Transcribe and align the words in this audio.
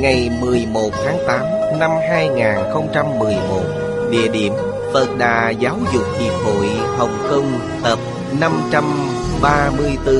Ngày 0.00 0.30
11 0.40 0.90
tháng 1.04 1.18
8 1.26 1.78
năm 1.78 1.90
2011 2.08 3.62
Địa 4.10 4.28
điểm 4.28 4.52
Phật 4.92 5.08
Đà 5.18 5.50
Giáo 5.50 5.78
dục 5.94 6.04
Hiệp 6.20 6.32
hội 6.44 6.66
Hồng 6.96 7.26
Kông, 7.30 7.52
Tập 7.82 7.98
534 8.40 10.14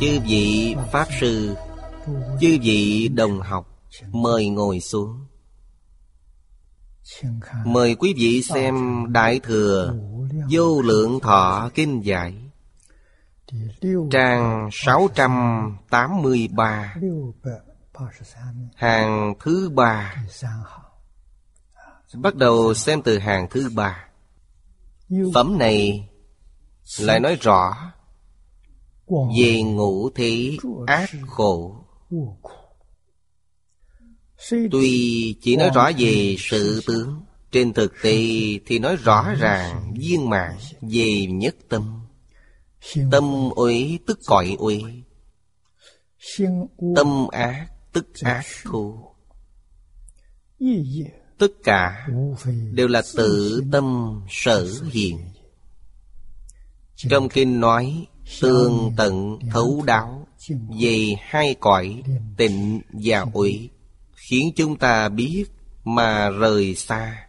Chư 0.00 0.18
vị 0.28 0.76
Pháp 0.92 1.06
Sư, 1.20 1.54
Chư 2.40 2.58
vị 2.62 3.08
đồng 3.14 3.40
học, 3.40 3.66
Mời 4.10 4.48
ngồi 4.48 4.80
xuống. 4.80 5.26
Mời 7.64 7.94
quý 7.94 8.14
vị 8.16 8.42
xem 8.42 9.04
Đại 9.08 9.40
Thừa 9.40 9.94
Vô 10.50 10.82
Lượng 10.82 11.20
Thọ 11.20 11.70
Kinh 11.74 12.04
Giải 12.04 12.34
Trang 14.10 14.68
683 14.72 16.94
Hàng 18.76 19.34
thứ 19.40 19.70
ba. 19.74 20.14
Bắt 22.14 22.34
đầu 22.34 22.74
xem 22.74 23.02
từ 23.02 23.18
hàng 23.18 23.46
thứ 23.50 23.70
ba. 23.74 24.04
Phẩm 25.34 25.58
này 25.58 26.08
lại 27.00 27.20
nói 27.20 27.36
rõ 27.40 27.92
Về 29.38 29.62
ngũ 29.62 30.10
thế 30.10 30.56
ác 30.86 31.10
khổ. 31.26 31.84
Tuy 34.50 35.36
chỉ 35.42 35.56
nói 35.56 35.70
rõ 35.74 35.90
về 35.98 36.36
sự 36.38 36.82
tướng, 36.86 37.20
Trên 37.52 37.72
thực 37.72 37.92
tế 38.02 38.18
thì 38.66 38.78
nói 38.78 38.96
rõ 38.96 39.34
ràng 39.38 39.94
viên 39.98 40.28
mạng 40.28 40.56
về 40.80 41.26
nhất 41.26 41.56
tâm. 41.68 41.99
Tâm 43.10 43.50
uế 43.50 43.98
tức 44.06 44.18
cõi 44.26 44.56
uế 44.58 44.80
Tâm 46.96 47.26
ác 47.32 47.66
tức 47.92 48.06
ác 48.20 48.44
thù. 48.64 49.14
Tất 51.38 51.52
cả 51.64 52.06
đều 52.72 52.88
là 52.88 53.02
tự 53.16 53.62
tâm 53.72 54.20
sở 54.30 54.68
hiện. 54.92 55.18
Trong 56.96 57.28
kinh 57.28 57.60
nói 57.60 58.06
Tương 58.40 58.92
tận 58.96 59.38
thấu 59.50 59.82
đáo 59.86 60.26
Về 60.80 61.06
hai 61.20 61.54
cõi 61.60 62.02
tịnh 62.36 62.80
và 62.92 63.26
uế 63.32 63.52
Khiến 64.14 64.52
chúng 64.56 64.76
ta 64.76 65.08
biết 65.08 65.44
mà 65.84 66.30
rời 66.30 66.74
xa. 66.74 67.28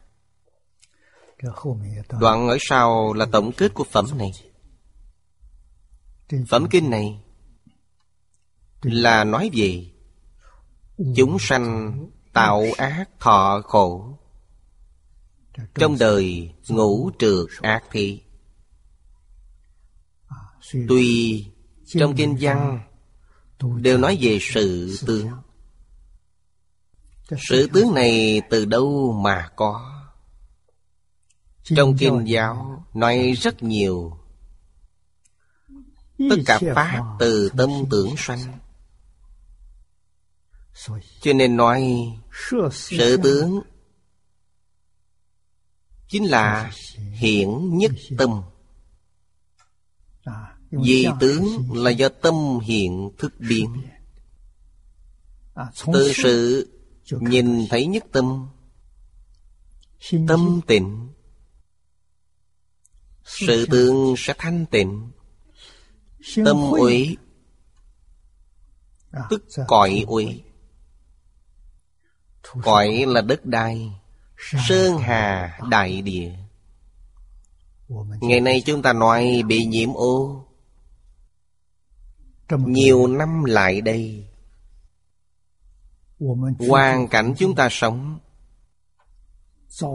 Đoạn 2.19 2.47
ở 2.47 2.57
sau 2.59 3.13
là 3.13 3.25
tổng 3.31 3.51
kết 3.51 3.73
của 3.73 3.83
phẩm 3.83 4.05
này 4.17 4.31
Phẩm 6.49 6.67
kinh 6.69 6.89
này 6.89 7.19
Là 8.81 9.23
nói 9.23 9.49
về 9.53 9.85
Chúng 11.15 11.37
sanh 11.39 11.93
tạo 12.33 12.65
ác 12.77 13.09
thọ 13.19 13.61
khổ. 13.63 14.17
Trong 15.75 15.97
đời 15.99 16.53
ngũ 16.67 17.11
trượt 17.19 17.47
ác 17.61 17.83
thị 17.91 18.21
Tuy 20.89 21.45
trong 21.85 22.15
kinh 22.15 22.37
văn 22.41 22.79
Đều 23.75 23.97
nói 23.97 24.17
về 24.21 24.37
sự 24.41 24.97
tướng. 25.07 25.29
Sự 27.49 27.69
tướng 27.73 27.93
này 27.93 28.41
từ 28.49 28.65
đâu 28.65 29.19
mà 29.23 29.49
có? 29.55 30.01
Trong 31.63 31.97
kinh 31.97 32.23
giáo 32.27 32.85
nói 32.93 33.31
rất 33.31 33.63
nhiều 33.63 34.20
Tất 36.29 36.35
cả 36.45 36.59
Pháp 36.75 37.03
từ 37.19 37.49
tâm 37.57 37.69
tưởng 37.89 38.15
sanh. 38.17 38.59
Cho 41.21 41.33
nên 41.33 41.57
nói 41.57 41.83
Sự 42.71 43.17
tướng 43.17 43.61
Chính 46.11 46.25
là 46.25 46.71
hiển 47.13 47.77
nhất 47.77 47.91
tâm. 48.17 48.41
Vì 50.71 51.07
tướng 51.19 51.57
là 51.73 51.91
do 51.91 52.09
tâm 52.09 52.59
hiện 52.63 53.11
thức 53.17 53.33
biến. 53.39 53.83
Từ 55.93 56.13
sự 56.13 56.67
nhìn 57.09 57.67
thấy 57.69 57.85
nhất 57.85 58.03
tâm. 58.11 58.47
Tâm 60.27 60.61
tịnh. 60.67 61.07
Sự 63.25 63.65
tướng 63.65 64.15
sẽ 64.17 64.33
thanh 64.37 64.65
tịnh 64.65 65.11
Tâm 66.45 66.71
uế. 66.71 67.15
Tức 69.29 69.43
cõi 69.67 70.05
uế. 70.07 70.25
Cõi 72.63 73.05
là 73.07 73.21
đất 73.21 73.45
đai. 73.45 73.91
Sơn 74.37 74.97
hà 74.97 75.59
đại 75.69 76.01
địa. 76.01 76.31
Ngày 78.21 78.41
nay 78.41 78.63
chúng 78.65 78.81
ta 78.81 78.93
nói 78.93 79.43
bị 79.47 79.65
nhiễm 79.65 79.93
ô. 79.93 80.45
Nhiều 82.49 83.07
năm 83.07 83.43
lại 83.43 83.81
đây 83.81 84.31
Hoàn 86.69 87.07
cảnh 87.07 87.33
chúng 87.37 87.55
ta 87.55 87.67
sống. 87.71 88.19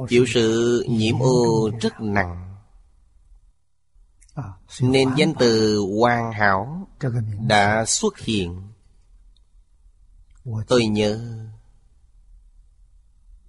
Chịu 0.09 0.25
sự 0.35 0.85
nhiễm 0.89 1.19
ô 1.19 1.71
rất 1.81 2.01
nặng 2.01 2.46
nên 4.81 5.09
danh 5.17 5.35
từ 5.39 5.79
hoàn 6.01 6.33
hảo 6.33 6.89
đã 7.47 7.85
xuất 7.85 8.19
hiện. 8.19 8.63
Tôi 10.69 10.87
nhớ 10.87 11.21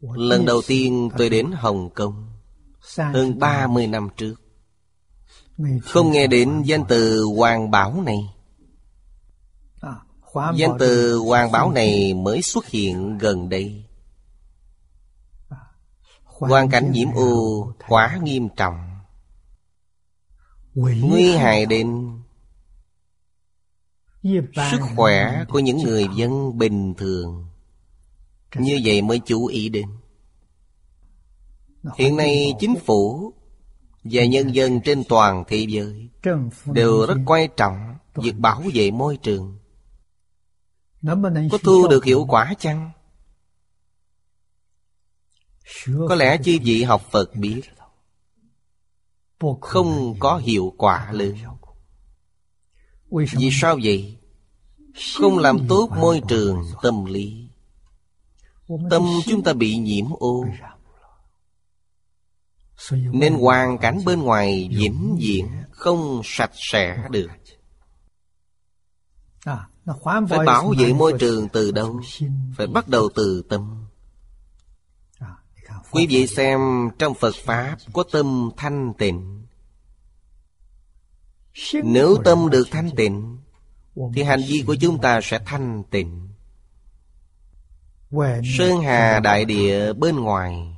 lần 0.02 0.46
đầu 0.46 0.62
tiên 0.68 1.10
tôi 1.18 1.30
đến 1.30 1.52
hồng 1.52 1.90
kông 1.90 2.32
hơn 2.98 3.40
ba 3.40 3.68
mươi 3.68 3.88
năm 3.88 4.10
trước. 4.18 4.36
Không 5.84 6.12
nghe 6.12 6.28
đến 6.28 6.62
danh 6.66 6.84
từ 6.90 7.24
hoàng 7.38 7.72
bảo 7.72 8.02
này. 8.02 8.34
Danh 10.56 10.72
từ 10.80 11.18
hoàng 11.18 11.52
bảo 11.52 11.72
này 11.72 12.14
mới 12.14 12.42
xuất 12.42 12.68
hiện 12.68 13.18
gần 13.18 13.50
đây. 13.50 13.84
Hoàn 16.24 16.70
cảnh 16.70 16.92
nhiễm 16.92 17.12
ô 17.14 17.74
quá 17.88 18.20
nghiêm 18.24 18.50
trọng 18.58 18.87
nguy 20.78 21.32
hại 21.32 21.66
đến 21.66 22.12
sức 24.72 24.80
khỏe 24.96 25.46
của 25.50 25.60
những 25.60 25.78
người 25.78 26.08
dân 26.16 26.58
bình 26.58 26.94
thường. 26.94 27.46
Như 28.56 28.80
vậy 28.84 29.02
mới 29.02 29.20
chú 29.26 29.46
ý 29.46 29.70
đến. 29.70 29.88
Hiện 31.98 32.18
nay 32.18 32.54
chính 32.60 32.76
phủ 32.86 33.34
và 34.04 34.26
nhân 34.26 34.56
dân 34.56 34.82
trên 34.82 35.04
toàn 35.10 35.44
thế 35.48 35.66
giới 35.70 36.10
đều 36.66 37.06
rất 37.06 37.18
quan 37.26 37.50
trọng 37.58 37.96
việc 38.16 38.36
bảo 38.38 38.64
vệ 38.74 38.92
môi 38.92 39.18
trường. 39.18 39.60
Có 41.52 41.58
thu 41.64 41.88
được 41.88 42.06
hiệu 42.06 42.26
quả 42.30 42.54
chăng? 42.60 42.92
Có 45.86 46.16
lẽ 46.16 46.38
chư 46.44 46.58
vị 46.64 46.84
học 46.84 47.02
phật 47.12 47.36
biết 47.36 47.62
không 49.62 50.16
có 50.20 50.38
hiệu 50.38 50.74
quả 50.78 51.12
lớn. 51.12 51.36
Vì 53.12 53.50
sao 53.52 53.80
vậy? 53.84 54.18
Không 55.20 55.38
làm 55.38 55.68
tốt 55.68 55.90
môi 55.98 56.22
trường 56.28 56.64
tâm 56.82 57.06
lý. 57.06 57.50
Tâm 58.90 59.04
chúng 59.26 59.44
ta 59.44 59.54
bị 59.54 59.78
nhiễm 59.78 60.06
ô. 60.20 60.46
Nên 62.92 63.34
hoàn 63.34 63.78
cảnh 63.78 64.00
bên 64.06 64.22
ngoài 64.22 64.70
vĩnh 64.78 65.18
viễn 65.20 65.48
Không 65.72 66.22
sạch 66.24 66.52
sẽ 66.54 67.08
được. 67.12 67.30
Phải 70.30 70.46
bảo 70.46 70.74
vệ 70.78 70.94
môi 70.94 71.14
trường 71.20 71.50
từ 71.50 71.72
đâu? 71.72 72.02
Phải 72.56 72.68
bắt 72.68 72.88
đầu 72.88 73.10
từ 73.16 73.44
tâm. 73.50 73.77
Quý 75.98 76.08
vị 76.08 76.28
xem 76.28 76.60
trong 77.00 77.14
Phật 77.14 77.36
Pháp 77.36 77.78
có 77.94 78.04
tâm 78.12 78.50
thanh 78.58 78.94
tịnh. 78.98 79.46
Nếu 81.84 82.18
tâm 82.26 82.50
được 82.50 82.68
thanh 82.72 82.90
tịnh 82.96 83.38
Thì 84.16 84.24
hành 84.24 84.42
vi 84.48 84.64
của 84.68 84.76
chúng 84.76 85.02
ta 85.02 85.20
sẽ 85.24 85.40
thanh 85.46 85.84
tịnh. 85.92 86.30
Sơn 88.58 88.82
hà 88.84 89.20
đại 89.20 89.46
địa 89.46 89.94
bên 89.94 90.16
ngoài 90.16 90.78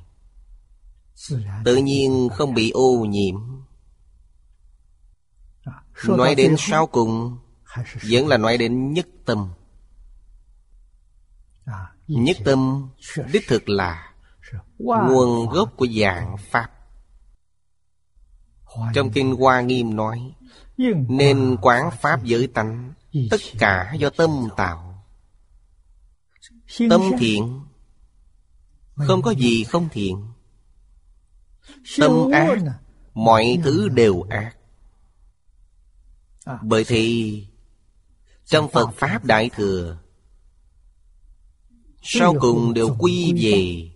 Tự 1.65 1.75
nhiên 1.75 2.29
không 2.33 2.53
bị 2.53 2.71
ô 2.71 3.05
nhiễm. 3.09 3.35
Nói 6.07 6.35
đến 6.35 6.55
sau 6.57 6.87
cùng 6.87 7.37
Vẫn 8.09 8.27
là 8.27 8.37
nói 8.37 8.57
đến 8.57 8.93
nhất 8.93 9.07
tâm. 9.25 9.49
Nhất 12.07 12.37
tâm 12.45 12.89
đích 13.31 13.47
thực 13.47 13.69
là 13.69 14.08
nguồn 14.79 15.49
gốc 15.49 15.73
của 15.77 15.87
dạng 16.01 16.37
pháp. 16.37 16.69
Trong 18.93 19.11
kinh 19.11 19.35
hoa 19.35 19.61
nghiêm 19.61 19.95
nói 19.95 20.33
nên 21.07 21.57
quán 21.61 21.91
pháp 22.01 22.23
giới 22.23 22.47
tánh 22.47 22.93
tất 23.31 23.41
cả 23.59 23.93
do 23.99 24.09
tâm 24.09 24.29
tạo. 24.57 25.05
Tâm 26.89 27.01
thiện 27.19 27.61
không 28.95 29.21
có 29.21 29.31
gì 29.31 29.63
không 29.63 29.89
thiện. 29.91 30.25
Tâm 31.99 32.31
ác 32.31 32.57
mọi 33.13 33.59
thứ 33.63 33.89
đều 33.89 34.21
ác. 34.29 34.55
Bởi 36.61 36.83
thì 36.83 37.45
trong 38.45 38.69
phật 38.69 38.89
pháp 38.95 39.25
đại 39.25 39.49
thừa 39.55 39.97
sau 42.01 42.35
cùng 42.39 42.73
đều 42.73 42.95
quy 42.99 43.33
về 43.41 43.89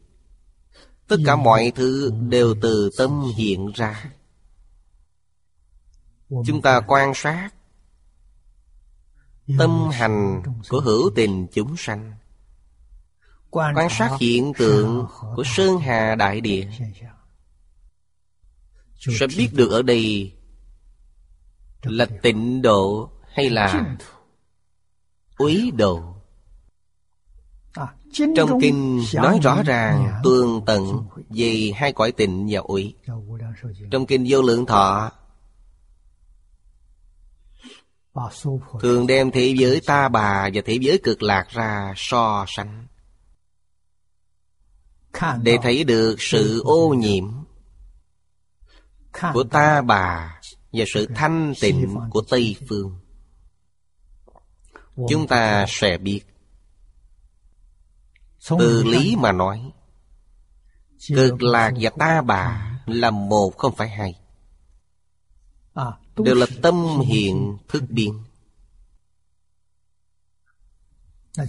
Tất 1.14 1.20
cả 1.26 1.36
mọi 1.36 1.72
thứ 1.76 2.14
đều 2.30 2.56
từ 2.62 2.90
tâm 2.98 3.24
hiện 3.36 3.72
ra. 3.76 4.12
Chúng 6.46 6.62
ta 6.62 6.82
quan 6.88 7.12
sát 7.16 7.50
Tâm 9.58 9.90
hành 9.92 10.44
của 10.70 10.80
hữu 10.82 11.12
tình 11.16 11.48
chúng 11.54 11.78
sanh. 11.78 12.14
Quan 13.50 13.90
sát 13.90 14.18
hiện 14.20 14.54
tượng 14.58 15.08
của 15.36 15.44
Sơn 15.46 15.78
Hà 15.78 16.16
Đại 16.16 16.42
Địa. 16.42 16.68
Sẽ 19.00 19.28
biết 19.38 19.50
được 19.54 19.72
ở 19.72 19.82
đây 19.82 20.34
Là 21.84 22.06
tịnh 22.22 22.62
độ 22.62 23.10
hay 23.34 23.50
là 23.50 23.98
úy 25.38 25.72
độ 25.72 26.13
trong 28.36 28.60
kinh 28.62 29.04
nói 29.14 29.40
rõ 29.44 29.64
ràng 29.64 30.22
tương 30.24 30.66
tận 30.66 31.08
về 31.30 31.72
hai 31.76 31.94
cõi 31.94 32.12
tịnh 32.12 32.48
và 32.50 32.60
uy. 32.60 32.96
Trong 33.92 34.06
kinh 34.06 34.26
vô 34.30 34.42
lượng 34.42 34.66
thọ 34.66 35.12
Thường 38.82 39.08
đem 39.08 39.32
thế 39.32 39.56
giới 39.58 39.82
ta 39.86 40.10
bà 40.10 40.50
và 40.54 40.62
thế 40.66 40.78
giới 40.82 41.00
cực 41.04 41.24
lạc 41.24 41.50
ra 41.50 41.94
so 41.96 42.46
sánh. 42.48 42.88
Để 45.42 45.58
thấy 45.62 45.84
được 45.84 46.22
sự 46.22 46.62
ô 46.64 46.94
nhiễm 46.94 47.32
Của 49.34 49.44
ta 49.44 49.82
bà 49.82 50.40
Và 50.74 50.86
sự 50.94 51.06
thanh 51.16 51.54
tịnh 51.62 51.96
của 52.10 52.22
Tây 52.30 52.56
Phương. 52.70 53.00
Chúng 55.10 55.28
ta 55.28 55.66
sẽ 55.68 55.98
biết 55.98 56.22
từ 58.50 58.84
lý 58.84 59.16
mà 59.16 59.32
nói 59.32 59.72
Cực 61.08 61.44
lạc 61.44 61.74
và 61.80 61.90
ta 61.90 62.22
bà 62.22 62.70
Là 62.86 63.12
một 63.12 63.58
không 63.58 63.76
phải 63.76 63.90
hai. 63.90 64.20
À, 65.74 65.86
Đều 66.18 66.36
là 66.36 66.46
tâm 66.62 67.00
hiện 67.06 67.58
thức 67.68 67.84
biến. 67.90 68.24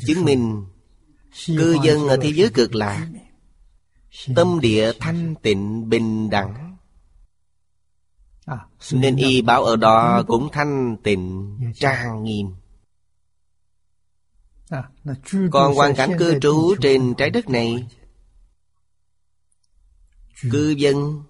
Chứng 0.06 0.24
minh 0.24 0.64
Cư 1.46 1.76
dân 1.82 2.08
ở 2.08 2.16
thế 2.22 2.32
giới 2.32 2.50
cực 2.54 2.74
lạc. 2.74 3.08
Tâm 4.36 4.60
địa 4.60 4.92
thanh 5.00 5.34
tịnh 5.42 5.88
bình 5.88 6.30
đẳng. 6.30 6.76
À, 8.46 8.58
Nên 8.92 9.16
y 9.16 9.42
báo 9.42 9.64
ở 9.64 9.76
đó 9.76 10.22
cũng 10.26 10.48
thanh 10.52 10.96
tịnh 11.02 11.58
trang 11.74 12.24
nghiêm 12.24 12.54
còn 15.50 15.74
hoàn 15.74 15.94
cảnh 15.94 16.16
cư 16.18 16.40
trú 16.40 16.74
trên 16.80 17.14
trái 17.14 17.30
đất 17.30 17.48
này, 17.48 17.88
Cư 20.50 20.68
dân 20.78 21.22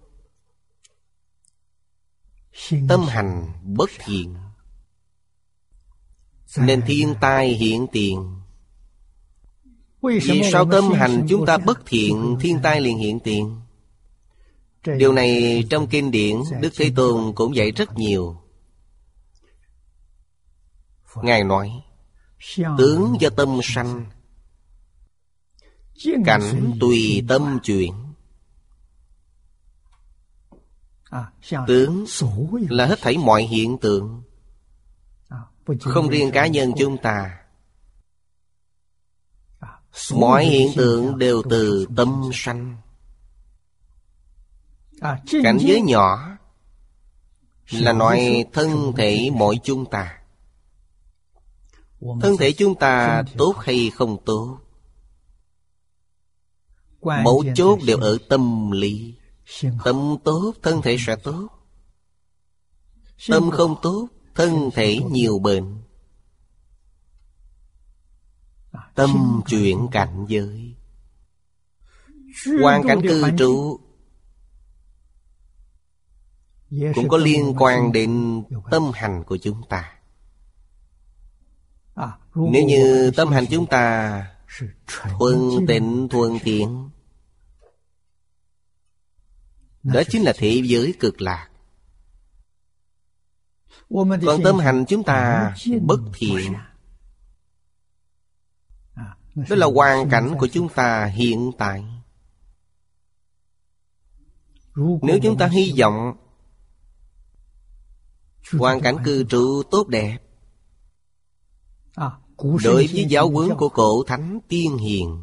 Tâm 2.88 3.06
hành 3.06 3.52
bất 3.62 3.90
thiện, 3.98 4.36
Nên 6.56 6.82
thiên 6.86 7.14
tai 7.20 7.48
hiện 7.48 7.86
tiền. 7.92 8.40
Vì 10.02 10.42
sao 10.52 10.66
tâm 10.72 10.92
hành 10.92 11.26
chúng 11.28 11.46
ta 11.46 11.58
bất 11.58 11.78
thiện, 11.86 12.36
Thiên 12.40 12.58
tai 12.62 12.80
liền 12.80 12.98
hiện 12.98 13.20
tiền? 13.20 13.60
Điều 14.98 15.12
này 15.12 15.64
trong 15.70 15.86
kinh 15.86 16.10
điển 16.10 16.36
Đức 16.60 16.72
Thế 16.76 16.92
Tôn 16.96 17.32
cũng 17.34 17.56
dạy 17.56 17.70
rất 17.70 17.98
nhiều. 17.98 18.40
Ngài 21.22 21.44
nói 21.44 21.82
Tướng 22.78 23.16
do 23.20 23.30
tâm 23.36 23.60
sanh. 23.62 24.06
Cảnh 26.24 26.76
tùy 26.80 27.24
tâm 27.28 27.58
chuyển 27.62 27.92
Tướng 31.66 32.04
là 32.68 32.86
hết 32.86 32.98
thảy 33.02 33.16
mọi 33.16 33.42
hiện 33.42 33.78
tượng. 33.78 34.22
Không 35.80 36.08
riêng 36.08 36.30
cá 36.30 36.46
nhân 36.46 36.72
chúng 36.78 36.96
ta. 37.02 37.38
Mọi 40.14 40.44
hiện 40.44 40.68
tượng 40.76 41.18
đều 41.18 41.42
từ 41.50 41.86
tâm 41.96 42.30
sanh. 42.32 42.76
Cảnh 45.42 45.58
giới 45.60 45.80
nhỏ 45.80 46.36
Là 47.70 47.92
nói 47.92 48.44
thân 48.52 48.92
thể 48.96 49.30
mỗi 49.32 49.58
chúng 49.64 49.90
ta 49.90 50.23
Thân 52.20 52.36
thể 52.38 52.52
chúng 52.52 52.74
ta 52.74 53.22
tốt 53.36 53.54
hay 53.58 53.90
không 53.94 54.24
tốt? 54.24 54.58
Mấu 57.02 57.44
chốt 57.54 57.78
đều 57.86 57.98
ở 57.98 58.18
tâm 58.28 58.70
lý. 58.70 59.14
Tâm 59.84 60.16
tốt, 60.24 60.52
thân 60.62 60.82
thể 60.82 60.96
sẽ 61.06 61.16
tốt. 61.16 61.48
Tâm 63.28 63.50
không 63.50 63.76
tốt, 63.82 64.08
thân 64.34 64.70
thể 64.74 64.98
nhiều 65.10 65.38
bệnh. 65.38 65.82
Tâm 68.94 69.40
chuyển 69.46 69.88
cảnh 69.92 70.26
giới. 70.28 70.74
Hoàn 72.62 72.82
cảnh 72.88 73.00
cư 73.02 73.24
trụ 73.38 73.80
Cũng 76.94 77.08
có 77.08 77.16
liên 77.16 77.54
quan 77.58 77.92
đến 77.92 78.42
tâm 78.70 78.82
hành 78.94 79.24
của 79.26 79.36
chúng 79.36 79.62
ta 79.68 79.93
nếu 82.34 82.64
như 82.64 83.10
tâm 83.16 83.28
hành 83.28 83.44
chúng 83.50 83.66
ta 83.66 84.26
thuần 85.18 85.66
tịnh 85.68 86.08
thuần 86.10 86.38
thiện 86.38 86.90
đó 89.84 90.02
chính 90.08 90.22
là 90.22 90.32
thế 90.36 90.62
giới 90.64 90.94
cực 91.00 91.20
lạc. 91.20 91.48
còn 94.26 94.42
tâm 94.44 94.58
hành 94.58 94.84
chúng 94.88 95.04
ta 95.04 95.50
bất 95.82 96.00
thiện. 96.14 96.54
đó 99.34 99.56
là 99.56 99.66
hoàn 99.66 100.10
cảnh 100.10 100.34
của 100.38 100.48
chúng 100.52 100.68
ta 100.68 101.04
hiện 101.04 101.50
tại. 101.58 101.84
nếu 105.02 105.18
chúng 105.22 105.38
ta 105.38 105.46
hy 105.46 105.74
vọng 105.80 106.16
hoàn 108.58 108.80
cảnh 108.80 108.96
cư 109.04 109.24
trụ 109.24 109.62
tốt 109.70 109.88
đẹp 109.88 110.23
Đối 112.64 112.86
với 112.92 113.06
giáo 113.08 113.30
huấn 113.30 113.48
của 113.58 113.68
cổ 113.68 114.02
thánh 114.06 114.38
tiên 114.48 114.78
hiền. 114.78 115.22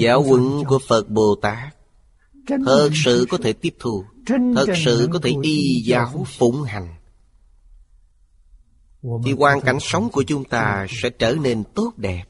Giáo 0.00 0.22
huấn 0.22 0.64
của 0.68 0.78
Phật 0.88 1.08
Bồ 1.08 1.34
Tát. 1.42 1.76
Thật 2.46 2.90
sự 3.04 3.26
có 3.30 3.38
thể 3.42 3.52
tiếp 3.52 3.74
thu. 3.78 4.04
Thật 4.26 4.66
sự 4.84 5.08
có 5.12 5.18
thể 5.22 5.32
y 5.42 5.82
giáo 5.84 6.26
phụng 6.38 6.62
hành. 6.62 6.94
Thì 9.24 9.32
hoàn 9.32 9.60
cảnh 9.60 9.78
sống 9.80 10.10
của 10.10 10.22
chúng 10.22 10.44
ta 10.44 10.86
sẽ 11.02 11.10
trở 11.10 11.34
nên 11.34 11.64
tốt 11.74 11.92
đẹp. 11.96 12.24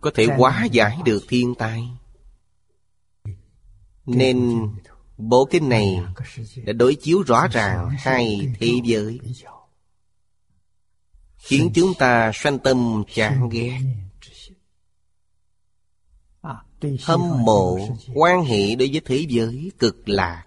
Có 0.00 0.10
thể 0.14 0.26
hóa 0.36 0.64
giải 0.72 0.98
được 1.04 1.22
thiên 1.28 1.54
tai. 1.54 1.88
Nên 4.06 4.66
bộ 5.18 5.48
kinh 5.50 5.68
này 5.68 6.00
đã 6.64 6.72
đối 6.72 6.94
chiếu 6.94 7.22
rõ 7.22 7.46
ràng 7.48 7.90
hai 7.90 8.52
thế 8.60 8.80
giới 8.84 9.20
Khiến 11.42 11.70
chúng 11.74 11.94
ta 11.98 12.30
sanh 12.34 12.58
tâm 12.58 13.02
chán 13.14 13.48
ghét. 13.48 13.78
Hâm 17.02 17.44
mộ 17.44 17.78
quan 18.14 18.44
hệ 18.44 18.74
đối 18.74 18.88
với 18.88 19.00
thế 19.04 19.26
giới 19.28 19.72
cực 19.78 20.08
lạc. 20.08 20.44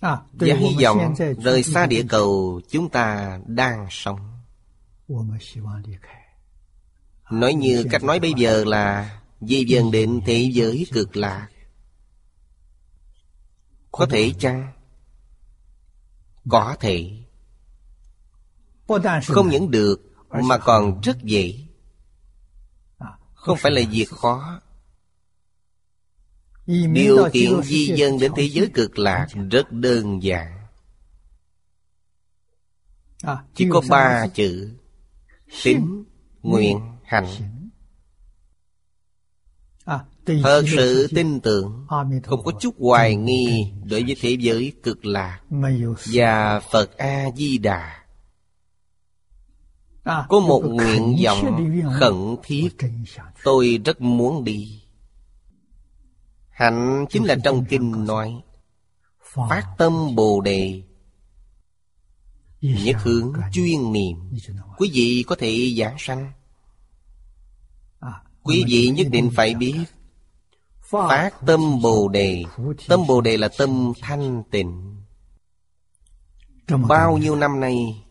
Và 0.00 0.56
hy 0.58 0.84
vọng 0.84 1.14
rời 1.42 1.62
xa 1.62 1.86
địa 1.86 2.04
cầu 2.08 2.60
chúng 2.70 2.88
ta 2.88 3.38
đang 3.46 3.86
sống. 3.90 4.40
Nói 7.30 7.54
như 7.54 7.84
cách 7.90 8.04
nói 8.04 8.20
bây 8.20 8.32
giờ 8.36 8.64
là 8.64 9.20
Di 9.40 9.64
dần 9.64 9.90
đến 9.90 10.20
thế 10.26 10.50
giới 10.52 10.86
cực 10.92 11.16
lạc. 11.16 11.48
Có 13.92 14.06
thể 14.10 14.32
chăng? 14.38 14.72
Có 16.48 16.76
thể 16.80 17.23
Không 19.26 19.48
những 19.48 19.70
được 19.70 20.00
Mà 20.42 20.58
còn 20.58 21.00
rất 21.00 21.22
dễ. 21.22 21.54
Không 23.34 23.58
phải 23.58 23.72
là 23.72 23.82
việc 23.90 24.08
khó. 24.10 24.60
Điều 26.66 27.28
kiện 27.32 27.62
di 27.62 27.86
dân 27.86 28.18
đến 28.18 28.32
thế 28.36 28.42
giới 28.42 28.70
cực 28.74 28.98
lạc 28.98 29.26
rất 29.50 29.72
đơn 29.72 30.22
giản. 30.22 30.66
Chỉ 33.54 33.68
có 33.70 33.82
ba 33.88 34.26
chữ. 34.26 34.70
Tín, 35.64 36.04
nguyện, 36.42 36.80
hành 37.04 37.26
Thật 40.26 40.62
sự 40.76 41.08
tin 41.14 41.40
tưởng. 41.40 41.86
Không 42.24 42.44
có 42.44 42.52
chút 42.60 42.74
hoài 42.78 43.16
nghi 43.16 43.72
Đối 43.84 44.02
với 44.02 44.16
thế 44.20 44.36
giới 44.40 44.72
cực 44.82 45.06
lạc. 45.06 45.40
Và 46.12 46.60
Phật 46.60 46.96
A-di-đà 46.96 48.03
Có 50.04 50.40
một 50.40 50.62
nguyện 50.64 51.16
vọng 51.24 51.68
khẩn 52.00 52.36
thiết. 52.42 52.68
Tôi 53.44 53.80
rất 53.84 54.00
muốn 54.00 54.44
đi. 54.44 54.82
Hạnh 56.50 57.06
chính 57.10 57.24
là 57.24 57.36
trong 57.44 57.64
kinh 57.64 58.06
nói 58.06 58.42
Phát 59.34 59.74
tâm 59.78 60.14
Bồ 60.14 60.40
Đề. 60.40 60.82
Nhất 62.60 62.96
hướng 63.02 63.32
chuyên 63.52 63.92
niệm. 63.92 64.16
Quý 64.78 64.90
vị 64.92 65.24
có 65.26 65.36
thể 65.38 65.74
giảng 65.78 65.96
sanh. 65.98 66.32
Quý 68.42 68.64
vị 68.68 68.92
nhất 68.96 69.06
định 69.10 69.30
phải 69.34 69.54
biết. 69.54 69.84
Phát 70.90 71.30
tâm 71.46 71.82
Bồ 71.82 72.08
Đề. 72.08 72.44
Tâm 72.88 73.06
Bồ 73.08 73.20
Đề 73.20 73.36
là 73.36 73.48
tâm 73.58 73.92
thanh 74.00 74.42
tịnh. 74.50 75.02
Bao 76.88 77.18
nhiêu 77.18 77.36
năm 77.36 77.60
nay 77.60 78.03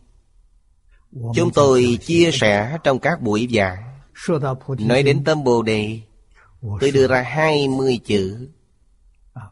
Chúng 1.14 1.50
tôi 1.54 1.98
chia 2.00 2.30
sẻ 2.32 2.78
trong 2.84 2.98
các 2.98 3.22
buổi 3.22 3.48
giảng. 3.54 4.00
Nói 4.78 5.02
đến 5.02 5.24
tâm 5.24 5.44
Bồ 5.44 5.62
Đề, 5.62 6.00
Tôi 6.80 6.90
đưa 6.90 7.06
ra 7.06 7.22
hai 7.22 7.68
mươi 7.68 8.00
chữ. 8.04 8.48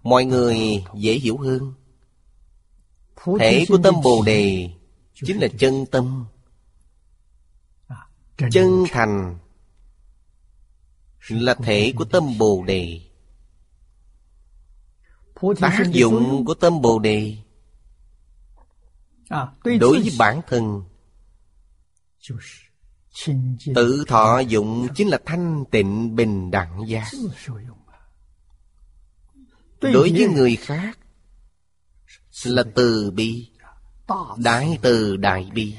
Mọi 0.03 0.25
người 0.25 0.85
dễ 0.95 1.13
hiểu 1.15 1.37
hơn. 1.37 1.75
Thể 3.41 3.65
của 3.69 3.79
tâm 3.83 3.95
Bồ 4.05 4.23
Đề 4.27 4.71
Chính 5.15 5.41
là 5.41 5.49
chân 5.59 5.87
tâm, 5.87 6.27
Chân 8.51 8.85
thành, 8.91 9.39
Là 11.29 11.55
thể 11.55 11.93
của 11.97 12.05
tâm 12.05 12.39
Bồ 12.39 12.65
Đề. 12.67 13.01
Tác 15.61 15.83
dụng 15.93 16.45
của 16.45 16.55
tâm 16.55 16.83
Bồ 16.83 16.99
Đề 16.99 17.37
Đối 19.65 20.01
với 20.01 20.13
bản 20.19 20.41
thân 20.49 20.83
Tự 23.75 24.05
thọ 24.09 24.39
dụng 24.39 24.89
chính 24.95 25.09
là 25.09 25.19
thanh 25.27 25.65
tịnh 25.71 26.17
bình 26.17 26.51
đẳng 26.51 26.89
giác 26.89 27.09
Đối 29.81 30.11
với 30.13 30.29
người 30.35 30.57
khác 30.57 30.99
Là 32.45 32.65
từ 32.75 33.11
bi 33.11 33.53
Đại 34.37 34.79
từ 34.83 35.17
đại 35.17 35.51
bi. 35.55 35.77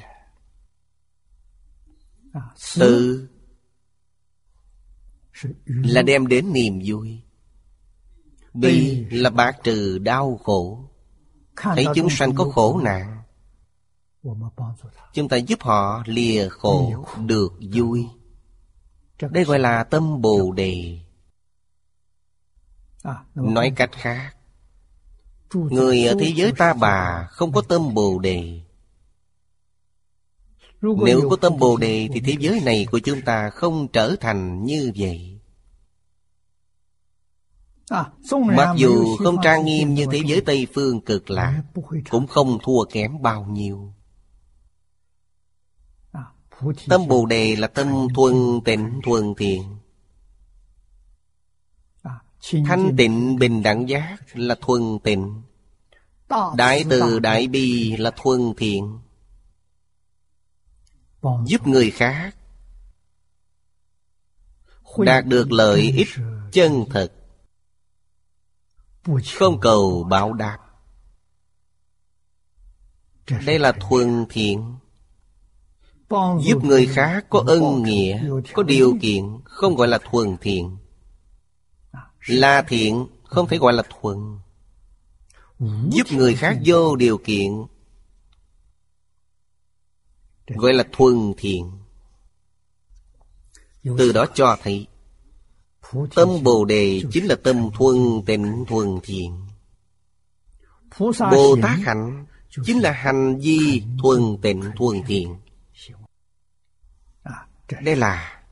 Từ 2.79 3.27
Là 5.65 6.01
đem 6.01 6.27
đến 6.27 6.53
niềm 6.53 6.79
vui. 6.85 7.21
Bi 8.53 9.05
là 9.11 9.29
bạc 9.29 9.57
trừ 9.63 9.97
đau 9.97 10.39
khổ. 10.43 10.89
Thấy 11.55 11.85
chúng 11.95 12.09
sanh 12.09 12.35
có 12.35 12.51
khổ 12.51 12.81
nạn 12.83 13.22
Chúng 15.13 15.29
ta 15.29 15.37
giúp 15.37 15.61
họ 15.61 16.03
lìa 16.05 16.49
khổ 16.49 17.05
được 17.25 17.53
vui. 17.73 18.07
Đây 19.19 19.43
gọi 19.43 19.59
là 19.59 19.83
tâm 19.83 20.21
Bồ 20.21 20.51
Đề. 20.51 20.99
Nói 23.35 23.73
cách 23.75 23.91
khác 23.93 24.35
Người 25.53 26.05
ở 26.05 26.15
thế 26.19 26.33
giới 26.35 26.51
ta 26.57 26.73
bà 26.73 27.27
không 27.31 27.51
có 27.51 27.61
tâm 27.61 27.93
Bồ 27.93 28.19
Đề. 28.19 28.61
Nếu 30.81 31.29
có 31.29 31.35
tâm 31.35 31.57
Bồ 31.59 31.77
Đề 31.77 32.09
thì 32.13 32.19
thế 32.19 32.35
giới 32.39 32.61
này 32.65 32.87
của 32.91 32.99
chúng 32.99 33.21
ta 33.21 33.49
không 33.49 33.87
trở 33.87 34.15
thành 34.19 34.63
như 34.63 34.91
vậy. 34.95 35.39
Mặc 38.31 38.75
dù 38.77 39.17
không 39.17 39.35
trang 39.43 39.65
nghiêm 39.65 39.93
như 39.93 40.05
thế 40.11 40.21
giới 40.25 40.41
Tây 40.41 40.67
Phương 40.73 41.01
cực 41.01 41.29
lạc 41.29 41.63
Cũng 42.09 42.27
không 42.27 42.59
thua 42.63 42.85
kém 42.85 43.21
bao 43.21 43.45
nhiêu 43.45 43.93
Tâm 46.87 47.07
Bồ 47.07 47.25
Đề 47.25 47.55
là 47.55 47.67
tâm 47.67 48.07
thuần 48.15 48.33
tịnh, 48.65 49.01
thuần 49.03 49.33
thiện. 49.37 49.77
Thanh 52.65 52.95
tịnh 52.97 53.35
bình 53.35 53.63
đẳng 53.63 53.89
giác 53.89 54.17
là 54.33 54.55
thuần 54.55 54.99
tịnh. 55.03 55.41
Đại 56.55 56.85
từ 56.89 57.19
đại 57.19 57.47
bi 57.47 57.97
là 57.97 58.11
thuần 58.11 58.53
thiện. 58.57 58.99
Giúp 61.45 61.67
người 61.67 61.91
khác 61.91 62.35
Đạt 64.97 65.25
được 65.25 65.51
lợi 65.51 65.81
ích 65.81 66.07
chân 66.51 66.85
thật 66.89 67.13
Không 69.35 69.59
cầu 69.59 70.03
báo 70.09 70.33
đáp. 70.33 70.57
Đây 73.45 73.59
là 73.59 73.71
thuần 73.71 74.25
thiện. 74.29 74.75
Giúp 76.43 76.63
người 76.63 76.85
khác 76.85 77.25
có 77.29 77.43
ân 77.47 77.83
nghĩa, 77.83 78.23
Có 78.53 78.63
điều 78.63 78.97
kiện, 79.01 79.23
Không 79.43 79.75
gọi 79.75 79.87
là 79.87 79.99
thuần 80.11 80.37
thiện. 80.41 80.77
Là 82.27 82.61
thiện 82.61 83.07
Không 83.23 83.47
thể 83.47 83.57
gọi 83.57 83.73
là 83.73 83.83
thuần. 84.01 84.17
Giúp 85.89 86.11
người 86.11 86.35
khác 86.35 86.57
vô 86.65 86.95
điều 86.95 87.17
kiện, 87.17 87.51
Gọi 90.47 90.73
là 90.73 90.83
thuần 90.91 91.33
thiện. 91.37 91.71
Từ 93.97 94.11
đó 94.11 94.25
cho 94.33 94.57
thấy, 94.63 94.87
Tâm 96.15 96.29
Bồ 96.43 96.65
Đề 96.65 97.01
chính 97.11 97.25
là 97.25 97.35
tâm 97.43 97.69
thuần 97.73 97.95
tịnh, 98.25 98.65
thuần 98.67 98.99
thiện. 99.03 99.45
Bồ 101.31 101.57
Tát 101.61 101.79
hạnh 101.79 102.25
chính 102.65 102.79
là 102.79 102.91
hành 102.91 103.39
vi 103.39 103.83
thuần 104.03 104.37
tịnh, 104.41 104.63
thuần 104.77 105.01
thiện 105.07 105.35
đây 107.81 107.95
là 107.95 108.43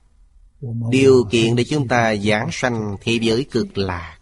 điều 0.89 1.23
kiện 1.31 1.55
để 1.55 1.63
chúng 1.69 1.87
ta 1.87 2.15
giảng 2.15 2.49
sanh 2.51 2.97
thế 3.01 3.17
giới 3.21 3.45
cực 3.51 3.77
lạc. 3.77 4.17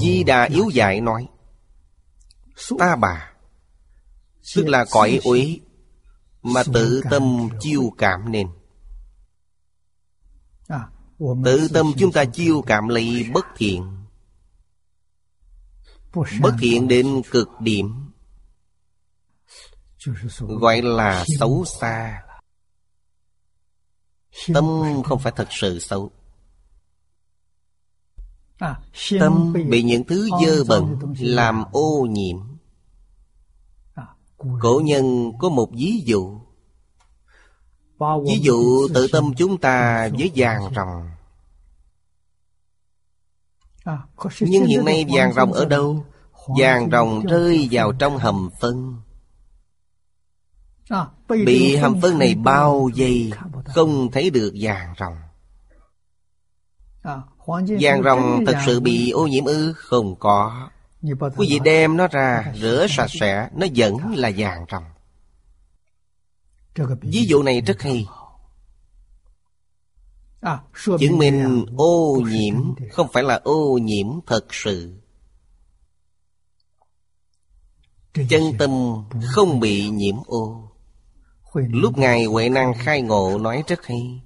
Di 0.00 0.24
đà 0.24 0.44
yếu 0.44 0.68
dạy 0.68 1.00
nói 1.00 1.28
ta 2.78 2.96
bà 2.96 3.32
tức 4.56 4.68
là 4.68 4.84
cõi 4.90 5.20
uế 5.24 5.58
mà 6.42 6.62
tự 6.72 7.02
tâm 7.10 7.48
chiêu 7.60 7.92
cảm 7.98 8.32
nên. 8.32 8.48
Tự 11.44 11.68
tâm 11.74 11.92
chúng 11.98 12.12
ta 12.12 12.24
chiêu 12.24 12.62
cảm 12.66 12.88
lấy 12.88 13.26
bất 13.34 13.46
thiện. 13.56 14.04
Bất 16.40 16.54
thiện 16.60 16.88
đến 16.88 17.22
cực 17.30 17.48
điểm 17.60 18.12
gọi 20.38 20.82
là 20.82 21.24
xấu 21.38 21.64
xa 21.80 22.22
Tâm 24.54 24.82
không 25.04 25.18
phải 25.18 25.32
thật 25.36 25.48
sự 25.50 25.78
xấu. 25.78 26.10
Tâm 29.20 29.52
bị 29.70 29.82
những 29.82 30.04
thứ 30.04 30.28
dơ 30.44 30.64
bẩn 30.64 30.98
Làm 31.18 31.64
ô 31.72 32.06
nhiễm. 32.10 32.38
Cổ 34.60 34.82
nhân 34.84 35.32
có 35.38 35.48
một 35.48 35.70
ví 35.72 36.02
dụ. 36.04 36.40
Ví 38.26 38.38
dụ 38.42 38.88
tự 38.94 39.06
tâm 39.12 39.34
chúng 39.36 39.58
ta 39.58 40.08
với 40.18 40.30
vàng 40.34 40.72
rồng. 40.76 41.10
Nhưng 44.40 44.66
hiện 44.66 44.84
nay 44.84 45.06
vàng 45.12 45.32
rồng 45.32 45.52
ở 45.52 45.64
đâu? 45.64 46.04
Vàng 46.58 46.90
rồng 46.90 47.20
rơi 47.26 47.68
vào 47.70 47.92
trong 47.92 48.18
hầm 48.18 48.50
phân. 48.60 49.00
Bị 51.28 51.76
hầm 51.76 52.00
phân 52.00 52.18
này 52.18 52.34
bao 52.34 52.90
vây 52.96 53.32
không 53.74 54.10
thấy 54.10 54.30
được 54.30 54.52
vàng 54.60 54.94
rồng 54.98 55.16
Vàng 57.80 58.02
rồng 58.04 58.44
thật 58.46 58.58
sự 58.66 58.80
bị 58.80 59.10
ô 59.10 59.26
nhiễm 59.26 59.44
ư? 59.44 59.72
Không 59.72 60.16
có. 60.16 60.68
Quý 61.36 61.46
vị 61.50 61.58
đem 61.64 61.96
nó 61.96 62.08
ra 62.08 62.52
rửa 62.56 62.86
sạch 62.88 63.10
sẽ, 63.10 63.48
Nó 63.54 63.66
vẫn 63.76 64.14
là 64.14 64.30
vàng 64.36 64.64
rồng 64.70 64.84
Ví 67.00 67.24
dụ 67.26 67.42
này 67.42 67.60
rất 67.60 67.82
hay. 67.82 68.06
Chứng 71.00 71.18
minh 71.18 71.66
ô 71.76 72.22
nhiễm 72.30 72.74
Không 72.90 73.08
phải 73.12 73.22
là 73.22 73.40
ô 73.44 73.78
nhiễm 73.82 74.06
thật 74.26 74.46
sự. 74.50 74.94
Chân 78.28 78.42
tâm 78.58 78.70
không 79.22 79.60
bị 79.60 79.88
nhiễm 79.88 80.16
ô. 80.26 80.71
Lúc 81.54 81.98
Ngài 81.98 82.24
Huệ 82.24 82.48
Năng 82.48 82.74
khai 82.74 83.02
ngộ 83.02 83.38
nói 83.38 83.64
rất 83.68 83.86
hay. 83.86 84.22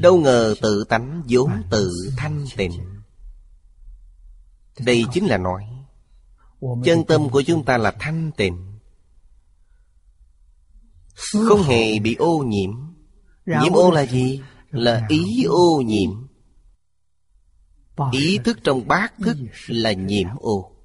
Đâu 0.00 0.18
ngờ 0.18 0.54
tự 0.62 0.84
tánh 0.84 1.22
vốn 1.28 1.50
tự 1.70 1.92
thanh 2.16 2.46
tịnh. 2.56 2.72
Đây 4.78 5.04
chính 5.12 5.26
là 5.26 5.38
nói 5.38 5.64
Chân 6.84 7.04
tâm 7.04 7.28
của 7.30 7.42
chúng 7.42 7.64
ta 7.64 7.78
là 7.78 7.90
thanh 8.00 8.30
tịnh. 8.36 8.78
Không 11.14 11.62
hề 11.62 11.98
bị 11.98 12.14
ô 12.14 12.44
nhiễm. 12.46 12.70
Nhiễm 13.46 13.72
ô 13.72 13.90
là 13.90 14.06
gì? 14.06 14.42
Là 14.70 15.06
ý 15.08 15.44
ô 15.44 15.82
nhiễm. 15.86 16.10
Ý 18.12 18.38
thức 18.44 18.58
trong 18.64 18.88
bát 18.88 19.12
thức 19.18 19.36
là 19.66 19.92
nhiễm 19.92 20.28
ô 20.40 20.77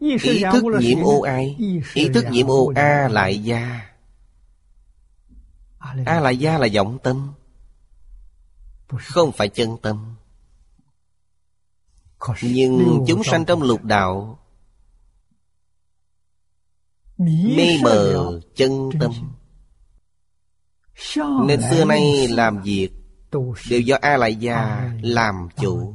Ý 0.00 0.42
thức 0.52 0.64
nhiễm 0.80 0.98
ô 1.02 1.20
ai? 1.20 1.56
Ý 1.94 2.08
thức 2.14 2.24
nhiễm 2.30 2.46
ô 2.46 2.72
A 2.74 3.08
lại 3.08 3.38
gia. 3.38 3.90
A 6.06 6.20
lại 6.20 6.36
gia 6.36 6.58
là 6.58 6.68
vọng 6.74 6.98
tâm. 7.02 7.32
Không 8.98 9.32
phải 9.32 9.48
chân 9.48 9.76
tâm. 9.82 10.14
Nhưng 12.42 13.04
chúng 13.08 13.24
sanh 13.24 13.44
trong 13.44 13.62
lục 13.62 13.84
đạo 13.84 14.38
Mê 17.56 17.78
mờ 17.82 18.40
chân 18.56 18.90
tâm. 19.00 19.12
Nên 21.46 21.60
xưa 21.70 21.84
nay 21.84 22.28
làm 22.28 22.62
việc 22.62 22.90
Đều 23.70 23.80
do 23.80 23.96
A 24.00 24.16
lại 24.16 24.36
gia 24.36 24.90
làm 25.02 25.48
chủ 25.56 25.94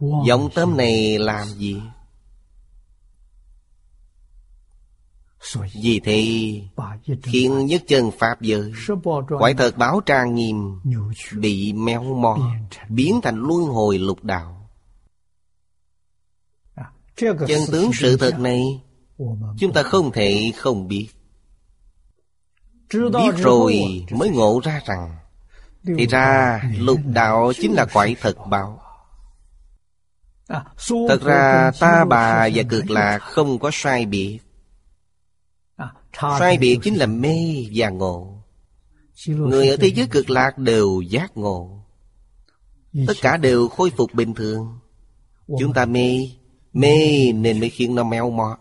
Vọng 0.00 0.48
tâm 0.54 0.76
này 0.76 1.18
làm 1.18 1.46
gì? 1.48 1.82
Vì 5.82 6.00
thế 6.04 6.60
Khiến 7.22 7.66
nhất 7.66 7.82
chân 7.86 8.10
Pháp 8.18 8.40
giới 8.40 8.72
Quả 9.38 9.52
thật 9.58 9.76
báo 9.76 10.00
trang 10.06 10.34
nghiêm 10.34 10.80
Bị 11.38 11.72
méo 11.72 12.02
mò 12.02 12.38
Biến 12.88 13.20
thành 13.22 13.36
luân 13.36 13.64
hồi 13.64 13.98
lục 13.98 14.24
đạo. 14.24 14.70
Chân 17.16 17.62
tướng 17.72 17.90
sự 17.94 18.16
thật 18.16 18.38
này 18.38 18.62
Chúng 19.58 19.72
ta 19.72 19.82
không 19.82 20.12
thể 20.12 20.52
không 20.56 20.88
biết. 20.88 21.08
Biết 22.92 23.36
rồi 23.36 23.80
mới 24.10 24.30
ngộ 24.30 24.60
ra 24.64 24.80
rằng 24.86 25.16
Thì 25.98 26.06
ra 26.06 26.60
lục 26.78 27.00
đạo 27.04 27.52
chính 27.56 27.72
là 27.72 27.84
quải 27.84 28.16
thật 28.20 28.36
báo 28.50 28.85
Thật 30.48 31.22
ra 31.22 31.70
ta 31.80 32.04
bà 32.04 32.48
và 32.54 32.62
cực 32.70 32.90
lạc 32.90 33.18
không 33.18 33.58
có 33.58 33.70
sai 33.72 34.06
biệt. 34.06 34.38
Sai 36.38 36.58
biệt 36.58 36.78
chính 36.82 36.94
là 36.94 37.06
mê 37.06 37.66
và 37.74 37.90
ngộ. 37.90 38.42
Người 39.26 39.68
ở 39.68 39.76
thế 39.76 39.88
giới 39.88 40.06
cực 40.06 40.30
lạc 40.30 40.58
đều 40.58 41.00
giác 41.00 41.36
ngộ. 41.36 41.84
Tất 43.06 43.14
cả 43.22 43.36
đều 43.36 43.68
khôi 43.68 43.90
phục 43.90 44.14
bình 44.14 44.34
thường. 44.34 44.78
Chúng 45.58 45.72
ta 45.72 45.84
mê. 45.84 46.30
Mê 46.72 47.32
nên 47.32 47.60
mới 47.60 47.70
khiến 47.70 47.94
nó 47.94 48.04
meo 48.04 48.30
mọt 48.30 48.58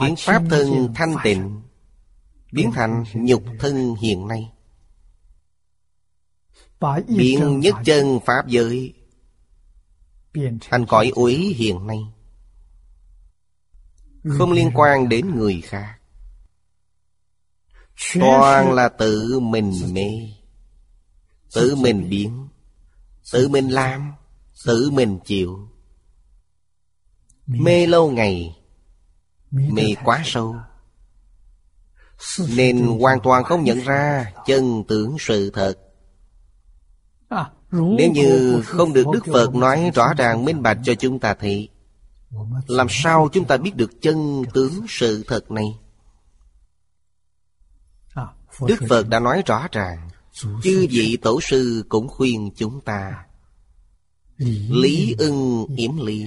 Khiến 0.00 0.14
Pháp 0.18 0.42
thân 0.50 0.94
thanh 0.94 1.14
tịnh 1.24 1.62
Biến 2.52 2.70
thành 2.74 3.04
nhục 3.14 3.42
thân 3.58 3.94
hiện 3.94 4.28
nay. 4.28 4.52
Biến 7.08 7.60
nhất 7.60 7.74
chân 7.84 8.20
Pháp 8.26 8.46
giới 8.46 8.94
Thành 10.60 10.86
cõi 10.86 11.12
uế 11.14 11.32
hiện 11.32 11.86
nay. 11.86 11.98
Không 14.38 14.52
liên 14.52 14.70
quan 14.74 15.08
đến 15.08 15.34
người 15.34 15.60
khác. 15.60 15.96
Toàn 18.14 18.72
là 18.72 18.88
tự 18.88 19.38
mình 19.38 19.72
mê, 19.92 20.10
Tự 21.54 21.74
mình 21.74 22.08
biến, 22.10 22.48
Tự 23.32 23.48
mình 23.48 23.68
làm, 23.68 24.12
Tự 24.64 24.90
mình 24.90 25.18
chịu. 25.24 25.68
Mê 27.46 27.86
lâu 27.86 28.10
ngày, 28.10 28.56
Mê 29.50 29.94
quá 30.04 30.22
sâu. 30.24 30.56
Nên 32.48 32.86
hoàn 33.00 33.20
toàn 33.20 33.44
không 33.44 33.64
nhận 33.64 33.78
ra 33.78 34.32
Chân 34.46 34.84
tướng 34.88 35.16
sự 35.18 35.50
thật 35.50 35.85
nếu 37.70 38.10
như 38.12 38.60
không 38.64 38.92
được 38.92 39.06
Đức 39.12 39.24
Phật 39.32 39.54
nói 39.54 39.90
rõ 39.94 40.14
ràng 40.16 40.44
minh 40.44 40.62
bạch 40.62 40.78
cho 40.84 40.94
chúng 40.94 41.18
ta 41.18 41.34
thì 41.34 41.68
Làm 42.66 42.86
sao 42.90 43.28
chúng 43.32 43.44
ta 43.44 43.56
biết 43.56 43.76
được 43.76 44.02
chân 44.02 44.44
tướng 44.54 44.86
sự 44.88 45.24
thật 45.26 45.50
này? 45.50 45.78
Đức 48.66 48.76
Phật 48.88 49.08
đã 49.08 49.20
nói 49.20 49.42
rõ 49.46 49.68
ràng 49.72 50.08
Chư 50.62 50.86
vị 50.90 51.18
tổ 51.22 51.40
sư 51.40 51.84
cũng 51.88 52.08
khuyên 52.08 52.50
chúng 52.56 52.80
ta 52.80 53.24
Lý 54.68 55.14
ưng 55.18 55.66
yểm 55.76 55.96
lý, 55.96 56.26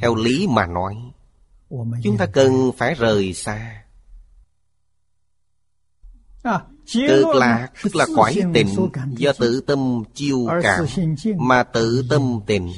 Theo 0.00 0.14
lý 0.14 0.46
mà 0.50 0.66
nói 0.66 0.96
Chúng 2.02 2.16
ta 2.18 2.26
cần 2.26 2.70
phải 2.78 2.94
rời 2.94 3.34
xa. 3.34 3.82
Cực 6.94 7.34
lạc 7.34 7.68
tức 7.82 7.96
là 7.96 8.06
quải 8.16 8.34
tịnh 8.54 8.68
Do 9.10 9.32
tự 9.32 9.60
tâm 9.60 10.02
chiêu 10.14 10.46
cảm 10.62 10.84
Mà 11.38 11.62
tự 11.62 12.06
tâm 12.10 12.40
tịnh 12.46 12.72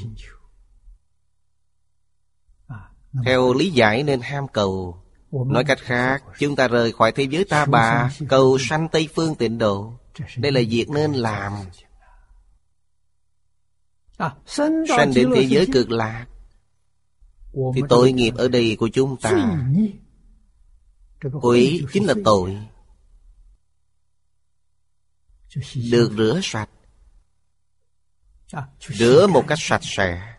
Theo 3.25 3.53
lý 3.53 3.71
giải 3.71 4.03
nên 4.03 4.21
ham 4.21 4.47
cầu. 4.47 5.03
Nói 5.31 5.63
cách 5.63 5.79
khác 5.81 6.23
Chúng 6.39 6.55
ta 6.55 6.67
rời 6.67 6.91
khỏi 6.91 7.11
thế 7.11 7.23
giới 7.23 7.45
ta 7.45 7.65
bà 7.65 8.11
Cầu 8.29 8.57
sanh 8.57 8.87
Tây 8.91 9.09
Phương 9.15 9.35
tịnh 9.35 9.57
độ. 9.57 9.93
Đây 10.37 10.51
là 10.51 10.61
việc 10.69 10.89
nên 10.89 11.13
làm. 11.13 11.53
Sanh 14.45 15.13
đến 15.15 15.31
thế 15.35 15.41
giới 15.41 15.67
cực 15.73 15.91
lạc. 15.91 16.25
Thì 17.75 17.81
tội 17.89 18.11
nghiệp 18.11 18.33
ở 18.35 18.47
đây 18.47 18.75
của 18.79 18.89
chúng 18.93 19.17
ta. 19.17 19.59
Quỷ 21.41 21.85
chính 21.93 22.05
là 22.05 22.13
tội 22.25 22.57
được 25.91 26.11
rửa 26.17 26.39
sạch. 26.43 26.69
Rửa 28.79 29.27
một 29.27 29.43
cách 29.47 29.59
sạch 29.61 29.81
sẽ. 29.83 30.35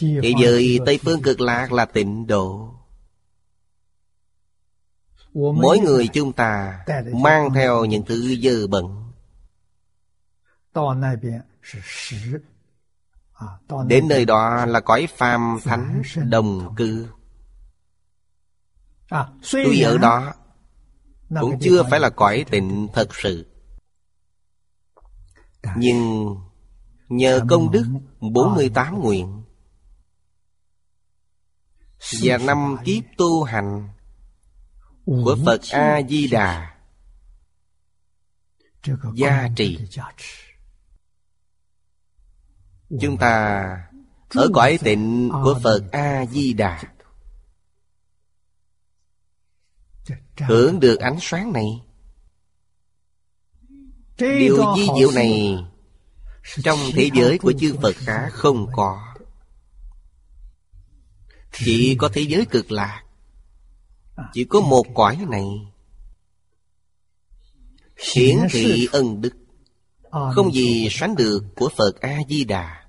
Thế 0.00 0.32
giới 0.42 0.78
Tây 0.86 0.98
Phương 1.02 1.22
cực 1.22 1.40
lạc 1.40 1.72
là 1.72 1.84
tịnh 1.84 2.26
độ. 2.26 2.74
Mỗi 5.34 5.78
người 5.78 6.08
chúng 6.08 6.32
ta 6.32 6.84
mang 7.22 7.48
theo 7.54 7.84
những 7.84 8.04
thứ 8.06 8.36
dơ 8.42 8.66
bẩn. 8.66 9.12
Đến 13.86 14.08
nơi 14.08 14.24
đó 14.24 14.66
là 14.66 14.80
cõi 14.80 15.08
phàm 15.16 15.58
thánh 15.64 16.02
đồng 16.28 16.74
cư. 16.76 17.08
Tuy 19.52 19.80
ở 19.82 19.98
đó 19.98 20.32
cũng 21.40 21.58
chưa 21.60 21.82
phải 21.90 22.00
là 22.00 22.10
cõi 22.10 22.44
tịnh 22.50 22.88
thật 22.94 23.08
sự. 23.14 23.46
Nhưng 25.76 26.26
nhờ 27.08 27.40
công 27.48 27.70
đức 27.70 27.86
48 28.20 29.00
nguyện. 29.00 29.42
Và 32.22 32.38
năm 32.38 32.76
kiếp 32.84 33.02
tu 33.16 33.42
hành 33.42 33.88
của 35.06 35.36
Phật 35.46 35.60
A 35.70 36.00
Di 36.08 36.28
Đà 36.28 36.72
gia 39.14 39.48
trị 39.56 39.78
Chúng 43.00 43.16
ta 43.16 43.62
ở 44.34 44.48
cõi 44.54 44.78
tịnh 44.82 45.30
của 45.44 45.60
Phật 45.62 45.82
A-di-đà 45.92 46.82
Hưởng 50.38 50.80
được 50.80 51.00
ánh 51.00 51.16
sáng 51.20 51.52
này. 51.52 51.82
Điều 54.18 54.74
di 54.76 54.86
diệu 54.98 55.10
này 55.10 55.58
Trong 56.62 56.78
thế 56.92 57.10
giới 57.14 57.38
của 57.38 57.52
chư 57.60 57.76
Phật 57.82 57.96
khác 57.96 58.28
không 58.32 58.66
có. 58.72 59.14
Chỉ 61.52 61.96
có 61.98 62.10
thế 62.12 62.20
giới 62.20 62.46
cực 62.46 62.72
lạc. 62.72 63.02
Chỉ 64.32 64.44
có 64.44 64.60
một 64.60 64.86
cõi 64.94 65.18
này. 65.28 65.46
Hiển 68.14 68.38
thị 68.50 68.88
ân 68.92 69.20
đức. 69.20 69.32
Không 70.34 70.54
gì 70.54 70.88
sánh 70.90 71.16
được 71.16 71.44
của 71.56 71.68
Phật 71.76 72.00
A-di-đà 72.00 72.82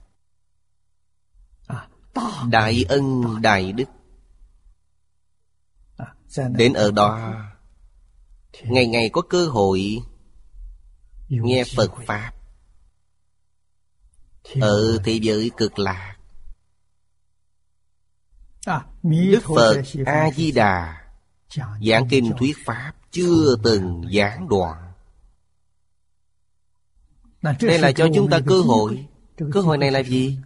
Đại 2.49 2.85
ân 2.89 3.23
đại 3.41 3.71
đức 3.71 3.89
Đến 6.37 6.73
ở 6.73 6.91
đó. 6.91 7.33
Ngày 8.63 8.87
ngày 8.87 9.09
có 9.09 9.21
cơ 9.21 9.47
hội 9.47 10.01
Nghe 11.29 11.63
Phật 11.75 11.91
Pháp. 12.05 12.31
Ở 14.61 14.99
thế 15.03 15.19
giới 15.21 15.51
cực 15.57 15.79
lạc. 15.79 16.15
Đức 19.03 19.41
Phật 19.55 19.81
A-di-đà 20.05 21.03
Giảng 21.81 22.07
kinh 22.09 22.31
thuyết 22.39 22.57
Pháp 22.65 22.93
Chưa 23.11 23.55
từng 23.63 24.03
giảng 24.13 24.47
đoạn. 24.49 24.91
Đây 27.61 27.79
là 27.79 27.91
cho 27.91 28.07
chúng 28.15 28.29
ta 28.29 28.39
cơ 28.47 28.61
hội. 28.61 29.07
Cơ 29.51 29.61
hội 29.61 29.77
này 29.77 29.91
là 29.91 29.99
gì? 29.99 30.37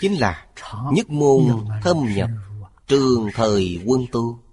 Chính 0.00 0.20
là 0.20 0.46
nhất 0.92 1.10
môn 1.10 1.66
thâm 1.82 1.96
nhập 2.14 2.30
Trường 2.86 3.28
thời 3.34 3.82
quân 3.86 4.06
tu 4.12 4.43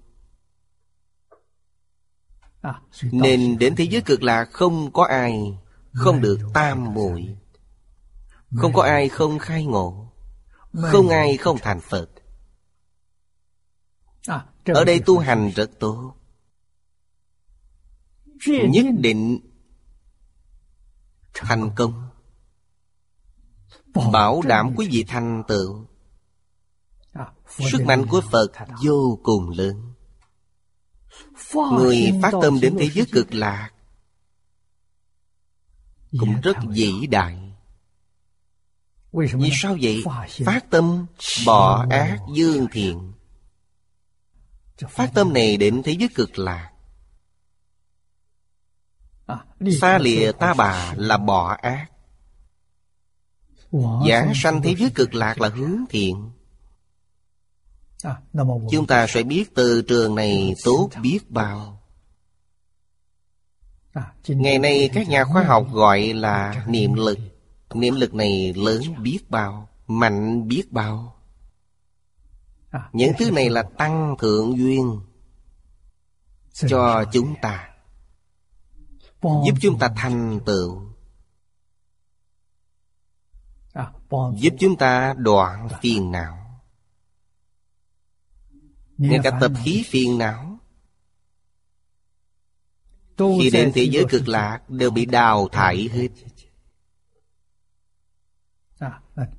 nên 3.02 3.58
đến 3.58 3.76
thế 3.76 3.84
giới 3.84 4.02
cực 4.02 4.24
lạc 4.24 4.50
không 4.52 4.92
có 4.92 5.04
ai, 5.04 5.58
Không 5.94 6.22
được 6.22 6.40
tam 6.54 6.94
muội. 6.94 7.38
Không 8.56 8.74
có 8.74 8.84
ai 8.84 9.10
không 9.10 9.40
khai 9.40 9.66
ngộ, 9.66 10.12
Không 10.74 11.10
ai 11.10 11.38
không 11.38 11.58
thành 11.62 11.80
Phật. 11.82 12.10
Ở 14.66 14.84
đây 14.86 15.00
tu 15.06 15.20
hành 15.20 15.52
rất 15.56 15.70
tốt. 15.80 16.14
Nhất 18.48 18.86
định 18.98 19.40
Thành 21.34 21.72
công. 21.76 22.10
Bảo 24.12 24.42
đảm 24.42 24.74
quý 24.78 24.88
vị 24.92 25.06
thành 25.08 25.44
tựu. 25.48 25.86
Sức 27.72 27.86
mạnh 27.86 28.06
của 28.10 28.22
Phật 28.32 28.52
vô 28.84 29.20
cùng 29.24 29.50
lớn. 29.50 29.91
Người 31.54 32.14
phát 32.22 32.32
tâm 32.42 32.60
đến 32.60 32.76
thế 32.80 32.90
giới 32.90 33.06
cực 33.12 33.34
lạc. 33.34 33.70
Cũng 36.20 36.42
rất 36.42 36.58
vĩ 36.70 37.08
đại. 37.08 37.38
Vì 39.12 39.50
sao 39.54 39.78
vậy? 39.82 40.04
Phát 40.46 40.70
tâm 40.70 41.06
bỏ 41.46 41.86
ác 41.90 42.20
dương 42.36 42.68
thiện. 42.72 43.14
Phát 44.90 45.12
tâm 45.14 45.34
này 45.34 45.58
đến 45.58 45.82
thế 45.86 45.96
giới 46.00 46.10
cực 46.16 46.40
lạc. 46.40 46.72
Xa 49.82 49.98
lìa 49.98 50.32
ta 50.32 50.54
bà 50.54 50.94
là 50.98 51.18
bỏ 51.18 51.58
ác. 51.62 51.88
Giảng 54.08 54.32
sanh 54.36 54.62
thế 54.62 54.76
giới 54.76 54.92
cực 54.96 55.14
lạc 55.14 55.42
là 55.42 55.50
hướng 55.50 55.78
thiện 55.90 56.32
Chúng 58.72 58.88
ta 58.88 59.08
sẽ 59.08 59.24
biết 59.24 59.56
từ 59.56 59.82
trường 59.82 60.16
này 60.16 60.56
tốt 60.64 60.90
biết 61.02 61.32
bao. 61.32 61.82
Ngày 64.28 64.60
nay 64.60 64.90
các 64.94 65.08
nhà 65.10 65.26
khoa 65.26 65.44
học 65.44 65.68
gọi 65.72 66.14
là 66.14 66.66
niệm 66.68 66.94
lực. 66.94 67.18
Niệm 67.74 67.96
lực 67.96 68.14
này 68.14 68.54
lớn 68.54 68.82
biết 69.04 69.20
bao 69.30 69.70
Mạnh 69.88 70.48
biết 70.48 70.72
bao. 70.72 71.16
Những 72.94 73.12
thứ 73.20 73.32
này 73.32 73.50
là 73.50 73.64
tăng 73.64 74.16
thượng 74.20 74.58
duyên 74.58 75.00
Cho 76.54 77.06
chúng 77.14 77.36
ta 77.42 77.68
Giúp 79.22 79.54
chúng 79.62 79.80
ta 79.80 79.90
thành 79.96 80.40
tựu. 80.46 80.82
Giúp 84.38 84.54
chúng 84.60 84.76
ta 84.76 85.14
đoạn 85.18 85.68
phiền 85.82 86.12
não 86.12 86.41
ngay 89.10 89.20
cả 89.24 89.38
tập 89.42 89.52
khí 89.64 89.84
phiền 89.88 90.18
não. 90.18 90.60
Khi 93.18 93.50
đến 93.50 93.72
thế 93.76 93.84
giới 93.84 94.06
cực 94.10 94.28
lạc 94.28 94.70
Đều 94.70 94.90
bị 94.90 95.06
đào 95.06 95.48
thải 95.52 95.90
hết. 95.92 96.08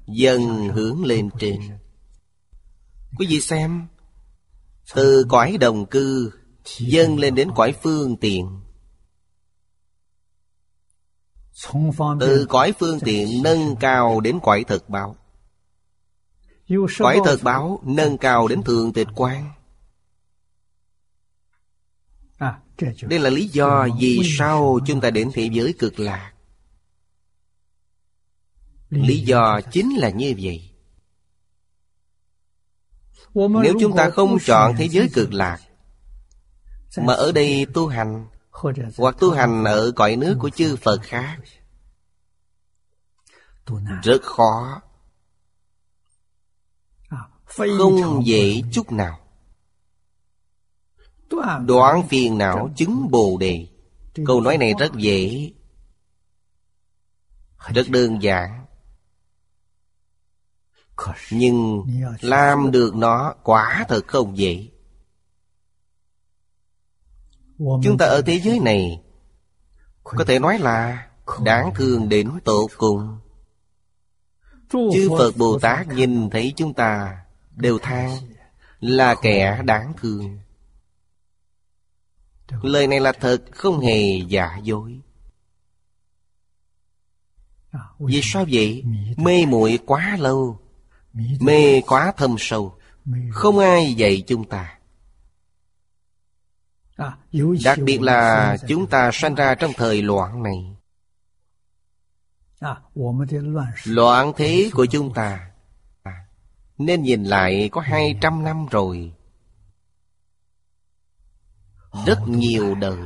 Dần 0.07 0.69
hướng 0.69 1.05
lên 1.05 1.29
trên. 1.39 1.61
Quý 3.19 3.27
vị 3.27 3.41
xem 3.41 3.87
Từ 4.95 5.27
cõi 5.29 5.57
đồng 5.61 5.87
cư 5.87 6.33
Dâng 6.79 7.19
lên 7.19 7.35
đến 7.35 7.51
cõi 7.55 7.75
phương 7.83 8.17
tiện. 8.17 8.61
Từ 12.21 12.47
cõi 12.49 12.73
phương 12.79 13.01
tiện 13.01 13.43
nâng 13.43 13.77
cao 13.81 14.21
đến 14.21 14.39
cõi 14.43 14.65
thực 14.65 14.89
báo 14.89 15.17
Cõi 16.99 17.21
thật 17.25 17.39
báo 17.43 17.81
nâng 17.85 18.19
cao 18.19 18.49
đến 18.49 18.63
thường 18.63 18.93
tịch 18.93 19.09
quan 19.15 19.53
Đây 23.03 23.19
là 23.19 23.31
lý 23.31 23.49
do 23.49 23.89
vì 24.01 24.21
sao 24.39 24.79
chúng 24.87 25.01
ta 25.01 25.11
đến 25.11 25.31
thế 25.35 25.51
giới 25.53 25.75
cực 25.79 26.01
lạc 26.01 26.33
Lý 28.91 29.21
do 29.21 29.61
chính 29.73 29.97
là 29.97 30.11
như 30.11 30.35
vậy 30.43 30.71
Nếu 33.35 33.75
chúng 33.81 33.97
ta 33.97 34.11
không 34.11 34.39
chọn 34.39 34.75
thế 34.79 34.89
giới 34.89 35.09
cực 35.15 35.33
lạc 35.33 35.59
Mà 36.97 37.15
ở 37.15 37.33
đây 37.33 37.67
tu 37.75 37.87
hành 37.87 38.27
Hoặc 38.99 39.17
tu 39.21 39.31
hành 39.31 39.65
ở 39.65 39.93
cõi 39.97 40.17
nước 40.17 40.37
của 40.41 40.51
chư 40.51 40.77
Phật 40.77 41.03
khác 41.03 41.39
Rất 44.03 44.23
khó 44.23 44.83
không 47.57 48.27
dễ 48.27 48.63
chút 48.73 48.93
nào. 48.93 49.19
Đoạn 51.67 52.09
phiền 52.09 52.39
não 52.39 52.71
chứng 52.77 53.11
bồ 53.11 53.37
đề. 53.41 53.67
Câu 54.27 54.41
nói 54.41 54.59
này 54.59 54.75
rất 54.79 54.93
dễ. 54.95 55.53
Rất 57.75 57.89
đơn 57.89 58.23
giản. 58.23 58.67
Nhưng 61.31 61.85
làm 62.21 62.71
được 62.71 62.95
nó 62.95 63.35
quả 63.43 63.85
thật 63.89 64.07
không 64.07 64.39
dễ. 64.39 64.69
Chúng 67.59 67.99
ta 67.99 68.07
ở 68.07 68.23
thế 68.23 68.41
giới 68.41 68.61
này 68.61 69.03
Có 70.03 70.25
thể 70.25 70.39
nói 70.39 70.59
là 70.59 71.09
Đáng 71.45 71.73
thương 71.75 72.09
đến 72.09 72.31
tột 72.45 72.71
cùng. 72.77 73.19
Chư 74.71 75.09
Phật 75.19 75.37
Bồ 75.37 75.59
Tát 75.59 75.89
nhìn 75.89 76.31
thấy 76.31 76.53
chúng 76.57 76.75
ta 76.75 77.22
đều 77.57 77.79
than 77.79 78.11
là 78.81 79.15
kẻ 79.23 79.63
đáng 79.65 79.93
thương. 79.97 80.39
Lời 82.63 82.87
này 82.87 83.01
là 83.01 83.13
thật, 83.13 83.43
không 83.53 83.81
hề 83.81 84.17
giả 84.29 84.57
dối. 84.63 85.01
Vì 87.99 88.21
sao 88.23 88.45
vậy? 88.51 88.85
Mê 89.17 89.47
muội 89.47 89.79
quá 89.87 90.17
lâu, 90.21 90.61
mê 91.41 91.81
quá 91.81 92.13
thâm 92.17 92.37
sâu, 92.39 92.79
không 93.33 93.59
ai 93.59 93.95
dạy 93.95 94.25
chúng 94.27 94.49
ta. 94.49 94.79
Đặc 97.65 97.79
biệt 97.85 98.03
là 98.03 98.57
chúng 98.69 98.87
ta 98.87 99.11
sanh 99.13 99.35
ra 99.35 99.55
trong 99.55 99.73
thời 99.77 100.03
loạn 100.03 100.43
này. 100.43 100.77
Loạn 103.85 104.33
thế 104.37 104.71
của 104.75 104.87
chúng 104.87 105.15
ta 105.15 105.52
nên 106.87 107.03
nhìn 107.03 107.25
lại 107.25 107.69
có 107.73 107.81
hai 107.81 108.19
trăm 108.21 108.45
năm 108.45 108.67
rồi. 108.71 109.13
Rất 112.07 112.19
nhiều 112.27 112.75
đời. 112.75 112.99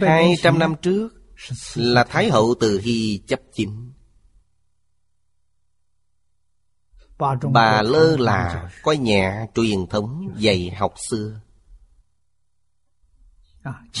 Hai 0.00 0.34
trăm 0.42 0.58
năm 0.58 0.74
trước 0.82 1.08
Là 1.74 2.04
Thái 2.04 2.30
hậu 2.30 2.54
Từ 2.60 2.80
Hy 2.80 3.22
chấp 3.26 3.40
chính. 3.52 3.92
Bà 7.52 7.82
lơ 7.82 8.16
là 8.16 8.70
coi 8.82 8.98
nhẹ 8.98 9.46
truyền 9.54 9.86
thống 9.86 10.34
dạy 10.36 10.70
học 10.70 10.94
xưa. 11.10 11.40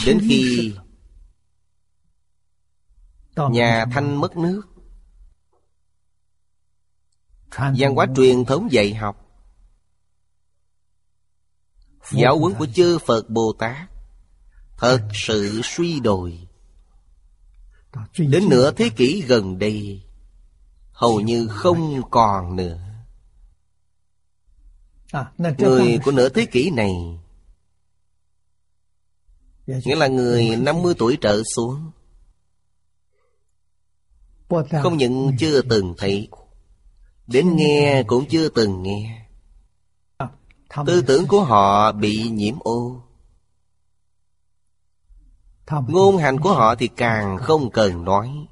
Đến 0.06 0.18
khi 0.28 0.74
Nhà 3.36 3.84
Thanh 3.92 4.20
mất 4.20 4.36
nước 4.36 4.62
Văn 7.54 7.94
hóa 7.94 8.06
truyền 8.16 8.44
thống 8.44 8.72
dạy 8.72 8.94
học. 8.94 9.22
Giáo 12.12 12.38
huấn 12.38 12.54
của 12.54 12.66
chư 12.74 12.98
Phật 12.98 13.30
Bồ 13.30 13.52
Tát. 13.58 13.88
Thật 14.76 15.08
sự 15.12 15.60
suy 15.64 16.00
đồi. 16.00 16.48
Đến 18.18 18.48
nửa 18.48 18.72
thế 18.72 18.88
kỷ 18.96 19.22
gần 19.26 19.58
đây 19.58 20.02
Hầu 20.92 21.20
như 21.20 21.48
không 21.50 22.10
còn 22.10 22.56
nữa. 22.56 22.78
À, 25.12 25.32
Người 25.58 25.98
của 26.04 26.10
nửa 26.10 26.28
thế 26.28 26.46
kỷ 26.46 26.70
này 26.70 26.92
Nghĩa 29.66 29.96
là 29.96 30.06
người 30.06 30.56
50 30.56 30.94
tuổi 30.98 31.18
trở 31.20 31.42
xuống. 31.54 31.90
Không 34.82 34.96
những 34.96 35.36
chưa 35.38 35.62
từng 35.62 35.94
thấy 35.98 36.28
Đến 37.26 37.56
nghe 37.56 38.02
cũng 38.06 38.26
chưa 38.28 38.48
từng 38.48 38.82
nghe. 38.82 39.26
Tư 40.86 41.02
tưởng 41.06 41.26
của 41.28 41.44
họ 41.44 41.92
bị 41.92 42.28
nhiễm 42.30 42.58
ô. 42.58 43.02
Ngôn 45.88 46.16
hành 46.16 46.40
của 46.40 46.52
họ 46.52 46.74
thì 46.74 46.88
càng 46.88 47.38
không 47.38 47.70
cần 47.70 48.04
nói. 48.04 48.46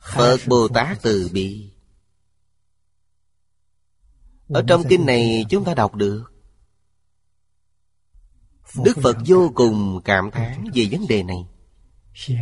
Phật 0.00 0.36
Bồ 0.46 0.68
Tát 0.68 0.98
từ 1.02 1.30
bi. 1.32 1.72
Ở 4.48 4.62
trong 4.68 4.82
kinh 4.88 5.06
này 5.06 5.46
chúng 5.48 5.64
ta 5.64 5.74
đọc 5.74 5.94
được. 5.94 6.24
Đức 8.84 8.96
Phật 9.02 9.16
vô 9.26 9.52
cùng 9.54 10.00
cảm 10.04 10.30
thán 10.30 10.64
về 10.74 10.88
vấn 10.90 11.06
đề 11.08 11.22
này. 11.22 11.46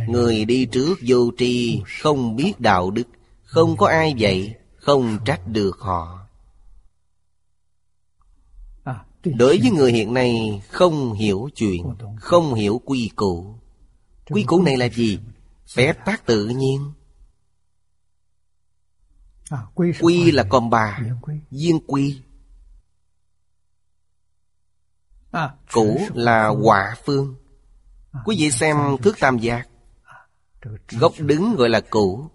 Người 0.07 0.45
đi 0.45 0.65
trước 0.65 0.95
vô 1.01 1.31
tri 1.37 1.81
Không 2.01 2.35
biết 2.35 2.59
đạo 2.59 2.91
đức 2.91 3.03
Không 3.43 3.77
có 3.77 3.87
ai 3.87 4.13
dạy 4.17 4.55
Không 4.75 5.17
trách 5.25 5.47
được 5.47 5.77
họ. 5.79 6.27
Đối 9.23 9.57
với 9.57 9.71
người 9.71 9.91
hiện 9.91 10.13
nay 10.13 10.61
Không 10.69 11.13
hiểu 11.13 11.49
chuyện 11.55 11.95
Không 12.19 12.53
hiểu 12.53 12.81
quy 12.85 13.11
củ. 13.15 13.55
Quy 14.29 14.43
củ 14.43 14.61
này 14.61 14.77
là 14.77 14.89
gì? 14.89 15.19
Phép 15.67 16.05
tác 16.05 16.25
tự 16.25 16.47
nhiên. 16.47 16.91
Quy 19.75 20.31
là 20.31 20.43
con 20.49 20.69
bà 20.69 20.99
Viên 21.51 21.79
quy. 21.87 22.21
Cũ 25.71 25.99
là 26.13 26.47
quả 26.47 26.95
phương 27.05 27.35
Quý 28.25 28.35
vị 28.39 28.51
xem 28.51 28.77
thước 29.03 29.19
tam 29.19 29.37
giác. 29.37 29.67
Gốc 30.91 31.13
đứng 31.19 31.55
gọi 31.55 31.69
là 31.69 31.81
cũ 31.89 32.29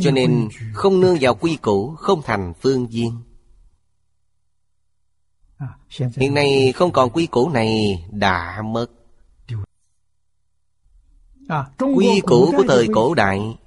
Cho 0.00 0.10
nên 0.12 0.48
không 0.72 1.00
nương 1.00 1.16
vào 1.20 1.34
quy 1.34 1.56
củ, 1.56 1.94
Không 1.94 2.22
thành 2.22 2.52
phương 2.60 2.86
viên. 2.86 3.22
Hiện 6.16 6.34
nay 6.34 6.72
không 6.72 6.92
còn 6.92 7.10
quy 7.10 7.26
củ 7.26 7.48
này, 7.48 7.78
Đã 8.10 8.62
mất. 8.62 8.86
Quy 11.78 12.20
củ 12.26 12.52
của 12.56 12.64
thời 12.68 12.86
cổ 12.94 13.14
đại 13.14 13.58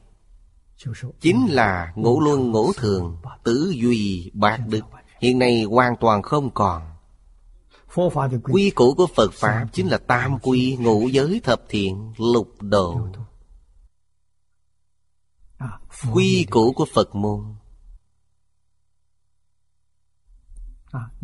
Chính 1.19 1.47
là 1.49 1.93
ngũ 1.95 2.21
luân 2.21 2.51
ngũ 2.51 2.73
thường, 2.73 3.17
Tứ 3.43 3.73
duy 3.75 4.31
bát 4.33 4.59
đức. 4.67 4.81
Hiện 5.21 5.39
nay 5.39 5.63
hoàn 5.63 5.95
toàn 5.99 6.21
không 6.21 6.49
còn. 6.53 6.90
Quy. 8.43 8.69
Củ 8.69 8.93
của 8.93 9.08
Phật 9.15 9.34
Pháp 9.34 9.67
Chính 9.73 9.88
là 9.88 9.97
tam 9.97 10.39
quy 10.39 10.77
ngũ 10.80 11.08
giới 11.08 11.41
thập 11.43 11.62
thiện 11.69 12.13
Lục 12.17 12.47
độ 12.62 13.08
Quy 16.13 16.45
củ 16.49 16.73
của 16.73 16.86
Phật 16.93 17.15
môn. 17.15 17.56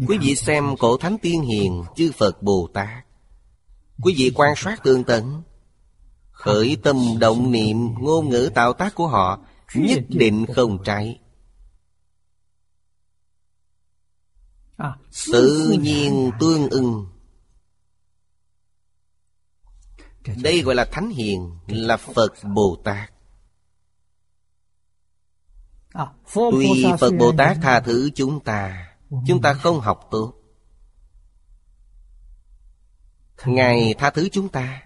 Quý 0.08 0.18
vị 0.18 0.36
xem 0.36 0.76
cổ 0.80 0.98
thánh 0.98 1.18
tiên 1.22 1.42
hiền 1.42 1.84
Chư 1.96 2.12
Phật 2.18 2.44
Bồ 2.44 2.70
Tát. 2.74 3.06
Quý 4.04 4.14
vị 4.18 4.32
quan 4.36 4.54
sát 4.56 4.84
tương 4.84 5.04
tận 5.04 5.42
Khởi 6.32 6.78
tâm 6.84 6.98
động 7.20 7.52
niệm 7.52 7.94
Ngôn 8.00 8.30
ngữ 8.30 8.50
tạo 8.56 8.74
tác 8.74 8.96
của 8.96 9.08
họ 9.08 9.40
Nhất 9.76 10.04
định 10.10 10.46
không 10.56 10.84
trái 10.84 11.20
Tự 15.32 15.76
nhiên 15.82 16.32
tương 16.40 16.70
ưng. 16.70 17.08
Đây 20.44 20.62
gọi 20.62 20.76
là 20.76 20.86
Thánh 20.92 21.10
Hiền 21.10 21.58
Là 21.68 21.98
Phật 21.98 22.34
Bồ 22.44 22.82
Tát. 22.84 23.12
Tuy 26.34 26.86
Phật 27.00 27.12
Bồ 27.20 27.32
Tát 27.38 27.58
tha 27.62 27.80
thứ 27.80 28.10
chúng 28.16 28.40
ta 28.40 28.88
Chúng 29.28 29.42
ta 29.42 29.54
không 29.54 29.80
học 29.80 30.08
tốt. 30.12 30.34
Ngài 33.46 33.96
tha 33.98 34.10
thứ 34.10 34.30
chúng 34.32 34.50
ta. 34.50 34.84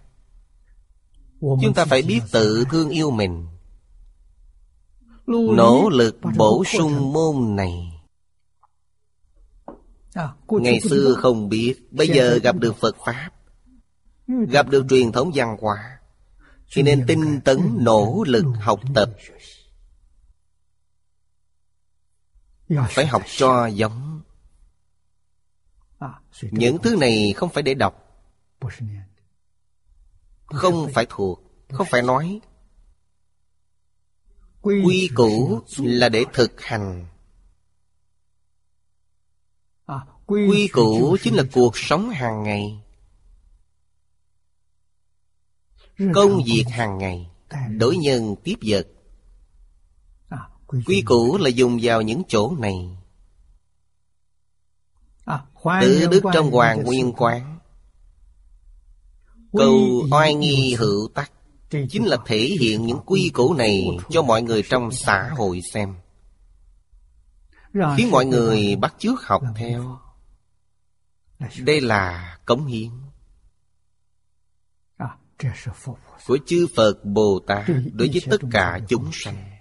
Chúng 1.40 1.74
ta 1.76 1.86
phải 1.86 2.02
biết 2.02 2.22
tự 2.32 2.66
thương 2.72 2.90
yêu 2.90 3.12
mình. 3.12 3.48
Nỗ 5.28 5.90
lực 5.90 6.20
bổ 6.38 6.64
sung 6.66 7.14
môn 7.14 7.56
này 7.56 7.91
Ngày 10.50 10.82
xưa 10.82 11.16
không 11.18 11.50
biết 11.50 11.76
Bây 11.92 12.08
giờ 12.08 12.40
gặp 12.44 12.56
được 12.56 12.76
Phật 12.76 12.96
Pháp 13.06 13.30
Gặp 14.28 14.70
được 14.70 14.86
truyền 14.90 15.12
thống 15.12 15.32
văn 15.36 15.58
hóa 15.62 16.00
Cho 16.68 16.82
nên 16.82 17.06
tinh 17.08 17.42
tấn 17.46 17.60
nỗ 17.80 18.24
lực 18.28 18.46
học 18.60 18.80
tập. 18.96 19.10
Phải 22.90 23.08
học 23.08 23.22
cho 23.28 23.68
giống. 23.68 24.22
Những 26.42 26.78
thứ 26.84 26.96
này 26.96 27.34
không 27.36 27.50
phải 27.50 27.64
để 27.64 27.74
đọc. 27.74 28.24
Không 30.46 30.90
phải 30.94 31.06
thuộc 31.10 31.44
Không 31.70 31.88
phải 31.92 32.02
nói. 32.02 32.42
Quy 34.62 35.10
củ 35.16 35.62
là 35.78 36.10
để 36.10 36.26
thực 36.34 36.62
hành 36.62 37.06
Quy 40.32 40.68
củ 40.68 41.18
chính 41.24 41.36
là 41.36 41.44
cuộc 41.52 41.78
sống 41.78 42.10
hàng 42.10 42.44
ngày. 42.44 42.80
Công 46.14 46.42
việc 46.46 46.64
hàng 46.70 46.98
ngày 46.98 47.30
Đối 47.78 47.98
nhân 47.98 48.36
tiếp 48.44 48.56
vật. 48.68 48.88
Quy 50.86 51.02
củ 51.02 51.38
là 51.38 51.50
dùng 51.50 51.80
vào 51.82 52.02
những 52.02 52.22
chỗ 52.28 52.56
này. 52.60 52.98
Tự 55.82 56.08
đức 56.12 56.24
trong 56.34 56.52
hoàng 56.52 56.84
nguyên 56.84 57.14
quán. 57.14 57.60
Câu 59.54 60.04
oai 60.12 60.36
nghi 60.36 60.76
hữu 60.80 61.08
tắc 61.14 61.32
Chính 61.90 62.06
là 62.06 62.18
thể 62.26 62.50
hiện 62.60 62.86
những 62.86 63.00
quy 63.06 63.32
củ 63.34 63.54
này 63.54 63.88
Cho 64.10 64.22
mọi 64.22 64.42
người 64.42 64.64
trong 64.70 64.92
xã 64.92 65.30
hội 65.38 65.62
xem. 65.74 65.96
Khiến 67.98 68.12
mọi 68.12 68.26
người 68.26 68.76
bắt 68.76 68.96
chước 69.00 69.22
học 69.22 69.42
theo 69.56 70.00
đây 71.60 71.82
là 71.82 72.38
cống 72.46 72.66
hiến. 72.66 72.90
Của 76.28 76.38
chư 76.46 76.68
Phật 76.76 77.06
Bồ 77.06 77.40
Tát 77.48 77.66
đối 77.94 78.10
với 78.10 78.22
tất 78.30 78.42
cả 78.52 78.80
chúng 78.88 79.10
sanh. 79.14 79.52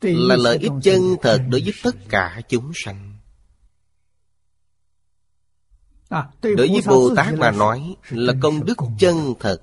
là 0.00 0.36
lợi 0.36 0.58
ích 0.58 0.72
chân 0.82 1.16
thật 1.22 1.42
đối 1.50 1.60
với 1.60 1.72
tất 1.82 1.96
cả 2.08 2.40
chúng 2.48 2.72
sanh. 2.74 3.18
Đối 6.42 6.68
với 6.68 6.82
Bồ 6.86 7.14
Tát 7.16 7.34
mà 7.34 7.50
nói 7.50 7.96
là 8.10 8.32
công 8.42 8.64
đức 8.64 8.78
chân 8.98 9.34
thật. 9.40 9.62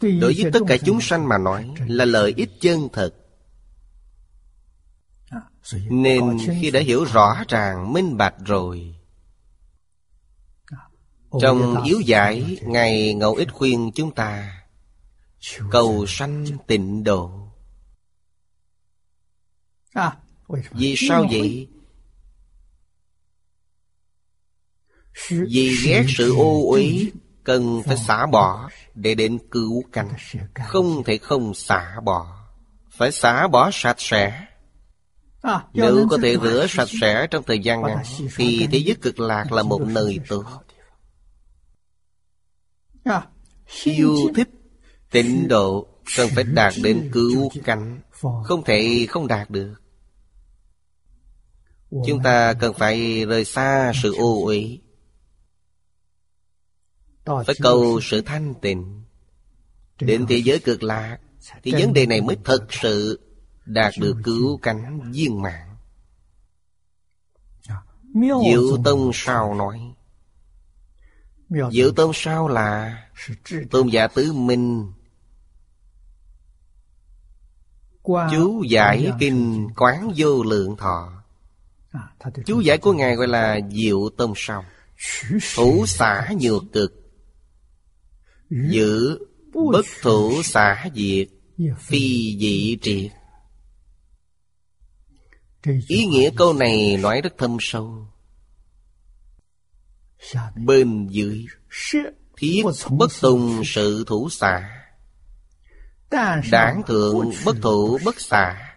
đối 0.00 0.34
với 0.38 0.50
tất 0.52 0.60
cả 0.68 0.76
chúng 0.76 1.00
sanh 1.00 1.28
mà 1.28 1.38
nói 1.38 1.74
là 1.86 2.04
lợi 2.04 2.34
ích 2.36 2.50
chân 2.60 2.88
thật 2.92 3.14
nên 5.74 6.38
khi 6.60 6.70
đã 6.70 6.80
hiểu 6.80 7.04
rõ 7.04 7.44
ràng, 7.48 7.92
minh 7.92 8.16
bạch 8.16 8.34
rồi, 8.44 8.94
Trong 11.40 11.84
yếu 11.84 12.00
giải 12.00 12.58
Ngài 12.62 13.14
Ngẫu 13.14 13.34
Ích 13.34 13.52
khuyên 13.52 13.90
chúng 13.94 14.14
ta, 14.14 14.62
Cầu 15.70 16.04
sanh 16.08 16.46
tịnh 16.66 17.04
độ. 17.04 17.48
Vì 20.70 20.94
sao 21.08 21.26
vậy? 21.30 21.68
Vì 25.30 25.76
ghét 25.84 26.04
sự 26.08 26.34
ô 26.36 26.70
uế 26.70 27.10
Cần 27.44 27.82
phải 27.86 27.96
xả 27.96 28.26
bỏ 28.26 28.70
Để 28.94 29.14
đến 29.14 29.38
cứu 29.50 29.84
cánh, 29.92 30.08
Không 30.54 31.04
thể 31.04 31.18
không 31.18 31.54
xả 31.54 32.00
bỏ. 32.04 32.48
Phải 32.90 33.12
xả 33.12 33.48
bỏ 33.48 33.70
sạch 33.72 34.00
sẽ. 34.00 34.46
Nếu 35.74 36.06
có 36.10 36.18
thể 36.22 36.36
rửa 36.42 36.66
sạch 36.68 36.88
sẽ 37.00 37.26
trong 37.30 37.44
thời 37.46 37.58
gian 37.58 37.82
ngắn 37.82 38.02
Thì 38.36 38.66
thế 38.72 38.78
giới 38.78 38.96
cực 39.02 39.20
lạc 39.20 39.52
là 39.52 39.62
một 39.62 39.80
nơi 39.86 40.18
tốt 40.28 40.44
Yêu 43.84 44.16
thích 44.34 44.48
tịnh 45.10 45.48
độ 45.48 45.98
Cần 46.16 46.28
phải 46.34 46.44
đạt 46.44 46.74
đến 46.82 47.10
cứu 47.12 47.50
cánh. 47.64 48.00
Không 48.44 48.64
thể 48.64 49.06
không 49.08 49.26
đạt 49.26 49.50
được. 49.50 49.74
Chúng 52.06 52.22
ta 52.24 52.52
cần 52.52 52.74
phải 52.74 53.24
rời 53.24 53.44
xa 53.44 53.92
sự 54.02 54.14
ô 54.14 54.44
uế. 54.44 54.78
Phải 57.24 57.54
cầu 57.62 58.00
sự 58.02 58.20
thanh 58.20 58.54
tịnh. 58.62 59.04
Đến 60.00 60.26
thế 60.28 60.36
giới 60.36 60.58
cực 60.58 60.82
lạc 60.82 61.18
Thì 61.62 61.72
vấn 61.72 61.92
đề 61.92 62.06
này 62.06 62.20
mới 62.20 62.36
thật 62.44 62.66
sự 62.70 63.20
Đạt 63.68 63.92
được 63.98 64.16
cứu 64.24 64.58
cánh 64.58 65.12
viên 65.12 65.42
mạng. 65.42 65.76
Diệu 68.14 68.78
Tông 68.84 69.10
sao 69.14 69.54
nói? 69.54 69.94
Diệu 71.72 71.92
Tông 71.92 72.10
sao 72.14 72.48
là? 72.48 72.98
Tôn 73.70 73.88
giả 73.88 74.06
tứ 74.06 74.32
minh. 74.32 74.92
Chú 78.04 78.62
giải 78.68 79.12
kinh 79.20 79.68
quán 79.76 80.12
vô 80.16 80.42
lượng 80.42 80.76
thọ. 80.76 81.22
Chú 82.46 82.60
giải 82.60 82.78
của 82.78 82.92
Ngài 82.92 83.16
gọi 83.16 83.28
là 83.28 83.58
Diệu 83.70 84.10
Tông 84.16 84.32
sao. 84.36 84.64
Thủ 85.56 85.86
xả 85.86 86.32
nhược 86.40 86.62
cực. 86.72 86.92
Giữ 88.50 89.18
bất 89.54 89.86
thủ 90.02 90.42
xả 90.42 90.86
diệt. 90.94 91.28
Phi 91.78 92.36
dị 92.38 92.78
triệt 92.82 93.17
Ý 95.88 96.06
nghĩa 96.06 96.30
câu 96.36 96.52
này 96.52 96.96
nói 96.96 97.20
rất 97.20 97.32
thâm 97.38 97.56
sâu. 97.60 98.06
Bên 100.56 101.06
dưới 101.10 101.46
Thiết 102.36 102.62
bất 102.90 103.10
tùng 103.20 103.62
sự 103.64 104.04
thủ 104.06 104.28
xả. 104.30 104.84
Đảng 106.50 106.82
thượng 106.86 107.30
bất 107.44 107.56
thủ 107.62 107.98
bất 108.04 108.20
xả. 108.20 108.74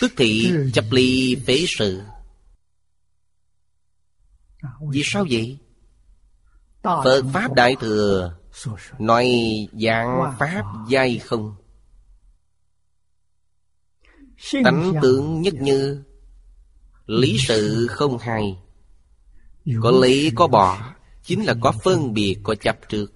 Tức 0.00 0.12
thị 0.16 0.52
chấp 0.72 0.84
ly 0.90 1.36
phế 1.46 1.64
sự. 1.68 2.02
Vì 4.90 5.02
sao 5.04 5.26
vậy? 5.30 5.58
Phật 6.82 7.22
Pháp 7.32 7.54
Đại 7.54 7.76
Thừa 7.80 8.38
Nói 8.98 9.28
dạng 9.72 10.36
Pháp 10.38 10.64
giai 10.88 11.18
không 11.18 11.61
Tánh 14.50 14.94
tướng 15.02 15.42
nhất 15.42 15.54
như 15.54 16.02
Lý 17.06 17.36
sự 17.38 17.86
không 17.90 18.18
hay. 18.18 18.58
Có 19.82 19.90
lý 19.90 20.30
có 20.34 20.46
bỏ 20.46 20.94
Chính 21.24 21.44
là 21.44 21.54
có 21.60 21.72
phân 21.72 22.14
biệt 22.14 22.36
có 22.42 22.54
chấp 22.54 22.76
trước. 22.88 23.12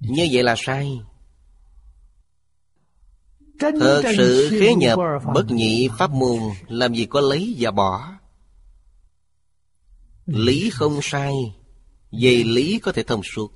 Như 0.00 0.28
vậy 0.32 0.42
là 0.42 0.54
sai. 0.58 1.00
Thật 3.60 4.02
sự 4.16 4.48
khế 4.60 4.74
nhập 4.74 4.98
bất 5.34 5.50
nhị 5.50 5.88
pháp 5.98 6.10
môn 6.10 6.40
Làm 6.68 6.94
gì 6.94 7.06
có 7.06 7.20
lấy 7.20 7.56
và 7.58 7.70
bỏ 7.70 8.12
Lý 10.26 10.70
không 10.70 10.98
sai. 11.02 11.32
Về 12.12 12.44
lý 12.44 12.78
có 12.78 12.92
thể 12.92 13.02
thông 13.02 13.22
suốt. 13.34 13.52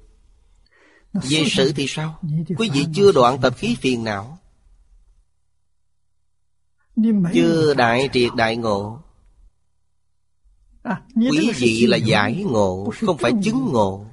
Về 1.12 1.44
sự 1.50 1.72
thì 1.72 1.87
sao? 1.88 2.20
Quý 2.59 2.70
vị 2.72 2.87
chưa 2.94 3.12
đoạn 3.12 3.38
tập 3.40 3.54
khí 3.56 3.76
phiền 3.80 4.04
não 4.04 4.39
chưa 7.34 7.74
đại 7.74 8.08
triệt 8.12 8.30
đại 8.36 8.56
ngộ. 8.56 8.98
Quý 11.16 11.50
vị 11.56 11.86
là 11.86 11.96
giải 11.96 12.44
ngộ 12.44 12.90
Không 13.00 13.18
phải 13.18 13.32
chứng 13.42 13.68
ngộ. 13.72 14.06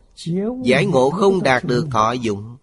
Giải 0.64 0.86
ngộ 0.86 1.10
không 1.10 1.44
đạt 1.44 1.64
được 1.64 1.88
thọ 1.92 2.12
dụng. 2.12 2.58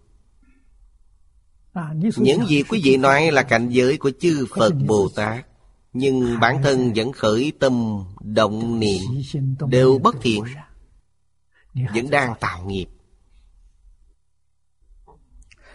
Những 2.16 2.46
gì 2.46 2.62
quý 2.62 2.80
vị 2.84 2.96
nói 2.96 3.30
là 3.30 3.42
cảnh 3.42 3.68
giới 3.68 3.96
của 3.96 4.10
chư 4.20 4.46
Phật 4.56 4.72
Bồ 4.86 5.08
Tát 5.14 5.46
Nhưng 5.92 6.40
bản 6.40 6.62
thân 6.62 6.92
vẫn 6.96 7.12
khởi 7.12 7.52
tâm 7.60 8.04
động 8.20 8.80
niệm 8.80 9.02
Đều 9.68 9.98
bất 9.98 10.16
thiện 10.22 10.44
Vẫn 11.74 12.10
đang 12.10 12.34
tạo 12.40 12.64
nghiệp. 12.66 12.86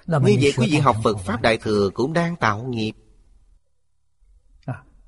Như 0.08 0.38
vậy 0.42 0.54
quý 0.58 0.68
vị 0.72 0.78
học 0.78 0.98
Phật 1.04 1.18
Pháp 1.18 1.42
Đại 1.42 1.58
Thừa 1.58 1.90
cũng 1.94 2.14
đang 2.14 2.36
tạo 2.36 2.64
nghiệp 2.64 2.94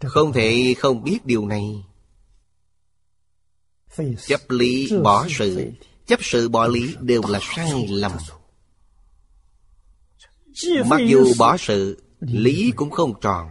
không 0.04 0.34
thể 0.34 0.74
không 0.78 1.04
biết 1.04 1.26
điều 1.26 1.46
này. 1.46 1.86
Chấp 4.28 4.42
lý 4.50 4.92
bỏ 5.04 5.28
sự. 5.30 5.72
Chấp 6.06 6.20
sự 6.24 6.50
bỏ 6.50 6.68
lý 6.68 6.96
đều 7.00 7.22
là 7.28 7.40
sai 7.42 7.88
lầm. 7.90 8.12
Mặc 10.86 11.02
dù 11.08 11.34
bỏ 11.38 11.58
sự, 11.58 12.04
Lý 12.20 12.72
cũng 12.76 12.92
không 12.92 13.20
tròn. 13.22 13.50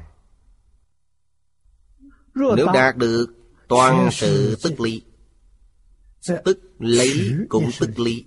Nếu 2.34 2.66
đạt 2.74 2.96
được 2.96 3.26
toàn 3.68 4.08
sự 4.12 4.56
tức 4.62 4.80
lý, 4.80 5.02
Tức 6.44 6.58
lấy 6.78 7.36
cũng 7.48 7.70
tức 7.80 7.98
lý, 7.98 8.24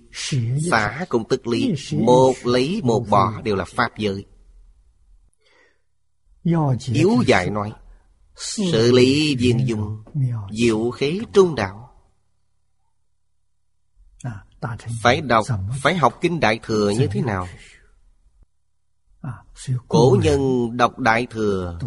Xả 0.70 1.06
cũng 1.08 1.28
tức 1.28 1.46
lý, 1.46 1.74
Một 1.92 2.34
lấy 2.44 2.80
một 2.84 3.06
bỏ 3.10 3.42
đều 3.42 3.56
là 3.56 3.64
pháp 3.64 3.98
giới. 3.98 4.24
Yếu 6.92 7.22
dài 7.26 7.50
nói 7.50 7.72
sự 8.36 8.92
lý 8.92 9.36
viên 9.36 9.68
dung, 9.68 10.04
Diệu 10.52 10.90
khế 10.90 11.18
trung 11.32 11.54
đạo. 11.54 11.80
Phải 15.02 15.20
đọc, 15.20 15.46
Phải 15.82 15.96
học 15.96 16.18
kinh 16.20 16.40
Đại 16.40 16.60
Thừa 16.62 16.90
như 16.90 17.06
thế 17.12 17.20
nào? 17.20 17.48
Cổ 19.88 20.16
nhân 20.22 20.70
đọc 20.76 20.98
Đại 20.98 21.26
Thừa, 21.30 21.78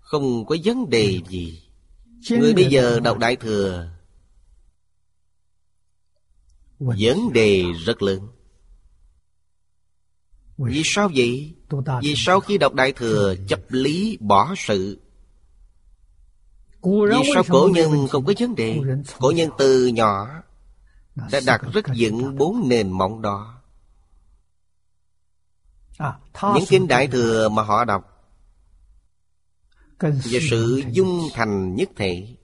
Không 0.00 0.46
có 0.46 0.56
vấn 0.64 0.90
đề 0.90 1.20
gì. 1.28 1.62
Người 2.30 2.54
bây 2.54 2.64
giờ 2.64 3.00
đọc 3.00 3.18
Đại 3.18 3.36
Thừa, 3.36 3.90
Vấn 6.78 7.32
đề 7.32 7.64
rất 7.84 8.02
lớn. 8.02 8.28
Vì 10.58 10.82
sao 10.84 11.10
vậy? 11.14 11.54
Vì 12.02 12.14
sao 12.16 12.40
khi 12.40 12.58
đọc 12.58 12.74
Đại 12.74 12.92
Thừa, 12.92 13.34
chấp 13.48 13.60
lý 13.68 14.18
bỏ 14.20 14.54
sự 14.58 15.05
vì 16.86 17.30
sao 17.34 17.42
cổ 17.48 17.70
nhân 17.74 18.08
không 18.10 18.24
có 18.24 18.32
vấn 18.38 18.54
đề? 18.54 18.80
Cổ 19.18 19.30
nhân 19.30 19.50
từ 19.58 19.86
nhỏ 19.86 20.28
Đã 21.32 21.40
đặt 21.46 21.62
rất 21.72 21.84
vững 21.96 22.38
bốn 22.38 22.68
nền 22.68 22.90
móng 22.90 23.22
đó. 23.22 23.62
Những 26.54 26.64
kinh 26.68 26.88
đại 26.88 27.06
thừa 27.06 27.48
mà 27.48 27.62
họ 27.62 27.84
đọc 27.84 28.02
Và 30.00 30.38
sự 30.50 30.82
dung 30.92 31.28
thành 31.34 31.74
nhất 31.74 31.88
thể. 31.96 32.36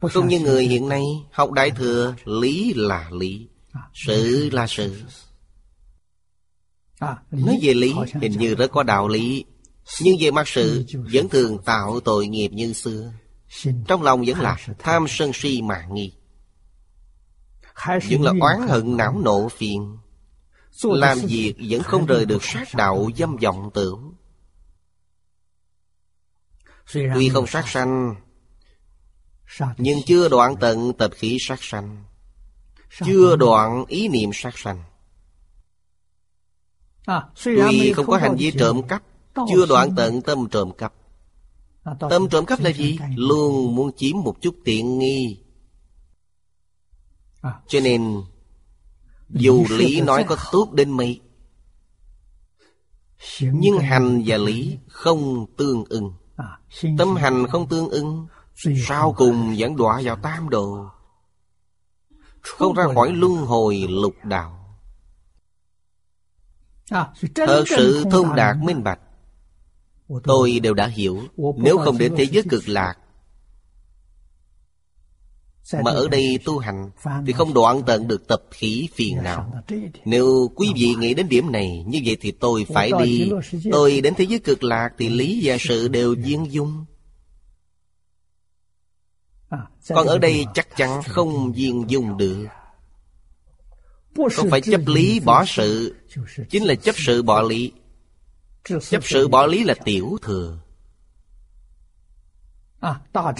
Không 0.00 0.28
như 0.28 0.40
người 0.40 0.66
hiện 0.66 0.88
nay 0.88 1.02
Học 1.32 1.52
đại 1.52 1.70
thừa 1.70 2.14
Lý 2.24 2.72
là 2.76 3.10
lý 3.12 3.48
Sự 3.94 4.50
là 4.52 4.66
sự. 4.66 5.02
Nói 7.30 7.58
về 7.62 7.74
lý 7.74 7.94
Hình 8.20 8.32
như 8.32 8.54
rất 8.54 8.70
có 8.72 8.82
đạo 8.82 9.08
lý 9.08 9.44
nhưng 10.00 10.16
về 10.20 10.30
mặt 10.30 10.48
sự 10.48 10.84
Vẫn 11.12 11.28
thường 11.28 11.58
tạo 11.64 12.00
tội 12.00 12.26
nghiệp 12.26 12.48
như 12.48 12.72
xưa. 12.72 13.12
Trong 13.88 14.02
lòng 14.02 14.22
vẫn 14.26 14.40
là 14.40 14.56
tham 14.78 15.04
sân 15.08 15.30
si 15.34 15.62
mạng 15.62 15.94
nghi. 15.94 16.12
Vẫn 17.86 18.22
là 18.22 18.32
oán 18.40 18.68
hận 18.68 18.96
não 18.96 19.20
nộ 19.24 19.48
phiền. 19.48 19.98
Làm 20.84 21.18
việc 21.18 21.54
vẫn 21.68 21.82
không 21.82 22.06
rời 22.06 22.24
được 22.24 22.44
sát 22.44 22.68
đạo 22.74 23.08
dâm 23.16 23.36
vọng 23.36 23.70
tưởng. 23.74 24.14
Tuy 26.92 27.28
không 27.28 27.46
sát 27.46 27.68
sanh 27.68 28.14
Nhưng 29.78 29.98
chưa 30.06 30.28
đoạn 30.28 30.54
tận 30.60 30.92
tập 30.98 31.10
khí 31.14 31.36
sát 31.40 31.58
sanh. 31.62 32.04
Chưa 33.04 33.36
đoạn 33.36 33.84
ý 33.88 34.08
niệm 34.08 34.30
sát 34.34 34.58
sanh. 34.58 34.82
Tuy 37.44 37.92
không 37.92 38.06
có 38.06 38.16
hành 38.16 38.36
vi 38.36 38.50
trộm 38.58 38.82
cắp 38.88 39.02
chưa 39.48 39.66
đoạn 39.66 39.94
tận 39.96 40.22
tâm 40.22 40.48
trộm 40.50 40.70
cắp. 40.78 40.92
Tâm 42.10 42.28
trộm 42.28 42.46
cắp 42.46 42.60
là 42.60 42.70
gì? 42.70 42.98
Luôn 43.16 43.76
muốn 43.76 43.90
chiếm 43.96 44.16
một 44.16 44.36
chút 44.40 44.54
tiện 44.64 44.98
nghi. 44.98 45.42
Cho 47.66 47.80
nên 47.80 48.22
Dù 49.28 49.66
lý 49.70 50.00
nói 50.00 50.24
có 50.28 50.36
tốt 50.52 50.72
đến 50.72 50.90
mấy 50.90 51.20
Nhưng 53.40 53.78
hành 53.78 54.22
và 54.26 54.36
lý 54.36 54.78
không 54.88 55.46
tương 55.56 55.84
ưng 55.84 56.12
Tâm 56.98 57.16
hành 57.16 57.46
không 57.46 57.68
tương 57.68 57.88
ưng 57.88 58.26
Sau 58.86 59.14
cùng 59.16 59.54
vẫn 59.58 59.76
đọa 59.76 60.00
vào 60.04 60.16
tam 60.16 60.48
độ 60.48 60.86
Không 62.40 62.74
ra 62.74 62.84
khỏi 62.94 63.12
luân 63.12 63.36
hồi 63.36 63.86
lục 63.88 64.14
đạo. 64.24 64.54
Thật 67.34 67.64
sự 67.66 68.04
thông 68.10 68.34
đạt 68.34 68.56
minh 68.56 68.82
bạch 68.82 69.00
Tôi 70.24 70.60
đều 70.60 70.74
đã 70.74 70.86
hiểu, 70.86 71.22
Nếu 71.56 71.78
không 71.78 71.98
đến 71.98 72.14
thế 72.16 72.24
giới 72.24 72.42
cực 72.50 72.68
lạc, 72.68 72.94
Mà 75.84 75.90
ở 75.90 76.08
đây 76.08 76.38
tu 76.44 76.58
hành 76.58 76.90
Thì 77.26 77.32
không 77.32 77.54
đoạn 77.54 77.82
tận 77.86 78.08
được 78.08 78.28
tập 78.28 78.42
khí 78.50 78.88
phiền 78.94 79.16
não 79.22 79.52
Nếu 80.04 80.50
quý 80.54 80.68
vị 80.76 80.94
nghĩ 80.98 81.14
đến 81.14 81.28
điểm 81.28 81.52
này, 81.52 81.84
Như 81.86 82.00
vậy 82.04 82.16
thì 82.20 82.30
tôi 82.30 82.66
phải 82.74 82.90
đi. 82.98 83.30
Tôi 83.72 84.00
đến 84.00 84.14
thế 84.16 84.24
giới 84.24 84.38
cực 84.38 84.64
lạc 84.64 84.90
Thì 84.98 85.08
lý 85.08 85.40
và 85.42 85.56
sự 85.60 85.88
đều 85.88 86.14
viên 86.14 86.52
dung. 86.52 86.84
Còn 89.88 90.06
ở 90.06 90.18
đây 90.18 90.44
chắc 90.54 90.76
chắn 90.76 91.02
không 91.02 91.52
viên 91.52 91.84
dung 91.88 92.16
được. 92.16 92.46
Không 94.32 94.50
phải 94.50 94.60
chấp 94.60 94.80
lý 94.86 95.20
bỏ 95.20 95.44
sự, 95.46 95.94
Chính 96.50 96.64
là 96.64 96.74
chấp 96.74 96.94
sự 96.98 97.22
bỏ 97.22 97.42
lý. 97.42 97.72
Chấp 98.68 99.04
sự 99.04 99.28
bỏ 99.28 99.46
lý 99.46 99.64
là 99.64 99.74
tiểu 99.84 100.18
thừa. 100.22 100.58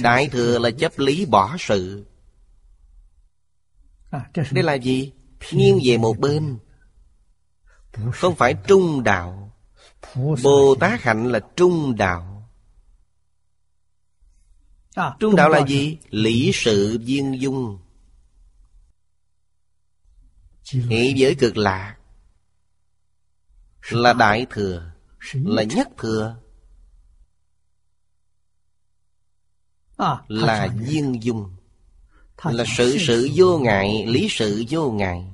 Đại 0.03 0.29
thừa 0.29 0.59
là 0.59 0.71
chấp 0.71 0.99
lý 0.99 1.27
bỏ 1.27 1.57
sự. 1.59 2.07
Đây 4.35 4.65
là 4.65 4.75
gì? 4.75 5.13
Nghiêng 5.53 5.79
về 5.85 5.97
một 5.97 6.19
bên. 6.19 6.59
Không 8.13 8.35
phải 8.35 8.55
trung 8.67 9.05
đạo. 9.05 9.57
Bồ 10.43 10.75
Tát 10.81 11.03
hạnh 11.03 11.27
là 11.27 11.41
trung 11.57 11.97
đạo. 11.97 12.49
Trung 15.21 15.37
đạo 15.37 15.49
là 15.49 15.67
gì? 15.67 15.99
Lý 16.11 16.51
sự 16.55 16.99
viên 17.05 17.41
dung. 17.41 17.79
Hệ 20.73 21.13
giới 21.17 21.35
cực 21.35 21.57
lạc 21.57 21.97
Là 23.91 24.13
đại 24.13 24.47
thừa 24.51 24.93
Là 25.33 25.63
nhất 25.63 25.89
thừa. 25.99 26.37
Là 30.29 30.69
viên 30.77 31.23
dung. 31.23 31.57
Là 32.45 32.65
sự 32.77 32.97
sự 32.99 33.29
vô 33.35 33.59
ngại 33.59 34.05
Lý 34.07 34.27
sự 34.31 34.65
vô 34.71 34.91
ngại. 34.91 35.25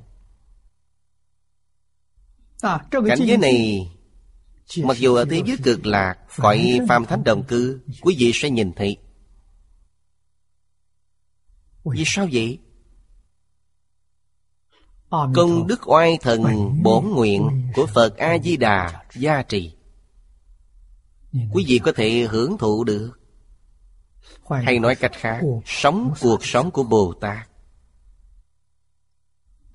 Cảnh 2.91 3.19
giới 3.27 3.37
này 3.37 3.91
Mặc 4.83 4.97
dù 4.99 5.15
ở 5.15 5.25
thế 5.31 5.43
giới 5.47 5.57
cực 5.63 5.87
lạc 5.87 6.17
Gọi 6.37 6.81
phàm 6.89 7.05
thánh 7.05 7.25
đồng 7.25 7.45
cư 7.45 7.81
Quý 8.01 8.17
vị 8.19 8.31
sẽ 8.35 8.51
nhìn 8.51 8.73
thấy. 8.73 8.97
Vì 11.85 12.03
sao 12.07 12.29
vậy? 12.33 12.59
Công 15.35 15.67
đức 15.67 15.89
oai 15.89 16.19
thần 16.21 16.43
bổn 16.83 17.05
nguyện 17.05 17.71
Của 17.75 17.87
Phật 17.87 18.17
A-di-đà 18.17 19.05
gia 19.15 19.43
trì. 19.43 19.73
Quý 21.53 21.65
vị 21.69 21.79
có 21.79 21.93
thể 21.97 22.27
hưởng 22.31 22.59
thụ 22.59 22.85
được. 22.85 23.11
Hay 24.51 24.79
nói 24.79 24.95
cách 24.95 25.13
khác 25.15 25.41
Sống 25.67 26.15
cuộc 26.21 26.45
sống 26.45 26.71
của 26.71 26.83
Bồ 26.83 27.15
Tát 27.21 27.49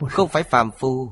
Không 0.10 0.30
phải 0.30 0.44
phàm 0.44 0.72
phu. 0.72 1.12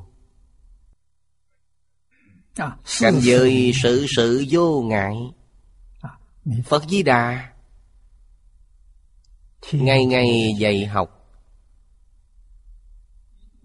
Cảnh 3.00 3.20
giới 3.20 3.72
sự 3.82 4.06
sự 4.16 4.44
vô 4.50 4.82
ngại. 4.82 5.16
Phật 6.64 6.84
Di 6.88 7.02
Đà 7.02 7.52
Ngày 9.72 10.04
ngày 10.04 10.54
dạy 10.58 10.86
học 10.86 11.17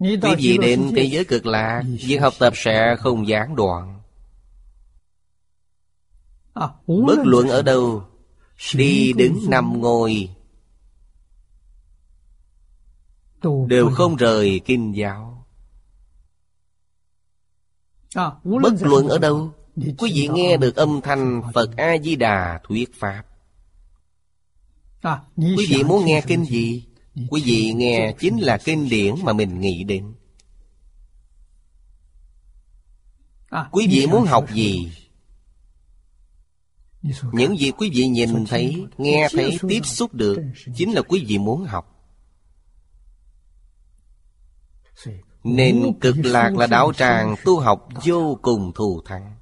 Quý 0.04 0.34
vị 0.38 0.58
đến 0.58 0.92
thế 0.96 1.02
giới 1.04 1.24
cực 1.24 1.46
lạc 1.46 1.82
Việc 2.00 2.16
học 2.16 2.34
tập 2.38 2.52
sẽ 2.56 2.96
không 2.98 3.28
gián 3.28 3.56
đoạn. 3.56 4.00
Bất 6.86 7.18
luận 7.24 7.48
ở 7.48 7.62
đâu 7.62 8.04
Đi 8.74 9.12
đứng 9.12 9.40
nằm 9.48 9.80
ngồi 9.80 10.28
Đều 13.66 13.90
không 13.90 14.16
rời 14.16 14.60
kinh 14.64 14.96
giáo. 14.96 15.46
Bất 18.44 18.72
luận 18.80 19.08
ở 19.08 19.18
đâu 19.18 19.52
Quý 19.76 20.12
vị 20.14 20.28
nghe 20.32 20.56
được 20.56 20.76
âm 20.76 21.00
thanh 21.00 21.42
Phật 21.54 21.76
A-di-đà 21.76 22.60
thuyết 22.64 22.94
Pháp. 22.94 23.22
Quý 25.36 25.66
vị 25.68 25.82
muốn 25.82 26.04
nghe 26.04 26.22
kinh 26.26 26.44
gì? 26.44 26.84
Quý 27.14 27.42
vị 27.44 27.72
nghe 27.72 28.14
chính 28.18 28.38
là 28.38 28.58
kinh 28.64 28.88
điển 28.88 29.14
mà 29.22 29.32
mình 29.32 29.60
nghĩ 29.60 29.84
đến. 29.84 30.14
Quý 33.70 33.86
vị 33.90 34.06
muốn 34.06 34.24
học 34.26 34.44
gì? 34.54 34.92
Những 37.32 37.56
gì 37.58 37.70
quý 37.70 37.90
vị 37.94 38.06
nhìn 38.08 38.46
thấy, 38.46 38.86
nghe 38.98 39.28
thấy, 39.32 39.58
tiếp 39.68 39.80
xúc 39.84 40.14
được 40.14 40.38
Chính 40.76 40.92
là 40.92 41.02
quý 41.02 41.24
vị 41.28 41.38
muốn 41.38 41.64
học. 41.64 41.90
Nên 45.44 45.98
cực 46.00 46.16
lạc 46.18 46.56
là 46.56 46.66
đạo 46.66 46.92
tràng 46.92 47.34
tu 47.44 47.60
học 47.60 47.88
vô 48.04 48.38
cùng 48.42 48.72
thù 48.74 49.02
thắng. 49.04 49.36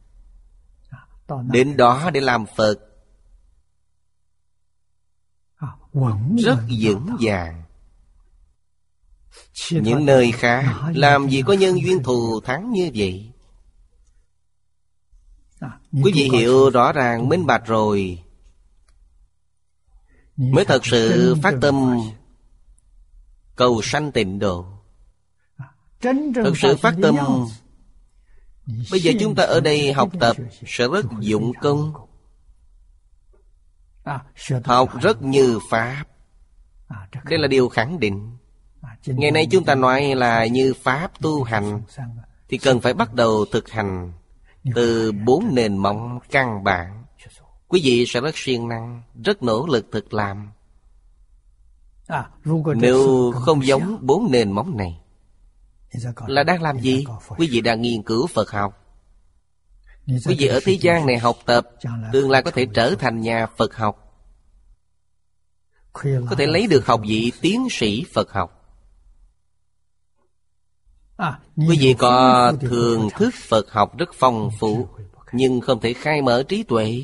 Đến 1.51 1.77
đó 1.77 2.11
để 2.11 2.21
làm 2.21 2.45
Phật. 2.57 2.75
Rất 6.39 6.59
vững 6.81 7.17
vàng 7.21 7.62
Những 9.71 10.07
nơi 10.07 10.33
khác 10.33 10.65
Làm 10.95 11.29
gì 11.29 11.43
có 11.43 11.53
nhân 11.53 11.83
duyên 11.83 12.03
thù 12.03 12.41
thắng 12.41 12.73
như 12.73 12.91
vậy? 12.95 13.33
Quý 16.03 16.13
vị 16.15 16.29
hiểu 16.33 16.71
rõ 16.71 16.93
ràng 16.93 17.29
minh 17.29 17.47
bạch 17.47 17.67
rồi. 17.67 18.23
Mới 20.37 20.65
thật 20.65 20.87
sự 20.87 21.35
phát 21.43 21.55
tâm 21.61 22.01
Cầu 23.57 23.83
sanh 23.83 24.13
tịnh 24.13 24.39
độ. 24.39 24.67
Thật 26.35 26.53
sự 26.57 26.77
phát 26.77 26.95
tâm. 27.03 27.17
Bây 28.91 29.01
giờ 29.01 29.13
chúng 29.21 29.35
ta 29.35 29.45
ở 29.45 29.61
đây 29.61 29.93
học 29.93 30.11
tập 30.21 30.37
Sẽ 30.67 30.89
rất 30.89 31.07
dụng 31.21 31.53
công. 31.61 31.93
Học 34.65 35.01
rất 35.01 35.23
như 35.23 35.59
Pháp. 35.71 36.05
Đây 37.25 37.39
là 37.39 37.49
điều 37.49 37.69
khẳng 37.69 38.01
định 38.01 38.37
Ngày 39.07 39.31
nay 39.31 39.47
chúng 39.51 39.65
ta 39.65 39.75
nói 39.75 40.15
là 40.15 40.47
như 40.47 40.75
Pháp 40.83 41.21
tu 41.21 41.43
hành 41.43 41.83
Thì 42.49 42.59
cần 42.59 42.81
phải 42.81 42.95
bắt 42.95 43.15
đầu 43.15 43.45
thực 43.53 43.71
hành 43.71 44.13
Từ 44.75 45.13
bốn 45.13 45.55
nền 45.55 45.77
móng 45.77 46.19
căn 46.31 46.65
bản. 46.65 47.05
Quý 47.69 47.81
vị 47.85 48.05
sẽ 48.07 48.21
rất 48.21 48.37
siêng 48.39 48.69
năng 48.69 49.03
Rất 49.25 49.43
nỗ 49.43 49.67
lực 49.67 49.87
thực 49.93 50.15
làm. 50.15 50.51
Nếu 52.75 53.33
không 53.33 53.67
giống 53.67 53.99
bốn 54.01 54.31
nền 54.31 54.53
móng 54.53 54.77
này 54.77 55.01
Là 56.27 56.43
đang 56.43 56.63
làm 56.63 56.81
gì? 56.81 57.05
Quý 57.29 57.49
vị 57.51 57.61
đang 57.61 57.83
nghiên 57.83 58.03
cứu 58.03 58.27
Phật 58.27 58.51
học. 58.51 58.79
Quý 60.07 60.37
vị 60.39 60.47
ở 60.47 60.61
thế 60.65 60.73
gian 60.73 61.07
này 61.07 61.19
học 61.19 61.37
tập 61.47 61.69
Tương 62.13 62.31
lai 62.31 62.43
có 62.43 62.51
thể 62.51 62.67
trở 62.75 62.95
thành 62.99 63.21
nhà 63.21 63.47
Phật 63.47 63.75
học. 63.75 63.99
Có 66.03 66.37
thể 66.39 66.47
lấy 66.47 66.67
được 66.67 66.87
học 66.87 67.01
vị 67.07 67.33
tiến 67.41 67.69
sĩ 67.71 68.05
Phật 68.15 68.33
học 68.33 68.62
Quý 71.57 71.79
vị 71.81 71.95
có 71.99 72.53
thường 72.61 73.09
thức 73.17 73.35
Phật 73.49 73.73
học 73.73 73.99
rất 73.99 74.11
phong 74.19 74.51
phú 74.61 74.89
Nhưng 75.33 75.61
không 75.61 75.81
thể 75.81 75.93
khai 75.93 76.23
mở 76.23 76.43
trí 76.43 76.63
tuệ. 76.63 77.03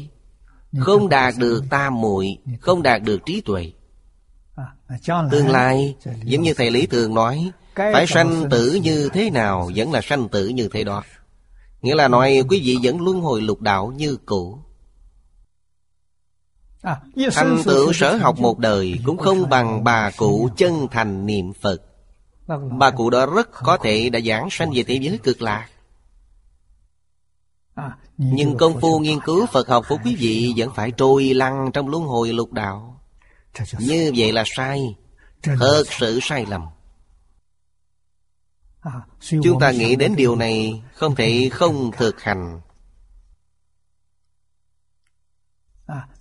Không 0.78 1.08
đạt 1.08 1.34
được 1.38 1.64
tam 1.70 2.00
muội 2.00 2.38
Không 2.60 2.82
đạt 2.82 3.02
được 3.02 3.26
trí 3.26 3.40
tuệ. 3.40 3.72
Tương 5.30 5.48
lai 5.48 5.96
Giống 6.24 6.42
như 6.42 6.54
Thầy 6.54 6.70
Lý 6.70 6.86
thường 6.86 7.14
nói 7.14 7.50
Phải 7.74 8.06
sanh 8.06 8.50
tử 8.50 8.80
như 8.82 9.08
thế 9.12 9.30
nào 9.30 9.70
Vẫn 9.74 9.92
là 9.92 10.00
sanh 10.02 10.28
tử 10.28 10.48
như 10.48 10.68
thế 10.72 10.84
đó. 10.84 11.02
Nghĩa 11.82 11.94
là 11.94 12.08
nói 12.08 12.42
quý 12.48 12.60
vị 12.64 12.78
vẫn 12.82 13.00
luân 13.00 13.20
hồi 13.20 13.40
lục 13.40 13.60
đạo 13.60 13.92
như 13.96 14.16
cũ. 14.26 14.58
Thành 17.32 17.58
tựu 17.64 17.92
sở 17.92 18.16
học 18.16 18.38
một 18.38 18.58
đời 18.58 18.98
Cũng 19.04 19.18
không 19.18 19.48
bằng 19.48 19.84
bà 19.84 20.10
cụ 20.16 20.48
chân 20.56 20.86
thành 20.90 21.26
niệm 21.26 21.52
Phật 21.52 21.87
Bà 22.78 22.90
cụ 22.90 23.10
đó 23.10 23.26
rất 23.26 23.50
có 23.52 23.76
thể 23.76 24.10
đã 24.10 24.20
giảng 24.20 24.48
sanh 24.50 24.70
về 24.74 24.82
thế 24.82 24.94
giới 24.94 25.18
cực 25.18 25.42
lạc. 25.42 25.68
Nhưng 28.16 28.56
công 28.56 28.80
phu 28.80 28.98
nghiên 28.98 29.20
cứu 29.20 29.46
Phật 29.46 29.68
học 29.68 29.84
của 29.88 29.98
quý 30.04 30.16
vị 30.18 30.54
Vẫn 30.56 30.70
phải 30.74 30.90
trôi 30.90 31.24
lăn 31.24 31.70
trong 31.74 31.88
luân 31.88 32.02
hồi 32.02 32.32
lục 32.32 32.52
đạo. 32.52 33.00
Như 33.78 34.12
vậy 34.16 34.32
là 34.32 34.44
sai. 34.46 34.96
Thật 35.42 35.84
sự 35.90 36.18
sai 36.22 36.46
lầm. 36.46 36.66
Chúng 39.20 39.60
ta 39.60 39.70
nghĩ 39.70 39.96
đến 39.96 40.16
điều 40.16 40.36
này 40.36 40.82
Không 40.94 41.14
thể 41.14 41.48
không 41.52 41.90
thực 41.92 42.20
hành. 42.20 42.60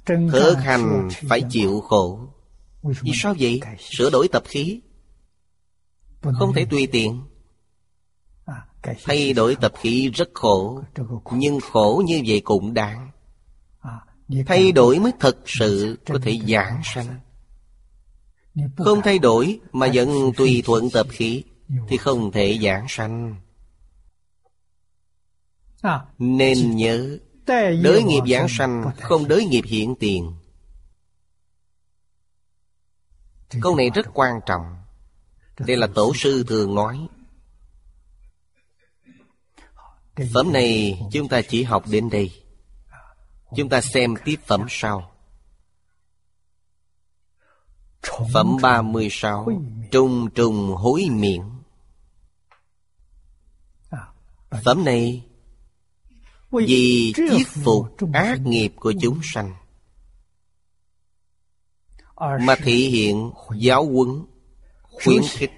Thực 0.05 0.55
hành 0.59 1.09
phải 1.29 1.41
chịu 1.49 1.81
khổ. 1.81 2.19
Vì 2.83 3.11
sao 3.15 3.35
vậy? 3.39 3.61
Sửa 3.79 4.09
đổi 4.09 4.27
tập 4.27 4.43
khí 4.45 4.81
Không 6.21 6.53
thể 6.53 6.65
tùy 6.65 6.87
tiện. 6.91 7.21
Thay 9.05 9.33
đổi 9.33 9.55
tập 9.55 9.73
khí 9.79 10.09
rất 10.09 10.29
khổ 10.33 10.81
Nhưng 11.31 11.59
khổ 11.59 12.03
như 12.05 12.21
vậy 12.27 12.41
cũng 12.43 12.73
đáng. 12.73 13.11
Thay 14.45 14.71
đổi 14.71 14.99
mới 14.99 15.11
thật 15.19 15.37
sự 15.45 15.99
có 16.05 16.19
thể 16.23 16.39
giảng 16.47 16.81
sanh. 16.83 17.19
Không 18.77 19.01
thay 19.01 19.19
đổi 19.19 19.59
mà 19.71 19.87
vẫn 19.93 20.31
tùy 20.37 20.63
thuận 20.65 20.89
tập 20.89 21.07
khí 21.09 21.43
Thì 21.87 21.97
không 21.97 22.31
thể 22.31 22.59
giảng 22.61 22.85
sanh. 22.89 23.35
Nên 26.17 26.75
nhớ 26.75 27.17
Đới 27.83 28.03
nghiệp 28.03 28.21
giảng 28.29 28.47
sanh 28.49 28.83
Không 29.01 29.27
đới 29.27 29.45
nghiệp 29.45 29.63
hiện 29.65 29.95
tiền. 29.99 30.33
Câu 33.61 33.75
này 33.75 33.89
rất 33.89 34.07
quan 34.13 34.39
trọng 34.45 34.77
đây 35.59 35.77
là 35.77 35.87
tổ 35.95 36.13
sư 36.15 36.43
thường 36.47 36.75
nói, 36.75 37.07
Phẩm 40.33 40.53
này 40.53 40.99
chúng 41.11 41.27
ta 41.27 41.41
chỉ 41.41 41.63
học 41.63 41.83
đến 41.87 42.09
đây. 42.09 42.43
Chúng 43.55 43.69
ta 43.69 43.81
xem 43.81 44.13
tiếp 44.25 44.35
phẩm 44.45 44.65
sau. 44.69 45.11
Phẩm 48.33 48.57
36 48.61 49.47
Trùng 49.91 50.29
trùng 50.29 50.75
hối 50.75 51.05
miệng 51.09 51.57
Phẩm 54.63 54.85
này, 54.85 55.25
Vì 56.51 57.13
chiết 57.15 57.47
phục 57.47 57.85
ác 58.13 58.39
nghiệp 58.45 58.73
của 58.75 58.93
chúng 59.01 59.19
sanh, 59.23 59.53
Mà 62.17 62.55
thể 62.55 62.73
hiện 62.73 63.31
giáo 63.55 63.85
huấn. 63.85 64.25
Khuyến 65.03 65.21
khích. 65.31 65.51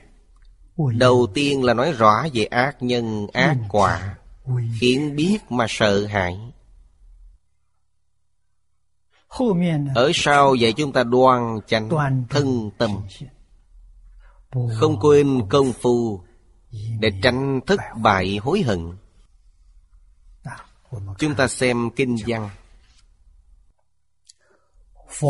Đầu 0.98 1.28
tiên 1.34 1.64
là 1.64 1.74
nói 1.74 1.92
rõ 1.92 2.26
về 2.34 2.44
ác 2.44 2.84
nhân 2.84 3.28
ác 3.34 3.58
quả 3.70 4.16
Khiến 4.80 5.16
biết 5.16 5.38
mà 5.50 5.66
sợ 5.70 6.06
hãi. 6.06 6.40
Ở 9.96 10.12
sau 10.14 10.56
dạy 10.56 10.74
chúng 10.74 10.94
ta 10.94 11.04
đoan 11.04 11.60
chánh 11.68 11.90
thân 12.30 12.72
tâm. 12.78 12.92
Không 14.74 15.00
quên 15.00 15.42
công 15.50 15.74
phu 15.74 16.22
Để 17.00 17.12
tránh 17.24 17.60
thất 17.68 17.80
bại 18.02 18.38
hối 18.38 18.62
hận. 18.62 18.98
Chúng 21.18 21.36
ta 21.36 21.48
xem 21.48 21.90
kinh 21.96 22.16
văn. 22.28 22.50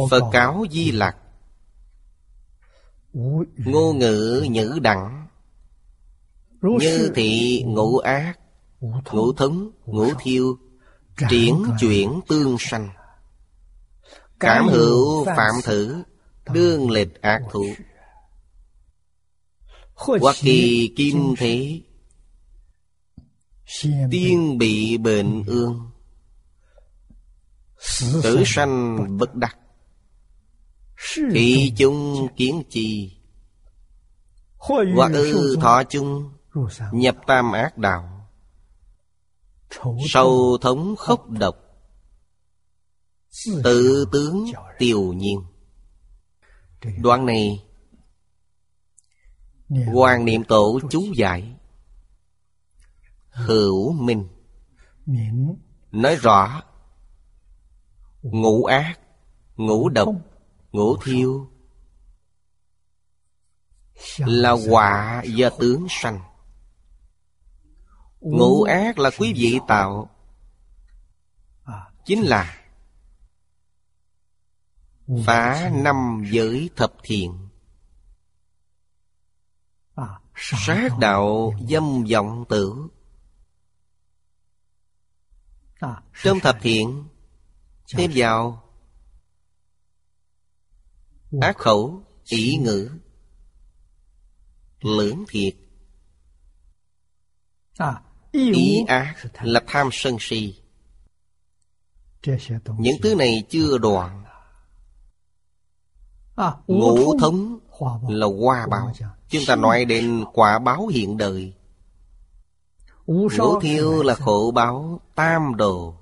Phật 0.09 0.23
cáo 0.31 0.65
Di 0.71 0.91
Lặc 0.91 1.15
Ngô 3.57 3.93
ngữ 3.93 4.45
nhữ 4.49 4.79
đẳng. 4.81 5.27
Như 6.61 7.11
thị 7.15 7.63
ngũ 7.67 7.97
ác 7.97 8.39
Ngũ 9.11 9.33
thống, 9.33 9.71
ngũ 9.85 10.07
thiêu 10.19 10.57
Triển 11.29 11.63
chuyển 11.79 12.19
tương 12.27 12.55
sanh. 12.59 12.89
Cảm 14.39 14.67
hữu 14.67 15.25
phạm 15.25 15.55
thử 15.63 16.03
Đương 16.53 16.91
lịch 16.91 17.21
ác 17.21 17.41
thủ 17.51 17.65
Hoặc 19.95 20.35
kỳ 20.39 20.93
kim 20.95 21.35
thế 21.37 21.81
Tiên 24.11 24.57
bị 24.57 24.97
bệnh 24.97 25.43
ương. 25.47 25.91
Tử 28.23 28.43
sanh 28.45 29.07
bất 29.17 29.35
đắc 29.35 29.58
Thị 31.07 31.73
chung 31.77 32.27
kiến 32.35 32.63
chi 32.69 33.17
Hoặc 34.57 35.11
ư 35.13 35.55
thọ 35.61 35.83
chung 35.83 36.29
Nhập 36.91 37.15
tam 37.27 37.51
ác 37.51 37.77
đạo. 37.77 38.29
Sâu 40.09 40.57
thống 40.61 40.95
khốc 40.95 41.29
độc 41.29 41.55
Tự 43.63 44.05
tướng 44.11 44.45
tiều 44.79 45.13
nhiên. 45.13 45.43
Đoạn 47.01 47.25
này 47.25 47.65
Hoàng 49.93 50.25
niệm 50.25 50.43
tổ 50.43 50.79
chú 50.89 51.03
giải. 51.15 51.55
Hữu 53.29 53.91
minh 53.91 54.27
Nói 55.91 56.15
rõ 56.15 56.61
Ngũ 58.21 58.65
ác 58.65 58.99
Ngũ 59.55 59.89
độc 59.89 60.09
Ngũ 60.71 60.97
thiêu. 61.03 61.49
Là 64.17 64.51
quả 64.69 65.23
do 65.25 65.49
tướng 65.49 65.87
sanh. 65.89 66.19
Ngũ 68.19 68.63
ác 68.63 68.99
là 68.99 69.09
quý 69.17 69.33
vị 69.35 69.59
tạo. 69.67 70.09
Chính 72.05 72.21
là 72.21 72.55
Phá 75.25 75.71
năm 75.73 76.23
giới 76.31 76.69
thập 76.75 76.93
thiện. 77.03 77.49
Sát 80.35 80.89
đạo 80.99 81.53
dâm 81.69 82.03
vọng 82.11 82.45
tử. 82.49 82.87
Trong 86.23 86.39
thập 86.39 86.57
thiện 86.61 87.03
Thêm 87.93 88.11
vào 88.15 88.68
Ác 91.41 91.57
khẩu, 91.57 92.01
ý 92.25 92.57
ngữ. 92.57 92.89
Lưỡng 94.81 95.23
thiệt. 95.29 95.53
Ý 98.31 98.83
ác 98.87 99.15
là 99.41 99.63
tham 99.67 99.89
sân 99.91 100.17
si. 100.19 100.61
Những 102.77 102.97
thứ 103.03 103.15
này 103.15 103.43
chưa 103.49 103.77
đoạn. 103.77 104.23
À, 106.35 106.53
ngũ 106.67 107.19
thống 107.19 107.59
là 108.07 108.27
hoa 108.41 108.67
báo 108.67 108.93
Chúng 109.29 109.41
ta 109.47 109.55
nói 109.55 109.85
đến 109.85 110.23
quả 110.33 110.59
báo 110.59 110.87
hiện 110.87 111.17
đời. 111.17 111.53
Ngũ 113.05 113.59
thiêu 113.61 114.03
là 114.03 114.15
khổ 114.15 114.51
báo 114.55 115.01
tam 115.15 115.55
đồ 115.55 115.95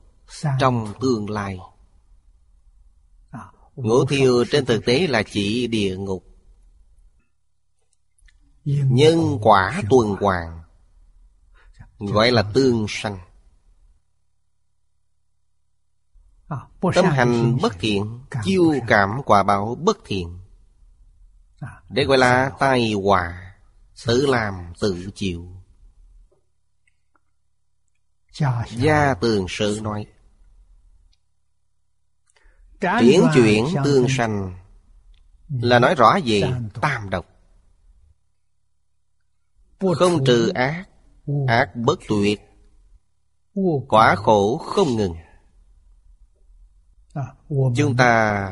Trong 0.59 0.93
tương 1.01 1.29
lai. 1.29 1.57
à, 1.59 1.76
Ngũ 3.77 4.05
thiêu 4.05 4.45
trên 4.51 4.65
thực 4.65 4.85
tế 4.85 5.07
là 5.07 5.23
chỉ 5.23 5.67
địa 5.67 5.97
ngục. 5.97 6.23
Nhân 8.65 9.37
quả 9.41 9.81
tuần 9.89 10.15
hoàn, 10.19 10.61
Gọi 11.99 12.31
là 12.31 12.43
tương 12.53 12.85
sanh. 12.89 13.19
Tâm 16.95 17.05
hành 17.05 17.57
bất 17.61 17.73
thiện, 17.79 18.19
Chiêu 18.43 18.73
cảm 18.87 19.09
quả 19.25 19.43
báo 19.43 19.77
bất 19.81 19.97
thiện. 20.05 20.39
Để 21.89 22.03
gọi 22.03 22.17
là 22.17 22.51
tai 22.59 22.93
họa, 23.03 23.53
Tự 24.05 24.25
làm, 24.25 24.73
tự 24.79 25.09
chịu. 25.15 25.47
Gia 28.69 29.13
tường 29.13 29.45
sự 29.49 29.79
nói 29.83 30.05
Triển 32.79 33.21
chuyển 33.33 33.65
tương 33.83 34.05
sanh 34.09 34.53
Là 35.49 35.79
nói 35.79 35.95
rõ 35.95 36.19
về 36.25 36.43
tam 36.81 37.09
độc. 37.09 37.25
Không 39.79 40.25
trừ 40.25 40.49
ác 40.49 40.87
Ác 41.47 41.75
bất 41.75 41.99
tuyệt. 42.07 42.41
Quả 43.87 44.15
khổ 44.15 44.57
không 44.57 44.95
ngừng. 44.95 45.15
Chúng 47.75 47.97
ta 47.97 48.47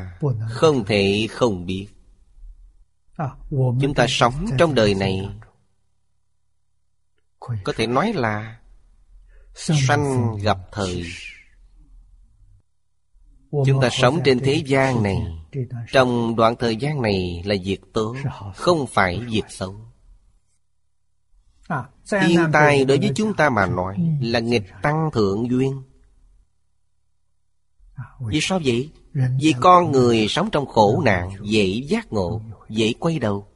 không 0.50 0.84
thể 0.84 1.26
không 1.30 1.66
biết. 1.66 1.88
Chúng 3.50 3.94
ta 3.96 4.06
sống 4.08 4.46
trong 4.58 4.74
đời 4.74 4.94
này. 4.94 5.28
có 7.38 7.72
thể 7.76 7.86
nói 7.86 8.12
là 8.12 8.60
sanh 9.54 10.36
gặp 10.42 10.58
thời 10.72 11.04
chúng 13.50 13.80
ta 13.82 13.88
sống 13.92 14.20
trên 14.24 14.38
thế 14.38 14.62
gian 14.66 15.02
này. 15.02 15.26
Trong 15.92 16.36
đoạn 16.36 16.56
thời 16.58 16.76
gian 16.76 17.02
này 17.02 17.42
là 17.46 17.54
việc 17.64 17.80
tốt 17.92 18.16
không 18.54 18.86
phải 18.86 19.20
việc 19.20 19.44
xấu. 19.48 19.74
Thiên 22.10 22.40
tai 22.52 22.84
đối 22.84 22.98
với 22.98 23.10
chúng 23.14 23.34
ta 23.34 23.50
mà 23.50 23.66
nói 23.66 23.96
là 24.20 24.40
nghịch 24.40 24.64
tăng 24.82 25.10
thượng 25.12 25.50
duyên. 25.50 25.82
Vì 28.20 28.38
sao 28.42 28.60
vậy? 28.64 28.90
Vì 29.40 29.54
con 29.60 29.92
người 29.92 30.28
sống 30.28 30.50
trong 30.50 30.66
khổ 30.66 31.02
nạn 31.04 31.30
Dễ 31.42 31.64
giác 31.88 32.12
ngộ 32.12 32.40
Dễ 32.68 32.92
quay 33.00 33.18
đầu. 33.18 33.46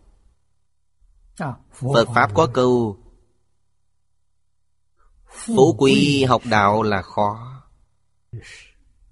Phật 1.73 2.09
Pháp 2.15 2.35
có 2.35 2.47
câu 2.47 2.97
Phú 5.27 5.75
quý 5.79 6.25
học 6.25 6.43
đạo 6.45 6.83
là 6.83 7.03
khó 7.03 7.63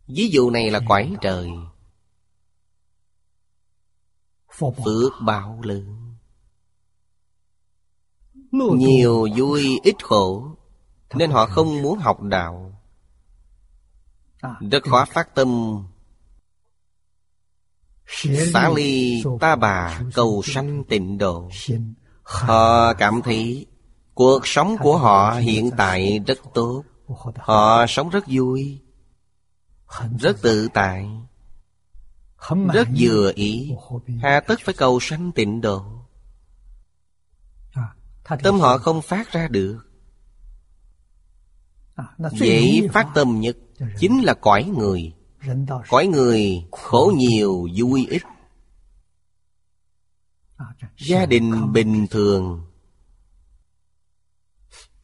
Ví 0.09 0.29
dụ 0.29 0.51
này 0.51 0.71
là 0.71 0.81
quải 0.87 1.13
trời. 1.21 1.51
Phước 4.59 5.13
bảo 5.27 5.61
lớn. 5.63 6.15
Nhiều 8.53 9.29
vui, 9.37 9.81
ít 9.83 10.05
khổ, 10.05 10.57
Nên 11.15 11.31
họ 11.31 11.47
không 11.47 11.83
muốn 11.83 11.99
học 11.99 12.23
đạo. 12.23 12.83
Rất 14.71 14.83
khó 14.83 15.05
phát 15.05 15.35
tâm, 15.35 15.79
Xá 18.53 18.71
ly 18.77 19.23
ta 19.41 19.57
bà 19.57 20.01
cầu 20.15 20.43
sanh 20.45 20.85
tịnh 20.85 21.19
độ. 21.19 21.51
Họ 22.23 22.95
cảm 22.95 23.23
thấy 23.25 23.67
Cuộc 24.19 24.47
sống 24.47 24.77
của 24.79 24.97
họ 24.97 25.35
hiện 25.35 25.71
tại 25.77 26.21
rất 26.27 26.39
tốt. 26.55 26.83
Họ 27.37 27.87
sống 27.89 28.09
rất 28.09 28.25
vui. 28.27 28.81
Rất 30.19 30.43
tự 30.43 30.69
tại. 30.75 31.09
Rất 32.73 32.89
vừa 32.99 33.33
ý. 33.35 33.73
Hà 34.23 34.41
tất 34.41 34.61
phải 34.65 34.75
cầu 34.75 35.01
sanh 35.01 35.33
tịnh 35.33 35.61
độ. 35.61 35.85
Tâm 38.43 38.61
họ 38.61 38.79
không 38.79 39.03
phát 39.03 39.33
ra 39.33 39.49
được. 39.49 39.79
Dễ 42.33 42.89
phát 42.93 43.07
tâm 43.15 43.41
nhất 43.41 43.57
Chính 43.99 44.25
là 44.25 44.35
cõi 44.35 44.65
người. 44.65 45.15
Cõi 45.89 46.07
người 46.07 46.65
khổ 46.73 47.13
nhiều 47.17 47.69
vui 47.77 48.07
ít. 48.11 48.23
Gia 50.99 51.27
đình 51.27 51.73
bình 51.73 52.07
thường. 52.11 52.65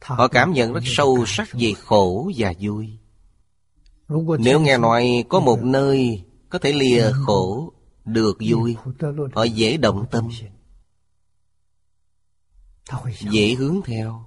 Họ 0.01 0.27
cảm 0.27 0.53
nhận 0.53 0.73
rất 0.73 0.81
sâu 0.85 1.23
sắc 1.27 1.49
về 1.53 1.73
khổ 1.73 2.31
và 2.37 2.53
vui 2.59 2.97
Nếu 4.39 4.59
nghe 4.59 4.77
nói 4.77 5.25
có 5.29 5.39
một 5.39 5.59
nơi 5.63 6.23
Có 6.49 6.59
thể 6.59 6.73
lìa 6.73 7.11
khổ 7.25 7.73
Được 8.05 8.37
vui 8.49 8.75
Họ 9.33 9.43
dễ 9.43 9.77
động 9.77 10.05
tâm. 10.11 10.29
Dễ 13.19 13.55
hướng 13.55 13.81
theo. 13.85 14.25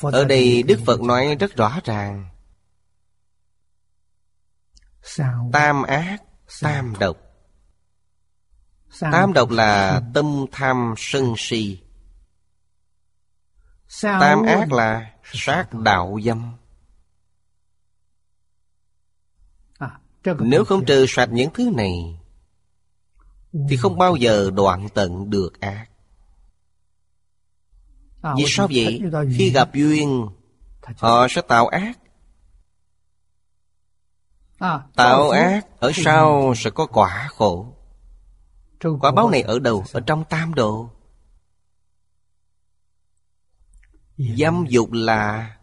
Ở 0.00 0.24
đây 0.24 0.62
Đức 0.62 0.80
Phật 0.86 1.00
nói 1.00 1.34
rất 1.34 1.56
rõ 1.56 1.80
ràng. 1.84 2.28
Tam 5.52 5.82
ác, 5.82 6.22
tam 6.62 6.94
độc. 7.00 7.16
Tam 9.00 9.32
độc 9.32 9.50
là 9.50 10.02
tâm 10.14 10.46
tham 10.52 10.94
sân 10.96 11.34
si. 11.36 11.80
Tam 14.02 14.42
ác 14.42 14.72
là 14.72 15.14
sát 15.24 15.74
đạo 15.74 16.18
dâm 16.24 16.52
Nếu 20.24 20.64
không 20.64 20.84
trừ 20.84 21.06
sạch 21.08 21.28
những 21.32 21.50
thứ 21.54 21.70
này 21.74 22.20
Thì 23.68 23.76
không 23.76 23.98
bao 23.98 24.16
giờ 24.16 24.50
đoạn 24.54 24.88
tận 24.94 25.30
được 25.30 25.60
ác. 25.60 25.86
Vì 28.36 28.44
sao 28.46 28.68
vậy? 28.72 29.00
Khi 29.36 29.50
gặp 29.50 29.74
duyên 29.74 30.26
Họ 30.96 31.26
sẽ 31.30 31.42
tạo 31.42 31.66
ác. 31.66 31.98
Tạo 34.96 35.30
ác 35.30 35.66
Ở 35.80 35.92
sau 35.94 36.54
sẽ 36.56 36.70
có 36.70 36.86
quả 36.86 37.28
khổ. 37.30 37.76
Quả 39.00 39.12
báo 39.12 39.30
này 39.30 39.42
ở 39.42 39.58
đâu? 39.58 39.84
Ở 39.92 40.00
trong 40.00 40.24
tam 40.24 40.54
độ 40.54 40.90
Dâm 44.18 44.64
dục 44.68 44.92
là 44.92 45.56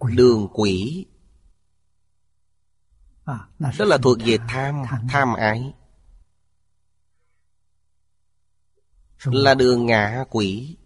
Đường 0.00 0.48
quỷ 0.52 1.06
Đó 3.58 3.84
là 3.84 3.98
thuộc 3.98 4.18
về 4.24 4.38
tham, 4.48 4.82
tham 5.08 5.34
ái. 5.34 5.72
Là 9.24 9.54
đường 9.54 9.86
ngạ 9.86 10.24
quỷ 10.30 10.76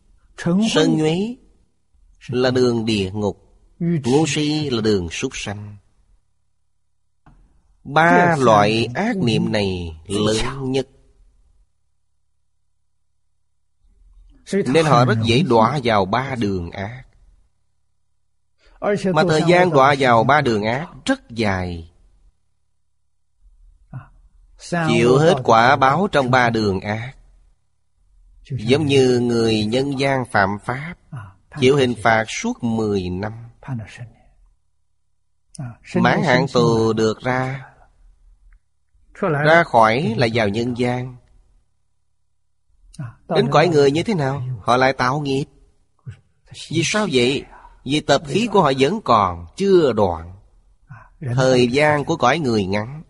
Sơn 0.74 0.96
nhuế 0.96 1.36
Là 2.28 2.50
đường 2.50 2.84
địa 2.84 3.10
ngục 3.10 3.52
Ngu 3.78 4.24
si 4.26 4.70
là 4.70 4.80
đường 4.80 5.10
súc 5.10 5.36
sanh. 5.36 5.76
Ba 7.84 8.36
loại 8.38 8.88
ác 8.94 9.16
niệm 9.16 9.52
này 9.52 10.00
lớn 10.06 10.72
nhất. 10.72 10.88
Nên 14.52 14.86
họ 14.86 15.04
rất 15.04 15.18
dễ 15.24 15.42
đọa 15.42 15.80
vào 15.84 16.04
ba 16.04 16.34
đường 16.34 16.70
ác. 16.70 17.04
Mà 19.14 19.22
thời 19.28 19.42
gian 19.48 19.70
đọa 19.70 19.94
vào 19.98 20.24
ba 20.24 20.40
đường 20.40 20.62
ác 20.62 20.88
rất 21.04 21.30
dài 21.30 21.91
Chịu 24.70 25.18
hết 25.18 25.34
quả 25.44 25.76
báo 25.76 26.08
trong 26.12 26.30
ba 26.30 26.50
đường 26.50 26.80
ác. 26.80 27.12
Giống 28.50 28.86
như 28.86 29.20
người 29.20 29.64
nhân 29.64 29.98
gian 29.98 30.24
phạm 30.24 30.48
pháp. 30.64 30.94
Chịu 31.60 31.76
hình 31.76 31.94
phạt 32.02 32.24
suốt 32.28 32.62
10 32.62 33.10
năm. 33.10 33.32
Mãn 35.94 36.22
hạn 36.22 36.46
tù 36.52 36.92
được 36.92 37.20
ra. 37.20 37.66
Ra 39.20 39.64
khỏi 39.64 40.14
là 40.16 40.26
vào 40.34 40.48
nhân 40.48 40.78
gian. 40.78 41.16
Đến 43.28 43.48
cõi 43.50 43.68
người 43.68 43.90
như 43.90 44.02
thế 44.02 44.14
nào? 44.14 44.42
Họ 44.62 44.76
lại 44.76 44.92
tạo 44.92 45.20
nghiệp. 45.20 45.44
Vì 46.70 46.82
sao 46.84 47.06
vậy? 47.12 47.44
Vì 47.84 48.00
tập 48.00 48.22
khí 48.26 48.48
của 48.52 48.62
họ 48.62 48.72
vẫn 48.78 49.00
còn 49.04 49.46
Chưa 49.56 49.92
đoạn. 49.92 50.36
Thời 51.34 51.68
gian 51.68 52.04
của 52.04 52.16
cõi 52.16 52.38
người 52.38 52.64
ngắn 52.66 53.02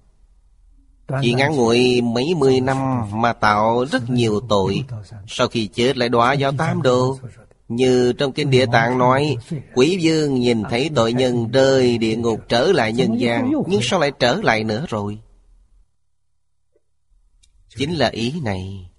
Chỉ 1.22 1.34
ngắn 1.34 1.56
ngủi 1.56 2.00
mấy 2.00 2.34
mươi 2.36 2.60
năm 2.60 2.78
Mà 3.20 3.32
tạo 3.32 3.84
rất 3.92 4.10
nhiều 4.10 4.40
tội. 4.48 4.84
Sau 5.26 5.48
khi 5.48 5.66
chết 5.66 5.96
lại 5.96 6.08
đọa 6.08 6.36
vào 6.38 6.52
tam 6.58 6.82
đồ. 6.82 7.18
Như 7.68 8.12
trong 8.12 8.32
kinh 8.32 8.50
địa 8.50 8.66
tạng 8.72 8.98
nói 8.98 9.36
Quỷ 9.74 9.98
dương 10.00 10.34
nhìn 10.34 10.62
thấy 10.70 10.90
tội 10.94 11.12
nhân 11.12 11.50
rơi 11.50 11.98
địa 11.98 12.16
ngục 12.16 12.40
trở 12.48 12.72
lại 12.72 12.92
nhân 12.92 13.20
gian 13.20 13.52
Nhưng 13.68 13.80
sao 13.82 14.00
lại 14.00 14.12
trở 14.18 14.34
lại 14.34 14.64
nữa 14.64 14.86
rồi? 14.88 15.18
Chính 17.76 17.92
là 17.94 18.08
ý 18.08 18.40
này. 18.44 18.90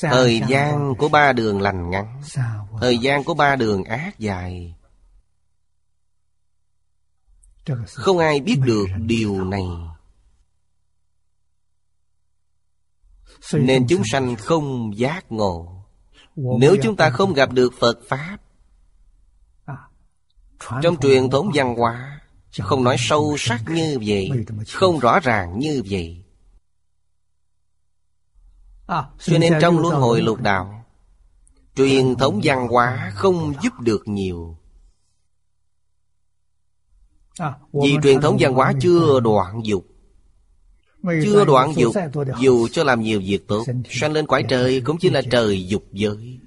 Thời 0.00 0.42
gian 0.48 0.94
của 0.94 1.08
ba 1.08 1.32
đường 1.32 1.60
lành 1.60 1.90
ngắn. 1.90 2.22
Thời 2.80 2.98
gian 2.98 3.24
của 3.24 3.34
ba 3.34 3.56
đường 3.56 3.84
ác 3.84 4.18
dài. 4.18 4.74
Không 7.86 8.18
ai 8.18 8.40
biết 8.40 8.56
được 8.64 8.86
điều 9.06 9.44
này 9.44 9.64
Nên 13.52 13.86
chúng 13.88 14.02
sanh 14.12 14.36
không 14.36 14.98
giác 14.98 15.32
ngộ. 15.32 15.84
Nếu 16.36 16.76
chúng 16.82 16.96
ta 16.96 17.10
không 17.10 17.32
gặp 17.32 17.52
được 17.52 17.72
Phật 17.78 17.98
Pháp 18.08 18.38
Trong 20.82 20.96
truyền 21.00 21.30
thống 21.30 21.50
văn 21.54 21.76
hóa 21.76 22.20
Không 22.58 22.84
nói 22.84 22.96
sâu 22.98 23.36
sắc 23.38 23.60
như 23.68 23.98
vậy 24.06 24.30
Không 24.68 24.98
rõ 24.98 25.20
ràng 25.20 25.58
như 25.58 25.82
vậy. 25.90 26.24
Cho 29.18 29.38
nên 29.38 29.54
trong 29.60 29.78
luân 29.78 29.94
hồi 30.00 30.22
lục 30.22 30.40
đạo 30.40 30.84
Truyền 31.76 32.14
thống 32.16 32.40
văn 32.42 32.68
hóa 32.68 33.12
không 33.14 33.54
giúp 33.62 33.72
được 33.80 34.08
nhiều. 34.08 34.56
Vì 37.72 37.96
truyền 38.02 38.20
thống 38.20 38.36
văn 38.40 38.54
hóa 38.54 38.72
chưa 38.80 39.20
đoạn 39.20 39.60
dục 39.64 39.89
Chưa 41.02 41.44
đoạn 41.44 41.72
dục 41.76 41.94
Dù 42.40 42.68
cho 42.68 42.84
làm 42.84 43.00
nhiều 43.00 43.20
việc 43.20 43.48
tốt 43.48 43.64
Sanh 43.90 44.12
lên 44.12 44.26
quải 44.26 44.42
trời 44.48 44.80
cũng 44.80 44.98
chỉ 45.00 45.10
là 45.10 45.22
trời 45.30 45.66
dục 45.68 45.84
giới. 45.92 46.38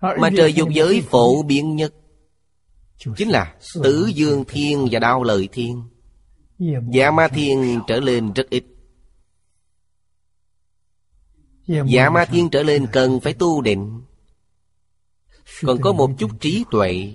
Mà 0.00 0.30
trời 0.36 0.52
dục 0.52 0.68
giới 0.72 1.00
phổ 1.00 1.42
biến 1.42 1.76
nhất 1.76 1.94
Chính 3.16 3.28
là 3.28 3.54
Tử 3.82 4.10
Dương 4.14 4.44
Thiên 4.48 4.88
và 4.90 4.98
Đao 4.98 5.22
Lợi 5.22 5.48
Thiên. 5.52 5.82
Dạ 6.92 7.10
Ma 7.10 7.28
Thiên 7.28 7.80
trở 7.86 8.00
lên 8.00 8.32
rất 8.32 8.50
ít. 8.50 8.64
Dạ 11.66 12.10
ma 12.10 12.24
thiên 12.24 12.50
trở 12.50 12.62
lên 12.62 12.86
cần 12.92 13.20
phải 13.20 13.34
tu 13.34 13.60
định. 13.62 14.02
Còn 15.62 15.80
có 15.80 15.92
một 15.92 16.10
chút 16.18 16.30
trí 16.40 16.64
tuệ 16.70 17.14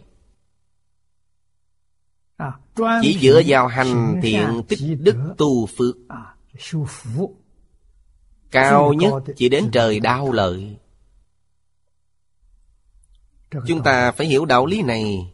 Chỉ 3.02 3.20
dựa 3.22 3.42
vào 3.46 3.68
hành 3.68 4.20
thiện 4.24 4.62
tích 4.68 4.80
đức 5.00 5.34
tu 5.38 5.66
phước. 5.66 5.96
Cao 8.52 8.94
nhất 8.94 9.24
chỉ 9.36 9.50
đến 9.50 9.70
trời 9.72 10.00
đau 10.00 10.32
lợi. 10.32 10.78
Chúng 13.68 13.84
ta 13.84 14.12
phải 14.12 14.28
hiểu 14.28 14.46
đạo 14.46 14.66
lý 14.66 14.82
này. 14.82 15.34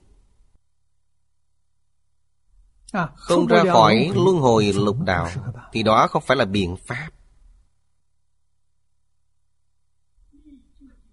Không 3.15 3.47
ra 3.47 3.63
khỏi 3.71 4.11
luân 4.15 4.37
hồi 4.37 4.73
lục 4.73 4.97
đạo 5.05 5.29
Thì 5.71 5.83
đó 5.83 6.07
không 6.07 6.23
phải 6.25 6.37
là 6.37 6.45
biện 6.45 6.75
pháp. 6.75 7.09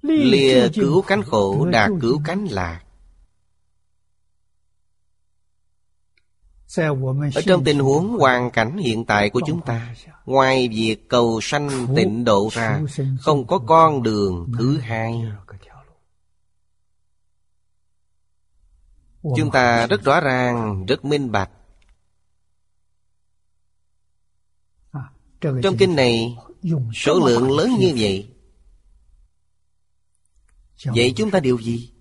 Lìa 0.03 0.69
cứu 0.75 1.03
cánh 1.03 1.23
khổ 1.23 1.67
đạt 1.67 1.91
cứu 2.01 2.21
cánh 2.25 2.45
lạc 2.45 2.81
Ở 7.35 7.43
trong 7.47 7.65
tình 7.65 7.79
huống 7.79 8.09
hoàn 8.19 8.51
cảnh 8.51 8.77
hiện 8.77 9.05
tại 9.05 9.31
của 9.31 9.41
chúng 9.47 9.61
ta 9.67 9.95
Ngoài 10.27 10.69
việc 10.69 11.09
cầu 11.09 11.41
sanh 11.43 11.87
tịnh 11.97 12.25
độ 12.25 12.49
ra 12.53 12.81
Không 13.21 13.47
có 13.47 13.59
con 13.59 14.03
đường 14.03 14.53
thứ 14.59 14.79
hai. 14.79 15.23
Chúng 19.37 19.51
ta 19.51 19.87
rất 19.87 20.03
rõ 20.03 20.21
ràng, 20.21 20.87
rất 20.87 21.05
minh 21.05 21.33
bạch. 21.33 21.51
Trong 25.41 25.77
kinh 25.79 25.97
này 25.97 26.37
Số 26.95 27.27
lượng 27.27 27.51
lớn 27.51 27.71
như 27.79 27.93
vậy. 27.97 28.31
Vậy 30.85 31.13
chúng 31.17 31.31
ta 31.31 31.41
điều 31.41 31.59
gì? 31.59 31.93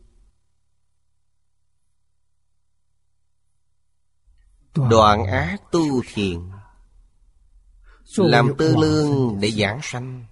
Đoạn 4.75 5.25
ác 5.25 5.57
tu 5.71 6.01
thiện 6.13 6.51
Làm 8.17 8.53
tư 8.57 8.75
lương 8.75 9.39
để 9.39 9.51
giảng 9.51 9.79
sanh. 9.83 10.25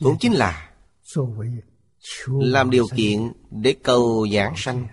Cũng 0.00 0.16
chính 0.20 0.32
là 0.32 0.70
Làm 2.26 2.70
điều 2.70 2.86
kiện 2.96 3.32
để 3.50 3.74
cầu 3.82 4.26
giảng 4.32 4.54
sanh. 4.56 4.88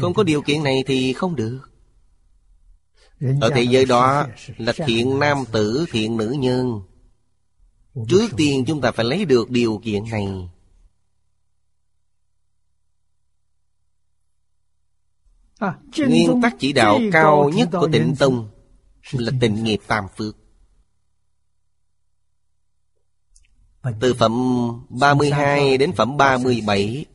Không 0.00 0.14
có 0.14 0.22
điều 0.22 0.42
kiện 0.42 0.62
này 0.62 0.84
thì 0.86 1.12
không 1.12 1.36
được. 1.36 1.60
Ở 3.40 3.50
thế 3.54 3.62
giới 3.62 3.86
đó 3.86 4.26
là 4.56 4.72
thiện 4.76 5.18
nam 5.18 5.44
tử, 5.52 5.86
thiện 5.90 6.16
nữ 6.16 6.36
nhân. 6.38 6.80
Trước 8.08 8.28
tiên 8.36 8.64
chúng 8.66 8.80
ta 8.80 8.90
phải 8.90 9.04
lấy 9.04 9.24
được 9.24 9.50
điều 9.50 9.80
kiện 9.84 10.04
này 10.10 10.48
Nguyên 15.96 16.40
tắc 16.42 16.56
chỉ 16.58 16.72
đạo 16.72 16.98
cao 17.12 17.50
nhất 17.54 17.68
của 17.72 17.88
tịnh 17.92 18.14
tông 18.18 18.48
Là 19.12 19.32
tịnh 19.40 19.64
nghiệp 19.64 19.80
tam 19.86 20.04
phước. 20.16 20.36
Từ 24.00 24.14
phẩm 24.14 24.32
32 24.88 25.78
đến 25.78 25.92
phẩm 25.92 26.16
37 26.16 27.06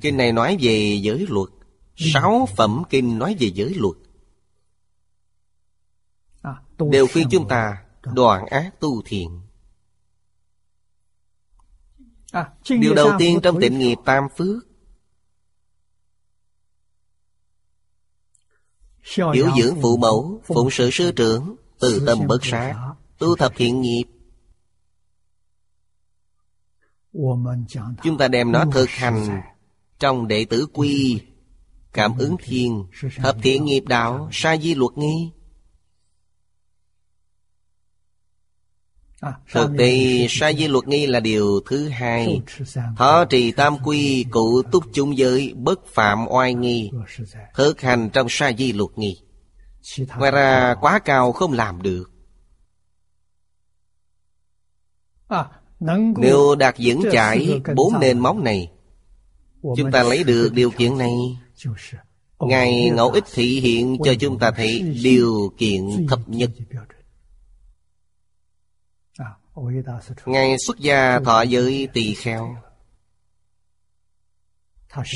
Kinh 0.00 0.16
này 0.16 0.32
nói 0.32 0.56
về 0.60 0.98
giới 1.02 1.26
luật. 1.28 1.48
Sáu 1.96 2.48
phẩm 2.56 2.82
kinh 2.90 3.18
nói 3.18 3.36
về 3.40 3.50
giới 3.54 3.74
luật. 3.74 3.96
À, 6.42 6.62
Đều 6.90 7.06
khuyên 7.12 7.28
chúng 7.30 7.48
ta 7.48 7.84
đoạn 8.02 8.46
ác 8.46 8.80
tu 8.80 9.02
thiện. 9.04 9.40
À, 9.42 9.47
Điều 12.68 12.94
đầu 12.94 13.10
tiên 13.18 13.38
trong 13.42 13.60
tịnh 13.60 13.78
nghiệp 13.78 13.96
tam 14.04 14.24
phước. 14.36 14.64
Hiểu 19.34 19.50
dưỡng 19.58 19.76
phụ 19.82 19.96
mẫu 19.96 20.40
Phụng 20.44 20.70
sự 20.70 20.90
sư 20.92 21.12
trưởng 21.16 21.56
Từ 21.80 22.02
tâm 22.06 22.18
bất 22.26 22.38
sát 22.42 22.94
Tu 23.18 23.36
thập 23.36 23.52
thiện 23.56 23.80
nghiệp. 23.80 24.04
Chúng 28.02 28.18
ta 28.18 28.28
đem 28.28 28.52
nó 28.52 28.64
thực 28.72 28.88
hành 28.88 29.42
Trong 29.98 30.28
đệ 30.28 30.44
tử 30.44 30.66
quy 30.72 31.20
Cảm 31.92 32.18
ứng 32.18 32.36
thiên 32.44 32.84
Thập 33.16 33.36
thiện 33.42 33.64
nghiệp 33.64 33.84
đạo 33.86 34.28
Sa 34.32 34.56
di 34.56 34.74
luật 34.74 34.92
nghi 34.98 35.30
Thực 39.52 39.70
tế 39.78 40.26
sa 40.30 40.52
di 40.52 40.68
luật 40.68 40.88
nghi 40.88 41.06
là 41.06 41.20
điều 41.20 41.60
thứ 41.66 41.88
hai. 41.88 42.42
Thọ 42.96 43.24
trì 43.24 43.52
tam 43.52 43.76
quy 43.84 44.24
cụ 44.30 44.62
túc 44.72 44.84
chung 44.92 45.18
giới 45.18 45.54
Bất 45.56 45.86
phạm 45.86 46.26
oai 46.28 46.54
nghi 46.54 46.90
Thực 47.54 47.80
hành 47.80 48.10
trong 48.12 48.26
sa 48.30 48.52
di 48.58 48.72
luật 48.72 48.90
nghi. 48.96 49.20
Ngoài 50.18 50.30
ra 50.30 50.74
quá 50.80 50.98
cao 50.98 51.32
không 51.32 51.52
làm 51.52 51.82
được. 51.82 52.10
À, 55.28 55.44
Nếu 56.16 56.54
đạt 56.54 56.74
vững 56.78 57.02
chải 57.12 57.60
bốn 57.74 58.00
nền 58.00 58.18
móng 58.18 58.44
này 58.44 58.70
Chúng 59.76 59.90
ta 59.92 60.02
lấy 60.02 60.24
được 60.24 60.50
điều 60.54 60.70
kiện 60.70 60.98
này. 60.98 61.12
Ngài 62.40 62.90
ngẫu 62.90 63.10
ích 63.10 63.24
thị 63.34 63.60
hiện 63.60 63.96
cho 64.04 64.14
chúng 64.20 64.38
ta 64.38 64.50
thấy 64.50 64.82
điều 65.02 65.52
kiện 65.58 66.06
thấp 66.08 66.20
nhất 66.26 66.50
Ngài 70.26 70.56
xuất 70.66 70.78
gia 70.78 71.20
thọ 71.20 71.42
giới 71.42 71.88
tỳ 71.92 72.14
kheo. 72.14 72.56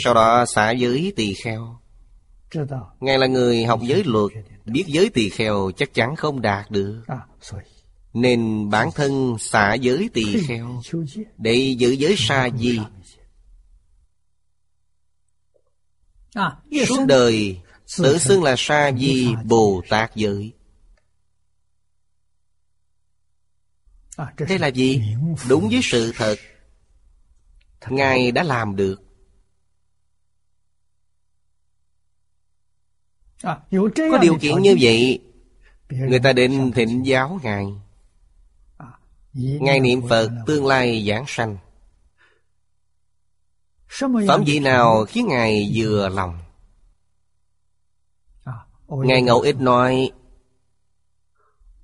Sau 0.04 0.14
đó 0.14 0.44
xả 0.54 0.70
giới 0.70 1.12
tỳ 1.16 1.34
kheo. 1.34 1.78
Ngài 3.00 3.18
là 3.18 3.26
người 3.26 3.64
học 3.64 3.80
giới 3.82 4.04
luật, 4.04 4.32
Biết 4.64 4.84
giới 4.86 5.10
tỳ 5.10 5.28
kheo 5.28 5.70
chắc 5.76 5.94
chắn 5.94 6.16
không 6.16 6.40
đạt 6.40 6.70
được. 6.70 7.02
Nên 8.12 8.70
bản 8.70 8.88
thân 8.94 9.38
xả 9.38 9.74
giới 9.74 10.10
tỳ 10.12 10.42
kheo 10.46 10.80
Để 11.38 11.74
giữ 11.78 11.90
giới 11.90 12.14
sa 12.18 12.48
di. 12.58 12.80
Suốt 16.86 17.04
đời, 17.06 17.58
Tự 17.98 18.18
xưng 18.18 18.42
là 18.42 18.54
sa 18.58 18.92
di 18.98 19.34
Bồ 19.44 19.82
Tát 19.88 20.16
giới. 20.16 20.52
Đây 24.48 24.58
là 24.58 24.68
gì? 24.68 25.02
Đúng 25.48 25.68
với 25.68 25.80
sự 25.82 26.12
thật. 26.16 26.36
Ngài 27.88 28.32
đã 28.32 28.42
làm 28.42 28.76
được. 28.76 29.02
À, 33.42 33.60
Có 33.96 34.18
điều 34.18 34.38
kiện 34.38 34.62
như 34.62 34.76
vậy 34.80 35.20
Người. 35.88 36.18
Ta 36.18 36.32
định 36.32 36.72
thịnh 36.72 37.06
giáo 37.06 37.40
Ngài. 37.42 37.66
À, 38.78 38.86
Ngài 39.34 39.80
niệm 39.80 40.08
Phật 40.08 40.30
tương 40.46 40.66
lai 40.66 41.06
giảng 41.08 41.24
sanh. 41.26 41.56
Phẩm 44.28 44.44
vị 44.46 44.58
nào 44.58 45.04
khiến 45.04 45.26
Ngài 45.28 45.72
vừa 45.74 46.08
lòng? 46.08 46.38
Ngài 48.88 49.22
Ngẫu 49.22 49.40
Ích 49.40 49.56
nói 49.56 50.10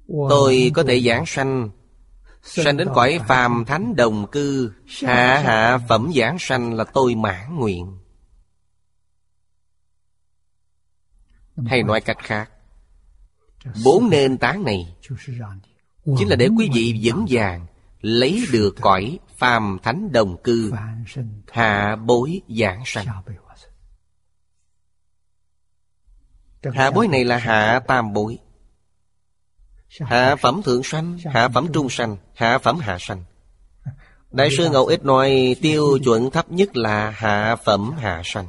Tôi 0.09 0.71
có 0.75 0.85
thể 0.85 1.01
giảng 1.01 1.25
sanh 1.27 1.71
Sanh 2.43 2.77
đến 2.77 2.89
cõi 2.95 3.21
phàm 3.29 3.65
thánh 3.65 3.97
đồng 3.97 4.27
cư. 4.27 4.73
Hạ 5.03 5.43
hạ 5.45 5.79
phẩm 5.89 6.11
giảng 6.15 6.37
sanh 6.39 6.75
là 6.75 6.85
tôi 6.85 7.15
mãn 7.15 7.57
nguyện. 7.57 7.99
Hay 11.67 11.83
nói 11.83 12.01
cách 12.01 12.19
khác 12.19 12.51
Bốn 13.85 14.11
nền 14.11 14.39
tảng 14.39 14.65
này 14.65 14.97
Chính 16.19 16.29
là 16.29 16.37
để 16.37 16.49
quý 16.59 16.71
vị 16.75 17.01
vững 17.03 17.27
vàng 17.29 17.67
Lấy 18.01 18.47
được 18.53 18.75
cõi 18.81 19.19
phàm 19.37 19.79
thánh 19.83 20.13
đồng 20.13 20.43
cư. 20.43 20.73
Hạ 21.51 21.97
bối 21.97 22.41
giảng 22.49 22.83
sanh. 22.87 23.07
Hạ 26.75 26.91
bối 26.91 27.09
này 27.09 27.25
là 27.25 27.37
hạ 27.37 27.81
tam 27.87 28.13
bối 28.13 28.39
Hạ 30.01 30.37
phẩm 30.37 30.63
thượng 30.65 30.83
sanh, 30.83 31.19
hạ 31.25 31.49
phẩm 31.49 31.67
trung 31.73 31.91
sanh, 31.91 32.17
hạ 32.35 32.59
phẩm 32.59 32.79
hạ 32.79 32.97
sanh. 33.01 33.25
Đại 34.31 34.49
sư 34.57 34.71
Ngẫu 34.71 34.87
Ích 34.87 35.05
nói 35.05 35.57
tiêu 35.63 35.99
chuẩn 36.05 36.31
thấp 36.31 36.51
nhất 36.51 36.77
là 36.77 37.11
hạ 37.11 37.57
phẩm 37.57 37.93
hạ 37.99 38.23
sanh. 38.25 38.49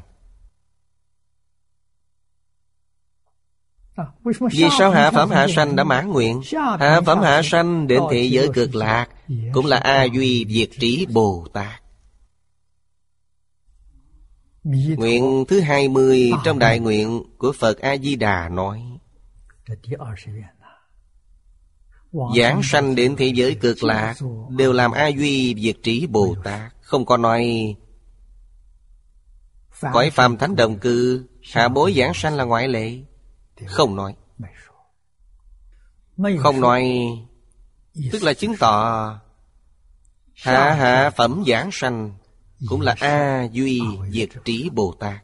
Vì 4.52 4.68
sao 4.80 4.92
hạ 4.92 5.12
phẩm 5.12 5.30
hạ 5.30 5.48
sanh 5.56 5.76
đã 5.76 5.84
mãn 5.84 6.10
nguyện? 6.10 6.42
Hạ 6.80 7.02
phẩm 7.06 7.22
hạ 7.22 7.42
sanh 7.44 7.88
đến 7.88 8.04
thế 8.12 8.24
giới 8.24 8.50
cực 8.54 8.76
lạc 8.76 9.08
Cũng 9.54 9.66
là 9.66 9.78
A 9.78 10.04
Duy 10.04 10.46
Diệt 10.50 10.70
Trí 10.80 11.06
Bồ 11.06 11.48
Tát. 11.54 11.82
Nguyện 14.64 15.46
thứ 15.48 15.60
hai 15.60 15.88
mươi 15.88 16.32
trong 16.44 16.60
đại 16.60 16.80
nguyện 16.80 17.24
của 17.38 17.52
Phật 17.60 17.80
A-di-đà 17.80 18.50
nói 18.50 18.82
Giảng 22.12 22.62
sanh 22.64 22.96
đến 22.96 23.16
thế 23.16 23.32
giới 23.36 23.56
cực 23.56 23.84
lạc 23.84 24.16
Đều 24.50 24.74
làm 24.74 24.92
A 24.92 25.08
Duy 25.08 25.56
Diệt 25.58 25.78
Trí 25.84 26.08
Bồ 26.08 26.36
Tát. 26.44 26.72
Không 26.82 27.06
có 27.06 27.18
nói 27.18 27.76
Cõi 29.94 30.10
phàm 30.10 30.38
thánh 30.38 30.56
đồng 30.56 30.80
cư 30.80 31.28
Hạ 31.52 31.68
bối 31.68 31.94
giảng 31.98 32.14
sanh 32.14 32.36
là 32.36 32.44
ngoại 32.44 32.68
lệ. 32.68 32.98
Không 33.66 33.96
nói. 33.96 34.16
Không 36.40 36.62
nói 36.62 37.00
Tức 38.12 38.24
là 38.24 38.34
chứng 38.34 38.56
tỏ 38.60 39.20
Hạ 40.36 40.74
hạ 40.74 41.10
phẩm 41.10 41.44
giảng 41.48 41.70
sanh 41.72 42.18
Cũng 42.68 42.82
là 42.82 42.96
A 43.00 43.48
Duy 43.52 43.82
Diệt 44.10 44.30
Trí 44.46 44.70
Bồ 44.70 44.96
Tát. 45.00 45.24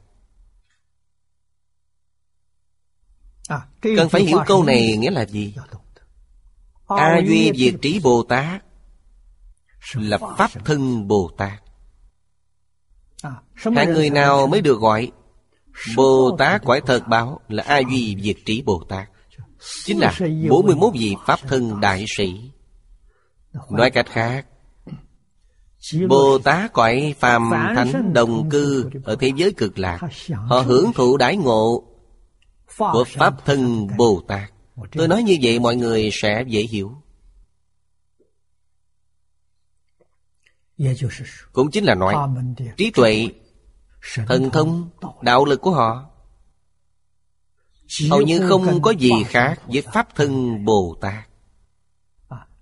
Cần 3.81 4.09
phải 4.09 4.21
hiểu 4.21 4.39
câu 4.47 4.63
này 4.63 4.97
nghĩa 4.97 5.11
là 5.11 5.25
gì 5.25 5.53
A 6.87 7.19
Duy 7.25 7.51
Diệt 7.55 7.73
Trí 7.81 7.99
Bồ 8.03 8.23
Tát 8.23 8.63
Là 9.93 10.17
Pháp 10.37 10.51
Thân 10.65 11.07
Bồ 11.07 11.31
Tát. 11.37 11.61
Hạng 13.55 13.93
người 13.93 14.09
nào 14.09 14.47
mới 14.47 14.61
được 14.61 14.79
gọi? 14.79 15.11
Bồ 15.95 16.35
Tát 16.37 16.63
quải 16.63 16.81
thật 16.81 17.07
báo 17.07 17.39
là 17.47 17.63
A 17.63 17.79
Duy 17.79 18.17
Diệt 18.21 18.35
Trí 18.45 18.61
Bồ 18.61 18.83
Tát. 18.89 19.09
Chính 19.83 19.99
là 19.99 20.13
41 20.49 20.93
vị 20.93 21.15
Pháp 21.25 21.39
thân 21.47 21.79
đại 21.79 22.05
sĩ. 22.17 22.51
Nói 23.69 23.91
cách 23.91 24.07
khác 24.09 24.45
Bồ 26.09 26.37
Tát 26.37 26.73
cõi 26.73 27.15
phàm 27.19 27.51
thánh 27.51 28.13
đồng 28.13 28.49
cư 28.49 28.89
Ở 29.03 29.15
thế 29.15 29.31
giới 29.35 29.51
cực 29.51 29.79
lạc. 29.79 29.99
Họ 30.47 30.59
hưởng 30.59 30.93
thụ 30.93 31.17
đãi 31.17 31.37
ngộ 31.37 31.83
Của 32.77 33.03
Pháp 33.07 33.45
thân 33.45 33.87
Bồ 33.97 34.21
Tát 34.27 34.54
Tôi 34.91 35.07
nói 35.07 35.23
như 35.23 35.37
vậy 35.41 35.59
mọi 35.59 35.75
người 35.75 36.09
sẽ 36.13 36.43
dễ 36.47 36.61
hiểu. 36.61 36.95
Cũng 41.51 41.71
chính 41.71 41.83
là 41.83 41.95
nói 41.95 42.15
Trí 42.77 42.91
tuệ 42.91 43.29
Thần 44.27 44.49
thông 44.49 44.89
Đạo 45.21 45.45
lực. 45.45 45.61
của 45.61 45.71
họ. 45.71 46.09
Hầu 48.09 48.21
như 48.21 48.49
không 48.49 48.81
có 48.81 48.91
gì 48.91 49.11
khác 49.25 49.61
với 49.67 49.81
Pháp 49.81 50.15
thân 50.15 50.65
Bồ 50.65 50.97
Tát. 51.01 51.29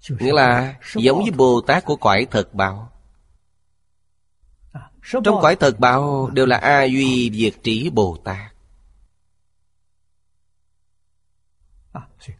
Nghĩa 0.09 0.33
là 0.33 0.75
giống 0.95 1.21
với 1.21 1.31
Bồ 1.31 1.61
Tát 1.61 1.85
của 1.85 1.95
cõi 1.95 2.27
thật 2.31 2.53
báo 2.53 2.91
Trong 5.23 5.41
cõi 5.41 5.55
thật 5.55 5.79
báo 5.79 6.29
đều 6.33 6.45
là 6.45 6.57
A 6.57 6.83
Duy 6.83 7.31
Diệt 7.33 7.53
Trí 7.63 7.89
Bồ 7.89 8.17
Tát 8.23 8.52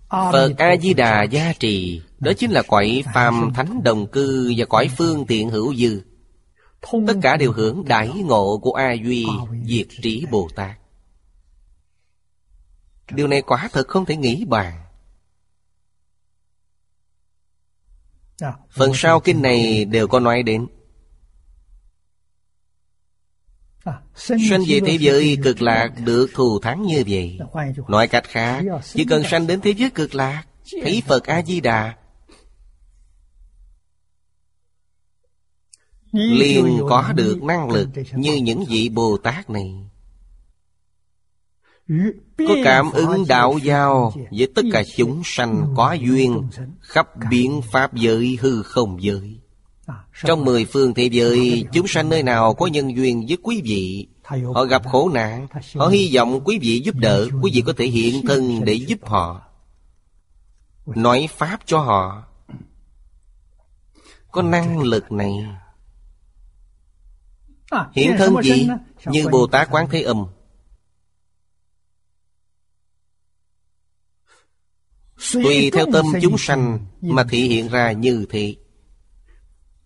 Phật 0.10 0.58
A-di-đà 0.58 1.24
gia 1.24 1.54
trì 1.54 2.01
Đó 2.20 2.32
chính 2.38 2.51
là 2.51 2.62
cõi 2.68 3.04
phàm 3.14 3.54
thánh 3.54 3.84
đồng 3.84 4.08
cư 4.08 4.54
Và 4.58 4.66
cõi 4.66 4.89
phương 4.97 5.26
tiện 5.26 5.49
hữu 5.49 5.76
dư. 5.76 6.01
Tất 7.08 7.14
cả 7.22 7.38
đều 7.38 7.51
hưởng 7.51 7.86
đại 7.86 8.08
ngộ 8.08 8.58
của 8.58 8.72
A 8.72 8.93
Duy 8.93 9.26
Diệt 9.66 9.88
Trí 10.01 10.26
Bồ 10.32 10.49
Tát. 10.56 10.78
Điều 13.12 13.28
này 13.28 13.41
quả 13.41 13.70
thật 13.74 13.88
không 13.88 14.06
thể 14.06 14.16
nghĩ 14.16 14.45
bàn. 14.45 14.74
Phần 18.70 18.91
sau 18.93 19.20
kinh 19.20 19.41
này. 19.41 19.86
đều 19.86 20.08
có 20.08 20.20
nói 20.20 20.43
đến 20.43 20.68
Sanh 24.16 24.62
về 24.68 24.80
thế 24.86 24.98
giới 25.00 25.38
cực 25.44 25.62
lạc 25.62 25.90
được 26.06 26.30
thù 26.34 26.60
thắng 26.60 26.84
như 26.84 27.04
vậy. 27.08 27.40
Nói 27.88 28.08
cách 28.08 28.24
khác 28.28 28.64
Chỉ 28.94 29.06
cần 29.06 29.24
sanh 29.24 29.48
đến 29.48 29.62
thế 29.62 29.72
giới 29.72 29.90
cực 29.90 30.16
lạc 30.16 30.44
Thấy 30.84 31.04
Phật 31.08 31.24
A-di-đà. 31.24 31.98
Liền 36.12 36.80
có 36.90 37.14
được 37.16 37.44
năng 37.44 37.72
lực 37.72 37.90
như 38.16 38.36
những 38.36 38.66
vị 38.70 38.90
bồ 38.90 39.18
tát 39.18 39.50
này. 39.50 39.74
Có 42.38 42.56
cảm 42.64 42.92
ứng 42.92 43.28
đạo 43.28 43.58
giao 43.64 44.14
với 44.32 44.48
tất 44.56 44.62
cả 44.72 44.84
chúng 44.96 45.22
sanh 45.26 45.74
có 45.78 45.94
duyên 45.94 46.50
khắp 46.82 47.08
biến 47.30 47.62
pháp 47.72 47.94
giới 47.94 48.38
hư 48.42 48.64
không 48.64 49.04
giới 49.04 49.40
trong 50.26 50.46
mười 50.46 50.66
phương 50.66 50.94
thế 50.94 51.10
giới 51.12 51.66
chúng 51.74 51.88
sanh 51.88 52.10
nơi 52.10 52.24
nào 52.24 52.54
có 52.54 52.68
nhân 52.68 52.96
duyên 52.96 53.26
với 53.28 53.38
quý 53.44 53.62
vị? 53.64 54.08
Họ 54.54 54.66
gặp 54.66 54.82
khổ 54.86 55.10
nạn 55.14 55.48
họ 55.76 55.88
hy 55.88 56.16
vọng 56.16 56.42
quý 56.46 56.60
vị 56.62 56.82
giúp 56.86 56.96
đỡ 56.96 57.28
quý 57.42 57.52
vị 57.54 57.64
có 57.66 57.74
thể 57.78 57.86
hiện 57.86 58.26
thân 58.28 58.66
để 58.66 58.74
giúp 58.74 59.00
họ. 59.06 59.42
nói 60.86 61.28
pháp 61.32 61.60
cho 61.66 61.80
họ. 61.80 62.24
Có 64.32 64.42
năng 64.42 64.80
lực 64.82 65.12
này. 65.12 65.32
Hiện 67.94 68.16
thân 68.18 68.42
gì? 68.44 68.68
Như 69.06 69.28
Bồ 69.28 69.48
Tát 69.48 69.68
Quán 69.72 69.88
Thế 69.92 70.02
Âm. 70.02 70.26
Tùy 75.34 75.72
theo 75.72 75.86
tâm 75.94 76.06
chúng 76.22 76.38
sanh 76.38 76.86
Mà 77.02 77.24
thị 77.30 77.48
hiện 77.48 77.68
ra 77.68 77.92
như 77.92 78.26
thế 78.30 78.56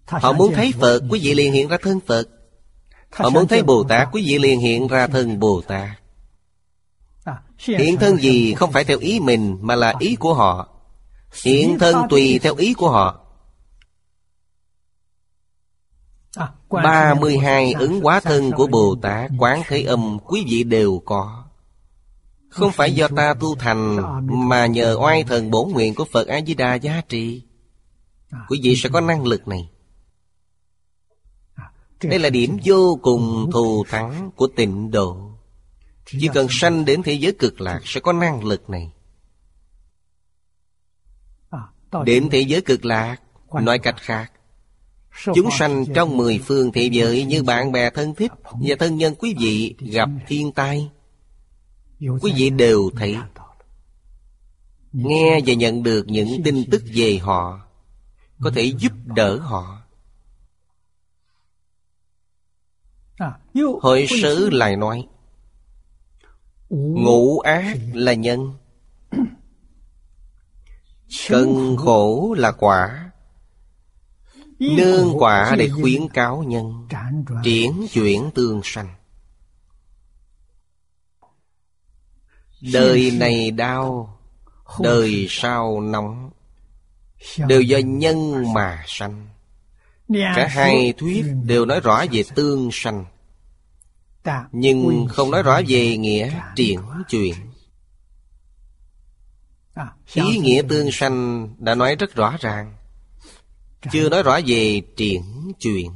Họ 0.08 0.34
muốn 0.34 0.54
thấy 0.54 0.74
Phật 0.80 1.02
Quý 1.10 1.20
vị 1.24 1.34
liền 1.34 1.54
hiện 1.54 1.68
ra 1.68 1.78
thân 1.82 2.00
Phật. 2.00 2.28
Họ 3.12 3.30
muốn 3.30 3.48
thấy 3.48 3.64
Bồ 3.64 3.84
Tát 3.84 4.08
Quý 4.12 4.24
vị 4.28 4.38
liền 4.40 4.60
hiện 4.60 4.88
ra 4.88 5.08
thân 5.08 5.40
Bồ 5.40 5.62
Tát. 5.68 5.90
Hiện 7.58 7.98
thân 7.98 8.18
gì 8.18 8.54
không 8.54 8.72
phải 8.72 8.84
theo 8.84 9.00
ý 9.00 9.20
mình 9.20 9.58
Mà 9.62 9.76
là 9.76 9.94
ý 10.00 10.16
của 10.16 10.34
họ. 10.34 10.68
Hiện 11.44 11.80
thân 11.80 11.96
tùy 12.10 12.40
theo 12.40 12.56
ý 12.56 12.74
của 12.74 12.90
họ. 12.90 13.24
32 16.70 17.74
ứng 17.74 18.02
hóa 18.02 18.20
thân 18.20 18.52
của 18.52 18.68
Bồ 18.68 18.96
Tát 19.02 19.32
Quán 19.40 19.62
Thế 19.68 19.84
Âm 19.84 20.20
quý 20.20 20.46
vị 20.50 20.64
đều 20.64 21.02
có. 21.06 21.44
Không 22.50 22.72
phải 22.72 22.92
do 22.94 23.08
ta 23.08 23.34
tu 23.34 23.56
thành 23.56 23.98
Mà 24.50 24.66
nhờ 24.66 24.98
oai 25.00 25.24
thần 25.24 25.52
bổn 25.52 25.70
nguyện 25.72 25.96
của 25.96 26.06
Phật 26.06 26.28
A-di-đà 26.28 26.76
giá 26.76 27.02
trị. 27.10 27.44
Quý 28.50 28.60
vị 28.64 28.76
sẽ 28.76 28.90
có 28.90 29.02
năng 29.02 29.26
lực 29.26 29.48
này 29.48 29.70
đây 32.04 32.20
là 32.20 32.30
điểm 32.30 32.58
vô 32.66 33.00
cùng 33.02 33.50
thù 33.54 33.84
thắng 33.90 34.32
của 34.36 34.48
tịnh 34.48 34.92
độ. 34.92 35.32
Chỉ 36.06 36.30
cần 36.34 36.48
sanh 36.50 36.86
đến 36.86 37.04
thế 37.04 37.14
giới 37.14 37.32
cực 37.32 37.62
lạc 37.62 37.82
sẽ 37.86 38.00
có 38.00 38.14
năng 38.14 38.46
lực 38.46 38.70
này. 38.70 38.92
Đến 42.06 42.30
thế 42.32 42.40
giới 42.40 42.62
cực 42.62 42.86
lạc, 42.86 43.22
Nói 43.62 43.80
cách 43.80 43.96
khác, 43.98 44.32
Chúng 45.36 45.50
sanh 45.60 45.86
trong 45.94 46.18
mười 46.18 46.40
phương 46.40 46.72
thế 46.72 46.90
giới 46.92 47.24
như 47.24 47.44
bạn 47.44 47.72
bè 47.72 47.90
thân 47.90 48.16
thích 48.16 48.32
Và 48.44 48.76
thân 48.80 48.98
nhân 48.98 49.16
quý 49.16 49.36
vị 49.40 49.76
gặp 49.80 50.10
thiên 50.28 50.52
tai, 50.52 50.90
Quý 52.00 52.34
vị 52.36 52.50
đều 52.50 52.90
thấy. 52.96 53.18
Nghe 54.94 55.40
và 55.46 55.54
nhận 55.54 55.84
được 55.84 56.08
những 56.08 56.44
tin 56.44 56.64
tức 56.72 56.84
về 56.94 57.18
họ, 57.18 57.60
Có 58.42 58.52
thể 58.56 58.64
giúp 58.64 58.92
đỡ 59.06 59.38
họ. 59.38 59.87
Hội 63.82 64.08
sử 64.22 64.50
lại 64.50 64.76
nói 64.76 65.08
Ngũ 66.70 67.40
ác 67.40 67.78
là 67.94 68.14
nhân 68.14 68.54
Cân 71.30 71.76
khổ 71.78 72.36
là 72.38 72.52
quả 72.52 73.12
Nương 74.60 75.14
quả 75.20 75.56
để 75.58 75.70
khuyến 75.70 76.10
cáo 76.10 76.44
nhân 76.44 76.88
Triển 77.44 77.88
chuyển 77.94 78.32
tương 78.36 78.62
sanh. 78.64 78.96
Đời 82.74 83.12
này 83.12 83.52
đau 83.52 84.20
Đời 84.80 85.26
sau 85.30 85.82
nóng 85.82 86.30
Đều 87.48 87.62
do 87.62 87.78
nhân 87.78 88.54
mà 88.54 88.84
sanh. 88.88 89.28
Cả 90.10 90.48
hai 90.50 90.94
thuyết 90.98 91.26
đều 91.44 91.66
nói 91.66 91.80
rõ 91.80 92.06
về 92.12 92.24
tương 92.36 92.70
sanh 92.72 93.06
Nhưng 94.52 95.08
không 95.10 95.32
nói 95.32 95.44
rõ 95.44 95.62
về 95.68 95.98
nghĩa 95.98 96.42
triển 96.56 96.80
chuyển 97.10 97.34
Ý 100.14 100.38
nghĩa 100.38 100.62
tương 100.70 100.92
sanh 100.92 101.50
đã 101.60 101.76
nói 101.76 101.96
rất 101.96 102.16
rõ 102.16 102.38
ràng. 102.40 102.76
Chưa 103.92 104.10
nói 104.10 104.24
rõ 104.24 104.40
về 104.46 104.82
triển 104.98 105.52
chuyện 105.60 105.92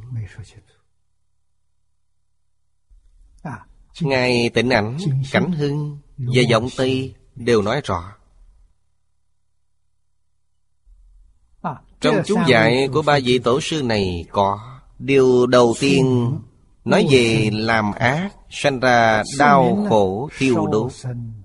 Ngài 4.01 4.49
tịnh 4.49 4.69
ảnh, 4.69 4.97
cảnh 5.31 5.51
hưng 5.51 5.97
và 6.17 6.41
giọng 6.49 6.67
Tây 6.77 7.15
đều 7.35 7.61
nói 7.61 7.81
rõ. 7.83 8.13
Trong 12.01 12.15
chú 12.25 12.35
dạy 12.47 12.87
của 12.93 13.01
ba 13.01 13.19
vị 13.23 13.39
tổ 13.39 13.61
sư 13.61 13.83
này 13.83 14.25
có 14.31 14.71
Điều 14.99 15.47
đầu 15.47 15.75
tiên 15.79 16.31
nói 16.85 17.07
về 17.11 17.49
làm 17.53 17.91
ác 17.91 18.29
Sanh 18.49 18.79
ra 18.79 19.23
đau 19.39 19.85
khổ 19.89 20.29
thiêu 20.37 20.67
đốt. 20.71 20.91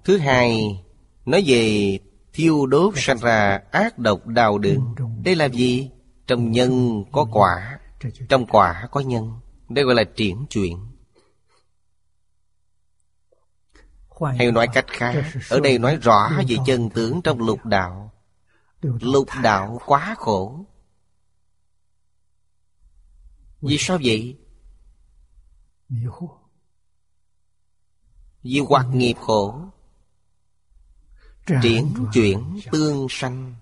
Thứ 0.04 0.18
hai 0.18 0.82
Nói 1.26 1.42
về 1.46 1.98
thiêu 2.32 2.66
đốt 2.66 2.94
sanh 2.96 3.18
ra 3.18 3.60
ác 3.70 3.98
độc 3.98 4.26
đau 4.26 4.58
đớn. 4.58 4.94
Đây 5.24 5.36
là 5.36 5.44
gì? 5.44 5.90
Trong 6.26 6.50
nhân 6.50 7.04
có 7.12 7.26
quả 7.32 7.78
Trong 8.28 8.46
quả 8.46 8.88
có 8.90 9.00
nhân. 9.00 9.32
Đây 9.68 9.84
gọi 9.84 9.94
là 9.94 10.04
triển 10.04 10.46
chuyển. 10.50 10.78
Hay 14.38 14.52
nói 14.52 14.68
cách 14.72 14.86
khác 14.88 15.24
Ở 15.50 15.60
đây 15.60 15.78
nói 15.78 15.96
rõ 15.96 16.30
về 16.48 16.56
chân 16.66 16.90
tướng 16.90 17.22
trong 17.22 17.40
lục 17.40 17.64
đạo. 17.64 18.12
Lục 18.82 19.28
đạo 19.42 19.80
quá 19.86 20.14
khổ. 20.18 20.66
Vì 23.60 23.76
sao 23.78 23.98
vậy? 24.04 24.36
Vì 28.42 28.60
hoặc 28.68 28.86
nghiệp 28.92 29.16
khổ. 29.20 29.60
Triển 31.62 31.94
chuyển 32.12 32.60
tương 32.72 33.06
sanh. 33.10 33.54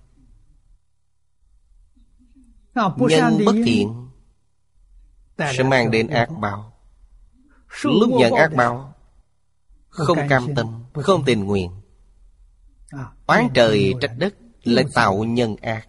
Nhân 2.75 3.39
bất 3.45 3.55
thiện 3.65 4.09
Sẽ 5.37 5.63
mang 5.63 5.91
đến 5.91 6.07
ác 6.07 6.29
báo. 6.41 6.73
Lúc 7.83 8.09
nhận 8.19 8.33
ác 8.33 8.53
báo 8.55 8.93
Không 9.89 10.17
cam 10.29 10.55
tâm 10.55 10.83
Không 10.93 11.23
tình 11.25 11.45
nguyện. 11.45 11.71
Oán 13.25 13.47
trời 13.53 13.93
trách 14.01 14.15
đất 14.17 14.35
Lại 14.63 14.85
tạo 14.93 15.23
nhân 15.23 15.55
ác 15.55 15.87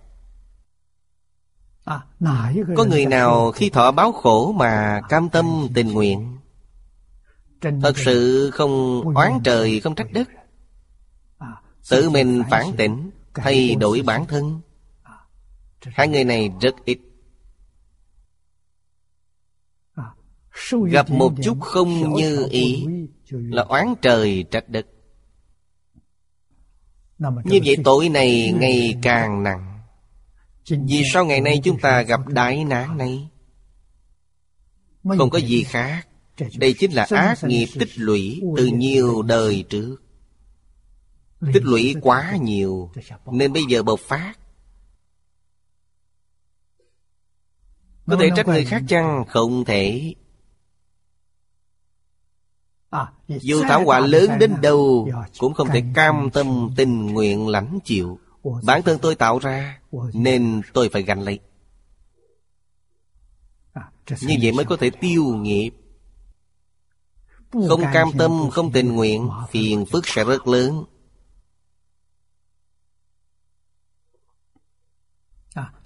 Có 2.77 2.85
người 2.85 3.07
nào 3.07 3.53
khi 3.53 3.71
thọ 3.71 3.91
báo 3.91 4.13
khổ 4.13 4.53
Mà 4.53 5.01
cam 5.09 5.29
tâm 5.29 5.69
tình 5.75 5.93
nguyện? 5.93 6.37
Thật 7.61 7.99
sự 7.99 8.51
không 8.51 9.03
oán 9.15 9.33
trời 9.45 9.81
không 9.81 9.95
trách 9.95 10.13
đất. 10.13 10.29
Tự 11.91 12.11
mình 12.11 12.43
phản 12.51 12.73
tỉnh 12.77 13.11
Thay 13.35 13.75
đổi 13.75 14.03
bản 14.03 14.27
thân. 14.27 14.61
Hai 15.83 16.09
người 16.09 16.25
này 16.25 16.51
rất 16.61 16.75
ít. 16.85 16.99
Gặp 20.91 21.11
một 21.11 21.33
chút 21.43 21.61
không 21.61 22.15
như 22.15 22.47
ý 22.51 22.87
Là 23.31 23.63
oán 23.63 23.95
trời 24.03 24.45
trách 24.51 24.69
đất. 24.69 24.87
Như 27.19 27.61
vậy 27.65 27.77
tội 27.85 28.09
này 28.09 28.53
ngày 28.61 28.99
càng 29.03 29.43
nặng 29.43 29.76
vì 30.69 31.03
sao 31.13 31.25
ngày 31.25 31.41
nay 31.41 31.61
chúng 31.65 31.81
ta 31.81 32.03
gặp 32.03 32.21
đại 32.29 32.65
nạn 32.65 32.99
này? 32.99 33.29
Không 35.19 35.31
có 35.31 35.39
gì 35.39 35.63
khác. 35.63 36.09
Đây 36.59 36.75
chính 36.79 36.93
là 36.93 37.07
ác 37.11 37.45
nghiệp 37.45 37.67
tích 37.79 37.99
lũy 37.99 38.43
Từ 38.57 38.67
nhiều 38.67 39.23
đời 39.23 39.65
trước. 39.69 39.97
Tích 41.53 41.63
lũy 41.65 41.95
quá 42.03 42.37
nhiều, 42.41 42.91
Nên 43.33 43.53
bây 43.53 43.63
giờ 43.69 43.83
bộc 43.83 44.01
phát. 44.01 44.35
Có 48.07 48.17
thể 48.21 48.31
trách 48.37 48.47
người 48.47 48.65
khác 48.65 48.83
chăng? 48.89 49.25
Không 49.29 49.65
thể. 49.65 50.15
Dù 53.29 53.63
thảm 53.63 53.85
họa 53.85 54.01
lớn 54.01 54.31
đến 54.39 54.55
đâu, 54.63 55.09
Cũng 55.39 55.55
không 55.55 55.69
thể 55.69 55.83
cam 55.95 56.31
tâm 56.33 56.71
tình 56.77 57.07
nguyện 57.07 57.49
lãnh 57.49 57.79
chịu. 57.85 58.19
Bản 58.65 58.83
thân 58.83 58.99
tôi 58.99 59.15
tạo 59.15 59.39
ra 59.39 59.81
Nên 60.13 60.63
tôi 60.73 60.89
phải 60.89 61.03
gánh 61.03 61.23
lấy. 61.23 61.41
Như 64.21 64.37
vậy 64.43 64.53
mới 64.53 64.65
có 64.65 64.77
thể 64.77 64.91
tiêu 64.91 65.25
nghiệp. 65.25 65.71
Không 67.69 67.83
cam 67.93 68.09
tâm, 68.19 68.51
không 68.51 68.73
tình 68.73 68.93
nguyện 68.93 69.31
Phiền 69.51 69.87
phức 69.87 70.09
sẽ 70.09 70.25
rất 70.25 70.49
lớn. 70.49 70.85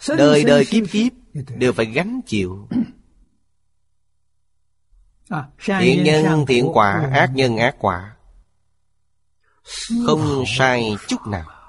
Đời 0.09 0.45
đời 0.45 0.65
kiếp 0.65 0.85
kiếp 0.91 1.13
Đều 1.33 1.73
phải 1.73 1.87
gánh 1.87 2.21
chịu. 2.27 2.69
Thiện 5.67 6.05
nhân 6.05 6.45
thiện 6.49 6.69
quả 6.73 7.11
ác 7.13 7.31
nhân 7.35 7.57
ác 7.57 7.77
quả. 7.79 8.17
Không 10.07 10.45
sai 10.47 10.97
chút 11.09 11.27
nào 11.27 11.60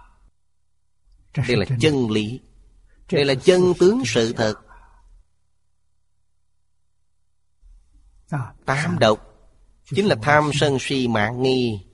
đây 1.35 1.57
là 1.57 1.65
chân 1.79 2.11
lý. 2.11 2.39
đây 3.11 3.25
là 3.25 3.35
chân 3.35 3.73
tướng 3.79 4.03
sự 4.05 4.33
thật. 4.33 4.55
tám 8.65 8.99
độc. 8.99 9.27
Chính 9.85 10.05
là 10.05 10.15
tham 10.21 10.51
sân 10.53 10.77
si 10.79 11.07
mạng 11.07 11.41
nghi. 11.41 11.85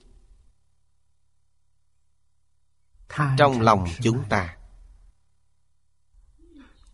Trong 3.38 3.60
lòng 3.60 3.84
chúng 4.02 4.22
ta. 4.28 4.56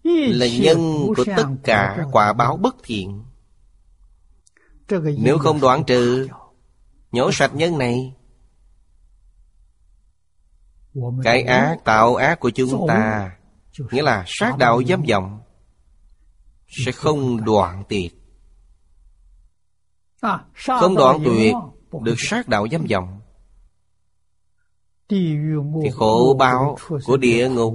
Là 0.04 0.46
nhân 0.46 1.12
của 1.16 1.24
tất 1.36 1.46
cả 1.64 2.06
quả 2.12 2.32
báo 2.32 2.56
bất 2.56 2.76
thiện. 2.82 3.24
Nếu 5.18 5.38
không 5.38 5.60
đoạn 5.60 5.84
trừ 5.86 6.28
Nhổ 7.14 7.32
sạch 7.32 7.54
nhân 7.54 7.78
này 7.78 8.14
Cái 11.22 11.42
ác 11.42 11.76
tạo 11.84 12.14
ác 12.14 12.40
của 12.40 12.50
chúng 12.50 12.86
ta 12.88 13.30
Nghĩa 13.90 14.02
là 14.02 14.24
sát 14.26 14.58
đạo 14.58 14.82
dâm 14.88 15.02
vọng 15.10 15.40
Sẽ 16.68 16.92
không 16.92 17.44
đoạn 17.44 17.84
tuyệt. 17.88 18.14
Không 20.80 20.94
đoạn 20.94 21.20
tuyệt 21.24 21.54
Được 22.02 22.14
sát 22.18 22.48
đạo 22.48 22.66
dâm 22.70 22.86
vọng 22.90 23.20
Thì 25.08 25.36
khổ 25.94 26.36
báo 26.38 26.76
của 27.04 27.16
địa 27.16 27.48
ngục. 27.48 27.74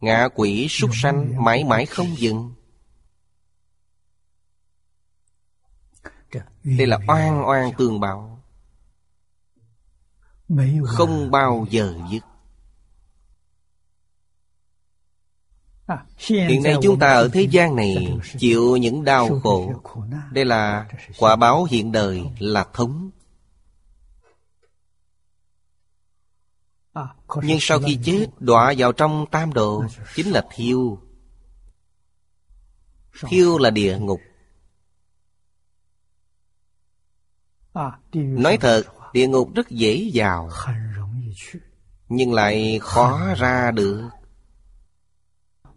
Ngạ 0.00 0.28
quỷ 0.34 0.66
súc 0.68 0.90
sanh 0.94 1.44
mãi 1.44 1.64
mãi 1.64 1.86
không 1.86 2.06
dừng. 2.16 2.54
Đây 6.64 6.86
là 6.86 6.98
oan 7.08 7.48
oan 7.48 7.72
tương 7.78 8.00
báo 8.00 8.31
Không 10.86 11.30
bao 11.30 11.66
giờ 11.70 11.94
dứt. 12.10 12.22
À, 15.86 16.04
Hiện 16.16 16.62
nay 16.62 16.74
chúng 16.82 16.98
ta 16.98 17.12
ở 17.12 17.28
thế 17.32 17.42
gian 17.50 17.76
này 17.76 18.18
Chịu 18.38 18.76
những 18.76 19.04
đau 19.04 19.40
khổ. 19.42 19.72
Đây 20.32 20.44
là 20.44 20.88
quả 21.18 21.36
báo 21.36 21.64
hiện 21.64 21.92
đời 21.92 22.22
là 22.38 22.66
thống. 22.72 23.10
À, 26.92 27.14
Nhưng 27.42 27.58
sau 27.60 27.78
khi 27.80 27.98
chết 28.04 28.26
đọa 28.38 28.74
vào 28.78 28.92
trong 28.92 29.26
tam 29.30 29.52
độ 29.52 29.84
Chính 30.14 30.30
là 30.30 30.46
thiêu. 30.54 30.98
Thiêu 33.28 33.58
là 33.58 33.70
địa 33.70 33.98
ngục. 33.98 34.20
À, 37.72 37.98
Nói 38.12 38.58
thật, 38.60 38.82
địa 39.12 39.28
ngục 39.28 39.54
rất 39.54 39.70
dễ 39.70 40.10
vào. 40.14 40.48
Nhưng 42.08 42.32
lại 42.32 42.78
khó 42.82 43.34
ra 43.36 43.70
được. 43.70 44.08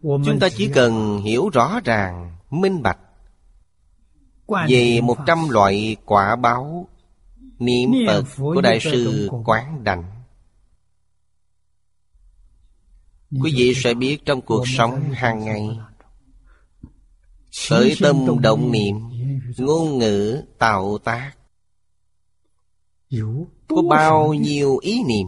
Chúng 0.01 0.39
ta 0.39 0.49
chỉ 0.49 0.67
cần 0.73 1.21
hiểu 1.21 1.49
rõ 1.49 1.79
ràng, 1.85 2.37
minh 2.49 2.81
bạch. 2.81 2.99
Về 4.67 5.01
một 5.01 5.17
trăm 5.25 5.49
loại 5.49 5.95
quả 6.05 6.35
báo 6.35 6.87
Niệm 7.59 7.91
Phật 8.07 8.23
của 8.37 8.61
Đại 8.61 8.79
sư 8.79 9.29
Quán 9.45 9.83
Đảnh. 9.83 10.03
Quý 13.43 13.53
vị 13.55 13.73
sẽ 13.75 13.93
biết 13.93 14.25
trong 14.25 14.41
cuộc 14.41 14.67
sống 14.67 15.11
hàng 15.13 15.45
ngày 15.45 15.79
Khởi 17.69 17.95
tâm 18.01 18.41
động 18.41 18.71
niệm 18.71 18.95
Ngôn 19.57 19.97
ngữ 19.97 20.41
tạo 20.59 20.97
tác 20.97 21.31
có 23.67 23.81
bao 23.89 24.33
nhiêu 24.33 24.77
ý 24.77 25.03
niệm? 25.03 25.27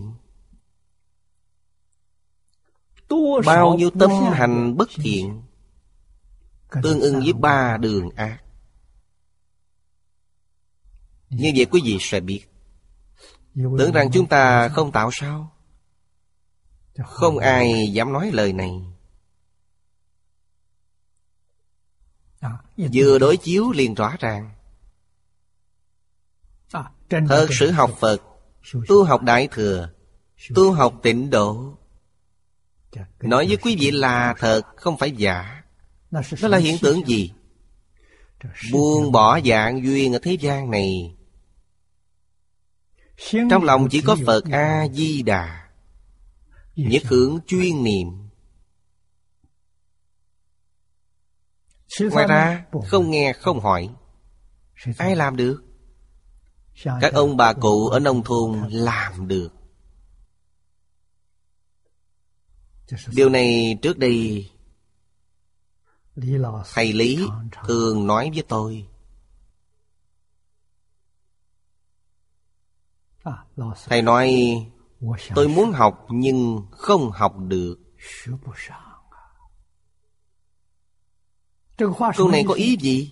Bao 3.46 3.76
nhiêu 3.76 3.90
tâm 3.90 4.12
hành 4.12 4.78
bất 4.78 4.90
thiện? 4.96 5.42
tương 6.84 7.00
ưng 7.00 7.20
với 7.20 7.34
ba 7.34 7.78
đường 7.78 8.10
ác. 8.16 8.44
Như 11.30 11.52
vậy 11.56 11.66
quý 11.72 11.82
vị 11.84 11.98
sẽ 12.00 12.20
biết. 12.20 12.46
Tưởng 13.56 13.92
rằng 13.94 14.10
chúng 14.14 14.28
ta 14.28 14.70
không 14.70 14.92
tạo 14.92 15.10
sao? 15.14 15.52
Không 17.06 17.38
ai 17.38 17.92
dám 17.94 18.14
nói 18.14 18.32
lời 18.34 18.54
này. 18.54 18.72
À, 22.40 22.52
vừa 22.94 23.20
đối 23.20 23.38
chiếu 23.38 23.72
liền 23.72 23.94
rõ 23.94 24.16
ràng 24.20 24.50
Thật 27.10 27.48
sự 27.52 27.72
học 27.72 27.92
Phật 28.00 28.22
Tu 28.88 29.04
học 29.04 29.22
Đại 29.22 29.48
Thừa 29.52 29.90
Tu 30.56 30.72
học 30.72 30.94
tịnh 31.04 31.30
độ. 31.30 31.78
Nói 33.22 33.48
với 33.48 33.58
quý 33.58 33.78
vị 33.80 33.92
là 33.92 34.36
thật 34.38 34.62
Không 34.76 34.98
phải 34.98 35.12
giả. 35.12 35.64
Đó 36.12 36.48
là 36.48 36.58
hiện 36.58 36.78
tượng 36.82 37.08
gì? 37.08 37.32
Buông 38.72 39.12
bỏ 39.12 39.40
dạng 39.46 39.84
duyên 39.84 40.14
ở 40.14 40.20
thế 40.24 40.34
gian 40.34 40.72
này. 40.72 41.16
Trong 43.50 43.64
lòng 43.64 43.88
chỉ 43.92 44.02
có 44.02 44.16
Phật 44.26 44.44
A-di-đà. 44.52 45.70
Nhất 46.76 47.04
hưởng 47.06 47.40
chuyên 47.48 47.84
niệm. 47.84 48.08
Ngoài 52.12 52.28
ra 52.28 52.66
không 52.88 53.12
nghe 53.12 53.34
không 53.34 53.60
hỏi. 53.60 53.90
Ai 54.98 55.16
làm 55.16 55.36
được 55.36 55.67
các 56.84 57.14
ông 57.14 57.38
bà 57.38 57.54
cụ 57.54 57.88
ở 57.88 58.00
nông 58.00 58.24
thôn 58.24 58.70
làm 58.70 59.28
được. 59.28 59.50
Điều 63.12 63.30
này 63.30 63.78
trước 63.82 63.98
đây 63.98 64.50
thầy 66.74 66.94
lý 66.94 67.20
thường 67.68 68.08
nói 68.08 68.32
với 68.34 68.44
tôi. 68.48 68.88
Thầy 73.86 74.02
nói, 74.02 74.36
tôi 75.36 75.48
muốn 75.48 75.72
học 75.72 76.06
nhưng 76.10 76.62
không 76.72 77.12
học 77.12 77.36
được. 77.38 77.80
Câu 82.18 82.30
này 82.32 82.44
có 82.48 82.54
ý 82.54 82.78
gì? 82.82 83.12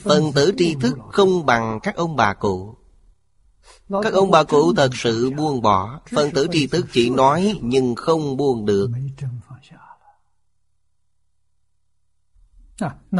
Phần 0.00 0.32
tử 0.34 0.52
tri 0.58 0.74
thức 0.80 0.98
không 1.12 1.46
bằng 1.46 1.80
các 1.82 1.96
ông 1.96 2.16
bà 2.16 2.34
cụ. 2.34 2.76
Các 4.02 4.12
ông 4.12 4.30
bà 4.30 4.44
cụ 4.44 4.74
thật 4.76 4.90
sự 4.94 5.30
buông 5.30 5.62
bỏ. 5.62 6.00
Phần 6.14 6.30
tử 6.30 6.46
tri 6.52 6.66
thức 6.66 6.86
chỉ 6.92 7.10
nói 7.10 7.58
nhưng 7.62 7.94
không 7.94 8.36
buông 8.36 8.66
được. 8.66 8.90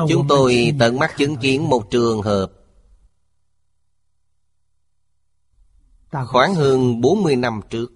Chúng 0.09 0.29
tôi 0.29 0.75
tận 0.79 0.99
mắt 0.99 1.15
chứng 1.17 1.37
kiến 1.37 1.69
một 1.69 1.91
trường 1.91 2.23
hợp 2.23 2.53
Khoảng 6.25 6.55
hơn 6.55 7.01
40 7.01 7.37
năm 7.37 7.61
trước. 7.71 7.93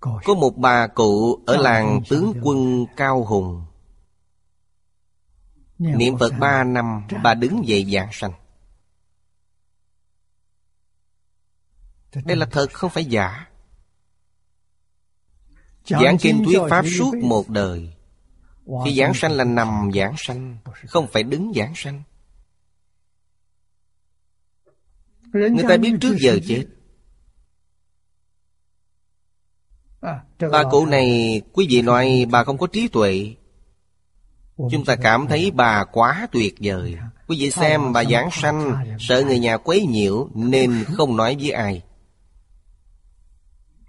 Có 0.00 0.34
một 0.38 0.56
bà 0.56 0.86
cụ 0.86 1.42
ở 1.46 1.56
làng 1.56 2.00
tướng 2.08 2.32
quân 2.42 2.86
Cao 2.96 3.24
Hùng 3.24 3.62
Niệm 5.78 6.18
Phật 6.18 6.32
ba 6.40 6.64
năm 6.64 7.02
Bà 7.22 7.34
đứng 7.34 7.68
dậy 7.68 7.86
giảng 7.92 8.08
sanh. 8.12 8.32
Đây 12.24 12.36
là 12.36 12.46
thật 12.46 12.72
không 12.72 12.90
phải 12.90 13.04
giả. 13.04 13.46
Giảng 15.84 16.16
kinh 16.20 16.42
thuyết 16.44 16.58
Pháp 16.70 16.84
suốt 16.98 17.14
một 17.22 17.48
đời. 17.48 17.92
Khi 18.84 18.94
giảng 18.94 19.14
sanh 19.14 19.32
là 19.32 19.44
nằm 19.44 19.90
giảng 19.94 20.14
sanh 20.18 20.58
Không 20.86 21.06
phải 21.12 21.22
đứng 21.22 21.52
giảng 21.56 21.72
sanh. 21.76 22.02
Người 25.32 25.64
ta 25.68 25.76
biết 25.76 25.92
trước 26.00 26.16
giờ 26.20 26.38
chết. 26.46 26.66
Bà 30.52 30.64
cụ 30.70 30.86
này 30.86 31.40
Quý 31.52 31.66
vị 31.70 31.82
nói 31.82 32.26
bà 32.30 32.44
không 32.44 32.58
có 32.58 32.66
trí 32.66 32.88
tuệ 32.88 33.34
Chúng 34.56 34.84
ta 34.84 34.96
cảm 34.96 35.26
thấy 35.28 35.50
bà 35.50 35.84
quá 35.84 36.28
tuyệt 36.32 36.54
vời. 36.60 36.96
Quý 37.26 37.36
vị 37.40 37.50
xem 37.50 37.92
bà 37.92 38.04
giảng 38.04 38.28
sanh 38.32 38.86
Sợ 38.98 39.24
người 39.24 39.38
nhà 39.38 39.56
quấy 39.56 39.86
nhiễu 39.86 40.28
Nên 40.34 40.84
không 40.84 41.16
nói 41.16 41.36
với 41.40 41.50
ai. 41.50 41.82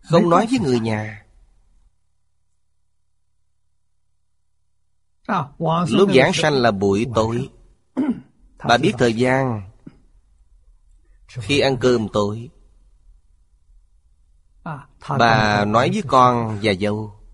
Không 0.01 0.29
nói 0.29 0.47
với 0.49 0.59
người 0.59 0.79
nhà. 0.79 1.25
Lúc 5.89 6.09
giảng 6.15 6.33
sanh 6.33 6.53
là 6.53 6.71
buổi 6.71 7.05
tối. 7.15 7.49
Bà 8.67 8.77
biết 8.77 8.93
thời 8.97 9.13
gian 9.13 9.69
Khi 11.27 11.59
ăn 11.59 11.77
cơm 11.77 12.07
tối. 12.13 12.49
Bà 15.19 15.65
nói 15.65 15.89
với 15.93 16.03
con 16.07 16.59
và 16.61 16.73
dâu 16.73 17.24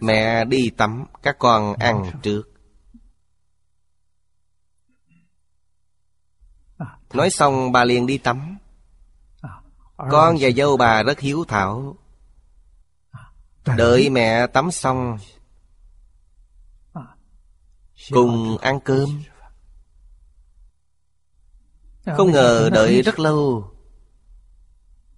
Mẹ 0.00 0.44
đi 0.44 0.70
tắm 0.70 1.04
Các 1.22 1.36
con 1.38 1.74
ăn 1.74 2.10
trước. 2.22 2.42
Nói 7.14 7.30
xong 7.30 7.72
bà 7.72 7.84
liền 7.84 8.06
đi 8.06 8.18
tắm. 8.18 8.58
Con 9.96 10.36
và 10.40 10.50
dâu 10.56 10.76
bà 10.76 11.02
rất 11.02 11.20
hiếu 11.20 11.44
thảo. 11.48 11.96
Đợi 13.76 14.10
mẹ 14.10 14.46
tắm 14.46 14.70
xong. 14.70 15.18
Cùng 18.10 18.58
ăn 18.58 18.80
cơm. 18.80 19.22
Không 22.16 22.32
ngờ 22.32 22.70
đợi 22.72 23.02
rất 23.02 23.18
lâu 23.18 23.70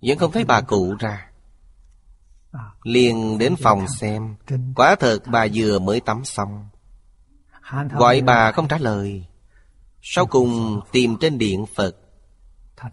Vẫn 0.03 0.19
không 0.19 0.33
thấy 0.33 0.45
bà 0.45 0.61
cụ 0.61 0.97
ra 0.99 1.32
liền 2.83 3.39
đến 3.39 3.55
phòng 3.63 3.87
xem. 3.89 4.35
Quả 4.75 4.95
thật 4.95 5.19
bà 5.27 5.47
vừa 5.55 5.79
mới 5.79 6.01
tắm 6.01 6.25
xong. 6.25 6.69
Gọi 7.91 8.21
bà 8.21 8.53
không 8.53 8.69
trả 8.69 8.79
lời. 8.79 9.27
Sau 10.03 10.27
cùng 10.27 10.81
tìm 10.93 11.17
trên 11.21 11.39
điện 11.39 11.65
Phật. 11.75 11.97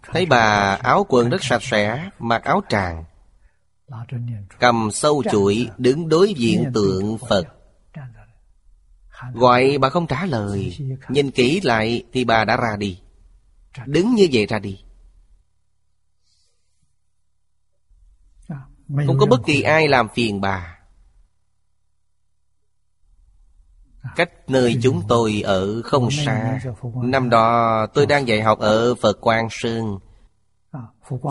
Thấy 0.03 0.25
bà 0.25 0.77
áo 0.83 1.05
quần 1.09 1.29
rất 1.29 1.43
sạch 1.43 1.63
sẽ, 1.63 2.09
Mặc 2.19 2.43
áo 2.43 2.61
tràng. 2.69 3.03
Cầm 4.59 4.91
sâu 4.91 5.23
chuỗi, 5.31 5.69
Đứng 5.77 6.09
đối 6.09 6.33
diện 6.33 6.71
tượng 6.73 7.17
Phật. 7.29 7.47
Gọi 9.33 9.77
bà 9.77 9.89
không 9.89 10.07
trả 10.07 10.25
lời. 10.25 10.77
Nhìn 11.09 11.31
kỹ 11.31 11.61
lại 11.63 12.03
thì 12.13 12.23
bà 12.23 12.45
đã 12.45 12.57
ra 12.57 12.75
đi. 12.77 12.99
Đứng 13.85 14.15
như 14.15 14.27
vậy 14.31 14.45
ra 14.45 14.59
đi. 14.59 14.79
Không 19.07 19.17
có 19.19 19.25
bất 19.25 19.41
kỳ 19.45 19.61
ai 19.61 19.87
làm 19.87 20.07
phiền 20.09 20.41
bà. 20.41 20.75
Cách 24.15 24.29
nơi 24.47 24.77
chúng 24.81 25.01
tôi 25.07 25.41
ở 25.45 25.81
không 25.81 26.11
xa. 26.11 26.59
Năm 27.03 27.29
đó 27.29 27.85
tôi 27.93 28.05
đang 28.05 28.27
dạy 28.27 28.41
học 28.41 28.59
ở 28.59 28.95
Phật 28.95 29.21
Quang 29.21 29.47
Sơn. 29.51 29.99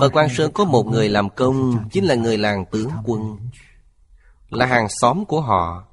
Phật 0.00 0.12
Quang 0.12 0.28
Sơn 0.28 0.52
có 0.52 0.64
một 0.64 0.86
người 0.86 1.08
làm 1.08 1.30
công 1.30 1.88
Chính 1.92 2.04
là 2.04 2.14
người 2.14 2.38
làng 2.38 2.64
tướng 2.70 2.90
quân. 3.04 3.38
Là 4.50 4.66
hàng 4.66 4.86
xóm 4.88 5.24
của 5.24 5.40
họ. 5.40 5.84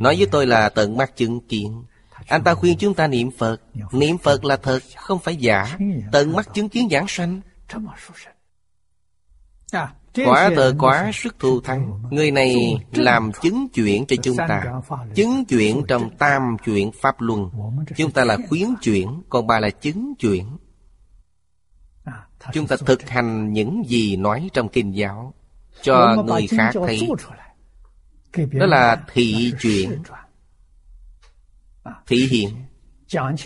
Nói 0.00 0.16
với 0.16 0.26
tôi 0.26 0.46
là 0.46 0.68
tận 0.68 0.96
mắt 0.96 1.16
chứng 1.16 1.48
kiến. 1.48 1.84
Anh 2.26 2.42
ta 2.44 2.54
khuyên 2.54 2.78
chúng 2.78 2.94
ta 2.94 3.06
niệm 3.06 3.30
Phật. 3.38 3.60
Niệm 3.92 4.18
Phật 4.18 4.44
là 4.44 4.56
thật, 4.56 4.80
không 4.96 5.18
phải 5.18 5.36
giả. 5.36 5.78
Tận 6.12 6.32
mắt 6.32 6.48
chứng 6.54 6.68
kiến 6.68 6.88
giảng 6.90 7.08
sanh 7.08 7.40
Quả 10.14 10.50
tờ 10.56 10.72
quá 10.78 11.10
sức 11.14 11.38
thù 11.38 11.60
thắng 11.60 12.02
Người 12.10 12.30
này 12.30 12.74
làm 12.92 13.30
chứng 13.42 13.68
chuyện 13.74 14.06
cho 14.06 14.16
chúng 14.22 14.36
ta. 14.36 14.64
Chứng 15.14 15.44
chuyện 15.48 15.82
trong 15.88 16.10
tam 16.16 16.56
chuyện 16.64 16.90
Pháp 17.00 17.20
Luân. 17.20 17.50
Chúng 17.96 18.10
ta 18.10 18.24
là 18.24 18.38
khuyến 18.48 18.68
chuyện 18.82 19.22
Còn 19.28 19.46
bà 19.46 19.60
là 19.60 19.70
chứng 19.70 20.14
chuyện. 20.18 20.46
Chúng 22.52 22.66
ta 22.66 22.76
thực 22.86 23.08
hành 23.08 23.52
những 23.52 23.82
gì 23.86 24.16
nói 24.16 24.50
trong 24.52 24.68
kinh 24.68 24.96
giáo 24.96 25.34
Cho 25.82 26.24
người 26.26 26.46
khác 26.46 26.70
thấy. 26.86 27.08
Đó 28.52 28.66
là 28.66 29.02
thị 29.12 29.52
chuyện. 29.60 30.02
Thị 32.06 32.26
hiện. 32.30 32.48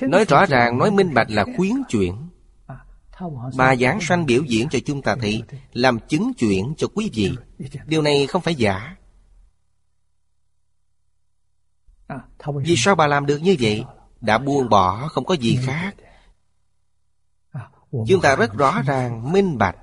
Nói 0.00 0.24
rõ 0.24 0.46
ràng, 0.46 0.78
nói 0.78 0.90
minh 0.90 1.14
bạch 1.14 1.30
là 1.30 1.44
khuyến 1.56 1.72
chuyện 1.88 2.23
Bà 3.56 3.76
giảng 3.76 3.98
sanh 4.00 4.26
biểu 4.26 4.42
diễn 4.42 4.68
cho 4.68 4.78
chúng 4.86 5.02
ta 5.02 5.16
thấy 5.20 5.42
Làm 5.72 5.98
chứng 6.08 6.32
chuyện 6.38 6.74
cho 6.76 6.88
quý 6.94 7.10
vị. 7.14 7.32
Điều 7.86 8.02
này 8.02 8.26
không 8.26 8.42
phải 8.42 8.54
giả. 8.54 8.96
Vì 12.64 12.74
sao 12.76 12.94
bà 12.94 13.06
làm 13.06 13.26
được 13.26 13.38
như 13.38 13.56
vậy? 13.60 13.84
Đã 14.20 14.38
buông 14.38 14.68
bỏ 14.68 15.08
không 15.08 15.24
có 15.24 15.34
gì 15.34 15.58
khác. 15.62 15.94
Chúng 17.90 18.20
ta 18.22 18.36
rất 18.36 18.52
rõ 18.52 18.82
ràng 18.82 19.32
minh 19.32 19.58
bạch. 19.58 19.76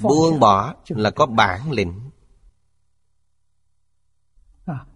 Buông 0.00 0.40
bỏ 0.40 0.74
là 0.88 1.10
có 1.10 1.26
bản 1.26 1.72
lĩnh. 1.72 2.10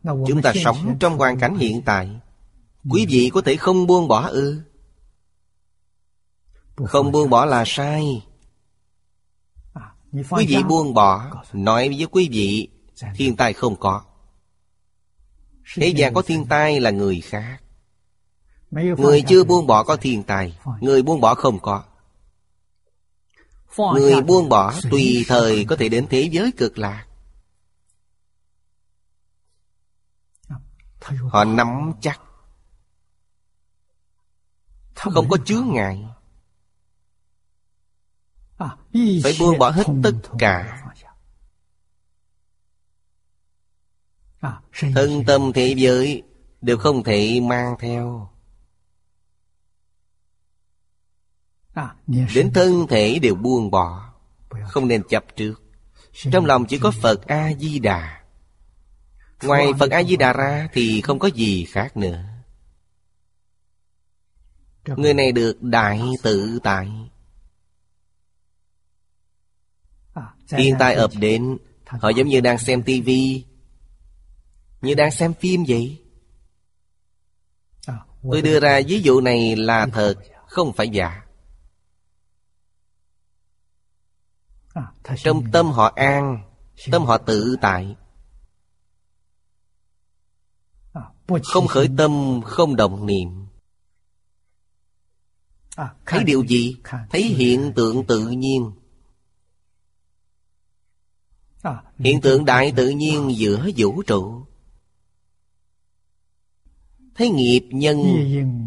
Chúng 0.03 0.43
ta 0.43 0.53
sống 0.65 0.97
trong 1.01 1.19
hoàn 1.19 1.39
cảnh 1.39 1.57
hiện 1.57 1.83
tại. 1.83 2.21
Quý 2.91 3.07
vị 3.09 3.31
có 3.35 3.41
thể 3.41 3.57
không 3.57 3.87
buông 3.87 4.09
bỏ 4.09 4.27
ư 4.27 4.63
không 6.87 7.13
buông 7.13 7.31
bỏ 7.31 7.45
là 7.45 7.65
sai. 7.67 8.27
Quý 10.31 10.47
vị 10.49 10.57
buông 10.69 10.95
bỏ, 10.95 11.43
Nói 11.53 11.89
với 11.89 12.07
quý 12.11 12.29
vị, 12.33 12.69
Thiên 13.15 13.37
tai 13.37 13.53
không 13.53 13.77
có. 13.77 14.03
Thế 15.75 15.89
gian 15.89 16.15
có 16.15 16.23
thiên 16.23 16.47
tai 16.47 16.81
là 16.81 16.91
người 16.91 17.21
khác. 17.21 17.59
Người 18.71 19.23
chưa 19.29 19.45
buông 19.45 19.67
bỏ 19.67 19.85
có 19.85 19.97
thiên 19.97 20.23
tai, 20.23 20.59
Người 20.81 21.03
buông 21.03 21.21
bỏ 21.21 21.35
không 21.35 21.59
có. 21.61 21.85
Người 23.95 24.23
buông 24.23 24.49
bỏ 24.49 24.75
tùy 24.91 25.25
thời 25.29 25.65
có 25.65 25.77
thể 25.77 25.89
đến 25.89 26.07
thế 26.11 26.29
giới 26.33 26.53
cực 26.57 26.79
lạc. 26.79 27.07
Họ 31.31 31.45
nắm 31.45 31.93
chắc. 32.01 32.21
Không 34.95 35.29
có 35.29 35.37
chướng 35.45 35.69
ngại 35.73 36.05
phải 39.23 39.37
buông 39.41 39.59
bỏ 39.59 39.71
hết 39.71 39.85
tất 40.03 40.13
cả. 40.39 40.85
Thân 44.95 45.25
tâm 45.27 45.53
thế 45.55 45.75
giới 45.77 46.23
đều 46.61 46.77
không 46.77 47.05
thể 47.05 47.41
mang 47.41 47.75
theo. 47.79 48.31
Đến 52.07 52.51
thân 52.55 52.87
thể 52.87 53.19
đều 53.19 53.35
buông 53.35 53.71
bỏ, 53.71 54.13
không 54.69 54.89
nên 54.89 55.03
chấp 55.09 55.25
trước. 55.37 55.55
Trong 56.33 56.47
lòng 56.47 56.67
chỉ 56.67 56.79
có 56.79 56.91
phật 56.91 57.27
a 57.27 57.53
di 57.59 57.79
đà 57.79 58.19
ngoài 59.43 59.73
phật 59.79 59.91
a 59.91 60.03
di 60.03 60.17
đà 60.17 60.33
ra 60.33 60.69
thì 60.73 61.01
không 61.01 61.19
có 61.19 61.29
gì 61.29 61.65
khác 61.65 61.97
nữa. 61.97 62.25
Người 64.87 65.15
này 65.15 65.33
được 65.33 65.63
đại 65.63 66.01
tự 66.23 66.59
tại. 66.63 66.89
Thiên 70.49 70.77
tai 70.79 70.95
ập 70.95 71.11
đến 71.19 71.59
Họ 71.87 72.09
giống 72.09 72.29
như 72.29 72.41
đang 72.41 72.59
xem 72.59 72.83
tivi 72.83 73.45
Như 74.81 74.95
đang 74.95 75.11
xem 75.11 75.35
phim 75.35 75.65
vậy. 75.69 76.03
Tôi 78.23 78.43
đưa 78.43 78.61
ra 78.61 78.81
ví 78.87 79.01
dụ 79.01 79.21
này 79.21 79.57
là 79.57 79.87
thật 79.93 80.15
Không 80.47 80.73
phải 80.73 80.89
giả. 80.89 81.25
Trong 85.17 85.51
tâm 85.53 85.67
họ 85.67 85.93
an 85.97 86.45
Tâm 86.91 87.05
họ 87.05 87.19
tự 87.19 87.57
tại. 87.61 87.97
Không 91.45 91.67
khởi 91.67 91.89
tâm 91.99 92.41
Không 92.45 92.77
động 92.77 93.07
niệm. 93.07 93.47
Thấy 96.07 96.25
điều 96.25 96.45
gì? 96.45 96.77
Thấy 97.11 97.23
hiện 97.23 97.73
tượng 97.77 98.07
tự 98.07 98.29
nhiên 98.29 98.73
Hiện 101.99 102.21
tượng 102.21 102.45
đại 102.45 102.73
tự 102.77 102.89
nhiên 102.89 103.37
giữa 103.37 103.71
vũ 103.77 104.03
trụ. 104.03 104.45
Thấy 107.15 107.31
nghiệp 107.31 107.69
nhân 107.71 107.99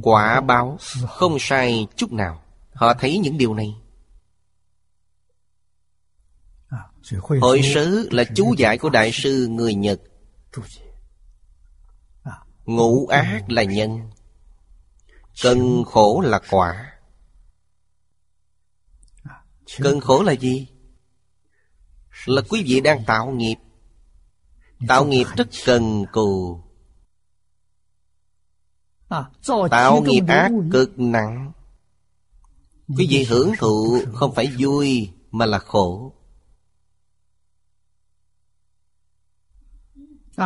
quả 0.04 0.42
báo 0.42 0.78
Không 1.08 1.38
sai 1.40 1.88
chút 1.96 2.12
nào. 2.12 2.44
Họ 2.74 2.94
thấy 2.94 3.18
những 3.18 3.38
điều 3.38 3.54
này. 3.54 3.76
Hội 7.42 7.62
sớ 7.74 8.04
là 8.12 8.24
chú 8.36 8.56
giải 8.58 8.78
của 8.78 8.90
Đại 8.90 9.12
sư 9.14 9.48
người 9.48 9.76
Nhật. 9.76 10.02
Ngũ 12.66 13.08
ác 13.08 13.44
là 13.48 13.64
nhân. 13.64 14.10
Cân 15.44 15.84
khổ 15.86 16.22
là 16.22 16.40
quả. 16.50 16.94
Cân 19.78 20.00
khổ 20.00 20.24
là 20.24 20.32
gì? 20.32 20.68
Là 22.26 22.42
quý 22.50 22.64
vị 22.68 22.82
đang 22.82 23.06
tạo 23.06 23.32
nghiệp. 23.32 23.56
Tạo 24.88 25.06
nghiệp 25.06 25.26
rất 25.38 25.48
cần 25.66 26.06
cù. 26.12 26.62
Tạo 29.72 30.02
nghiệp 30.02 30.24
ác 30.28 30.52
cực 30.72 31.00
nặng. 31.00 31.52
Quý 32.88 33.08
vị 33.10 33.24
hưởng 33.30 33.52
thụ 33.60 34.00
không 34.14 34.36
phải 34.36 34.54
vui 34.60 35.12
Mà 35.32 35.46
là 35.46 35.60
khổ. 35.60 36.14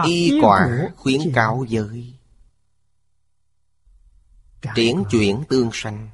Y 0.05 0.39
quả 0.41 0.89
khuyến 0.97 1.21
cáo 1.33 1.65
giới. 1.69 2.13
Triển 4.75 5.03
chuyển 5.11 5.43
tương 5.49 5.69
sanh. 5.73 6.09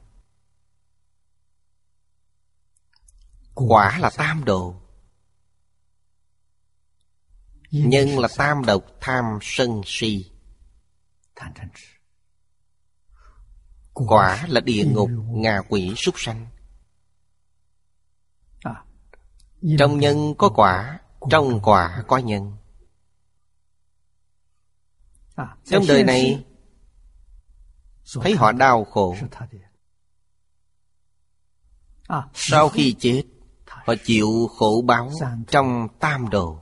Quả 3.56 3.98
là 4.00 4.10
tam 4.18 4.46
đồ. 4.46 4.81
Nhân 7.72 8.20
là 8.20 8.28
tam 8.38 8.66
độc 8.66 8.84
tham 9.02 9.26
sân 9.42 9.82
si. 9.86 10.32
Quả 13.94 14.46
là 14.48 14.62
địa 14.62 14.86
ngục 14.86 15.10
ngạ 15.28 15.62
quỷ 15.70 15.94
súc 15.98 16.16
sanh. 16.18 16.48
Trong 19.80 20.00
nhân 20.00 20.36
có 20.38 20.50
quả 20.50 21.00
Trong 21.30 21.60
quả 21.64 22.04
có 22.08 22.18
nhân. 22.18 22.58
Trong 25.66 25.84
đời 25.88 26.04
này 26.04 26.46
Thấy 28.22 28.36
họ 28.36 28.52
đau 28.52 28.86
khổ. 28.86 29.16
Sau 32.34 32.70
khi 32.70 32.96
chết 33.00 33.24
Họ 33.66 33.94
chịu 34.06 34.50
khổ 34.58 34.84
báo 34.86 35.12
Trong 35.48 35.88
tam 36.00 36.30
đồ 36.30 36.61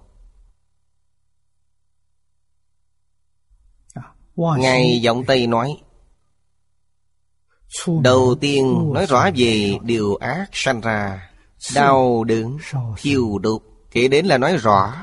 Ngài 4.58 5.00
giọng 5.02 5.26
Tây 5.26 5.48
nói 5.48 5.78
Đầu 8.02 8.36
tiên 8.42 8.94
nói 8.94 9.06
rõ 9.06 9.30
về 9.36 9.78
điều 9.84 10.16
ác 10.16 10.50
sanh 10.52 10.82
ra 10.82 11.30
Đau 11.76 12.24
đớn, 12.24 12.58
thiêu 12.98 13.38
đốt. 13.38 13.62
Kể 13.92 14.08
đến 14.08 14.26
là 14.26 14.38
nói 14.38 14.58
rõ 14.58 14.94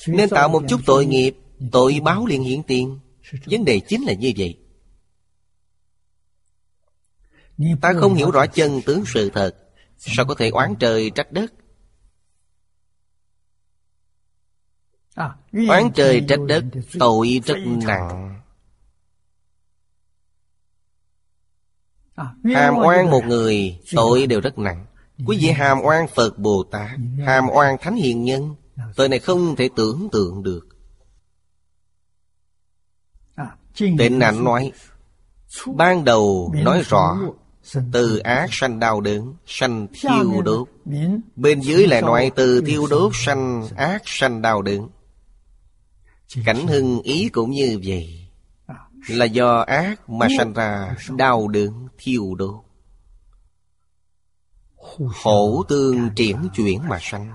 Nên 0.08 0.30
tạo 0.30 0.50
một 0.50 0.64
chút 0.70 0.82
tội 0.86 1.06
nghiệp 1.06 1.36
Tội 1.72 2.00
báo 2.04 2.26
liền 2.26 2.44
hiển 2.44 2.64
tiền. 2.64 3.00
Vấn 3.46 3.66
đề 3.66 3.80
chính 3.80 4.04
là 4.04 4.14
như 4.14 4.32
vậy 4.38 4.58
Ta 7.82 7.94
không 7.94 8.14
hiểu 8.14 8.32
rõ 8.32 8.46
chân 8.46 8.82
tướng 8.86 9.04
sự 9.06 9.30
thật. 9.30 9.56
Sao 9.98 10.26
có 10.26 10.36
thể 10.36 10.50
oán 10.50 10.76
trời 10.76 11.12
trách 11.16 11.32
đất? 11.32 11.54
Oán 15.68 15.92
trời 15.96 16.26
trách 16.28 16.40
đất 16.48 16.64
Tội 17.00 17.42
rất 17.46 17.58
nặng. 17.66 18.42
Hàm 22.44 22.76
oan 22.78 23.10
một 23.10 23.22
người 23.26 23.80
Tội 23.96 24.28
đều 24.28 24.42
rất 24.42 24.60
nặng. 24.60 24.86
Quý 25.26 25.38
vị 25.42 25.50
hàm 25.50 25.80
oan 25.82 26.08
Phật 26.08 26.40
Bồ 26.40 26.64
Tát 26.72 27.00
Hàm 27.26 27.50
oan 27.50 27.78
Thánh 27.82 27.96
Hiền 27.96 28.24
Nhân 28.24 28.56
Tội 28.96 29.10
này 29.10 29.20
không 29.20 29.56
thể 29.56 29.70
tưởng 29.76 30.10
tượng 30.12 30.44
được. 30.44 30.68
Tịnh 33.78 34.20
ảnh 34.20 34.44
nói 34.44 34.72
Ban 35.76 36.06
đầu 36.06 36.54
nói 36.64 36.82
rõ 36.86 37.18
từ 37.92 38.18
ác 38.18 38.48
sanh 38.52 38.80
đau 38.80 39.02
đớn 39.02 39.34
Sanh 39.46 39.88
thiêu 39.94 40.42
đốt. 40.42 40.70
Bên 41.36 41.60
dưới 41.60 41.88
lại 41.88 42.02
nói 42.02 42.32
từ 42.36 42.62
thiêu 42.62 42.88
đốt 42.88 43.12
sanh 43.16 43.68
ác 43.76 44.02
sanh 44.06 44.42
đau 44.42 44.62
đớn. 44.62 44.90
Cảnh 46.46 46.68
hưng 46.68 47.02
ý 47.02 47.30
cũng 47.30 47.52
như 47.52 47.80
vậy. 47.86 48.30
Là 49.10 49.26
do 49.26 49.60
ác 49.60 50.10
mà 50.10 50.28
sanh 50.38 50.54
ra 50.54 50.96
đau 51.18 51.48
đớn 51.48 51.88
thiêu 51.98 52.36
đốt. 52.36 52.64
Hổ 55.24 55.64
tương 55.68 56.10
triển 56.16 56.50
chuyển 56.56 56.88
mà 56.88 56.98
sanh. 57.02 57.32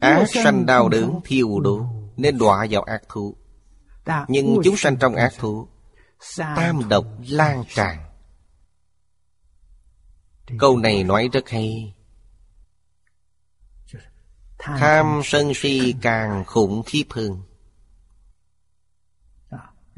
Ác 0.00 0.24
sanh 0.28 0.66
đau 0.66 0.88
đớn 0.88 1.20
thiêu 1.24 1.60
đốt 1.60 1.82
Nên 2.16 2.38
đọa 2.38 2.66
vào 2.70 2.82
ác 2.82 3.02
thú. 3.08 3.36
Nhưng 4.28 4.56
chúng 4.64 4.76
sanh 4.76 4.96
trong 4.96 5.14
ác 5.14 5.32
thú 5.38 5.68
Tam 6.36 6.88
độc 6.88 7.06
lan 7.28 7.64
tràn. 7.68 7.98
Câu 10.58 10.76
này 10.76 11.04
nói 11.04 11.28
rất 11.32 11.48
hay. 11.48 11.94
Tham 14.58 15.20
sân 15.24 15.52
si 15.54 15.94
càng 16.02 16.44
khủng 16.46 16.82
khiếp 16.86 17.04
hơn. 17.10 17.42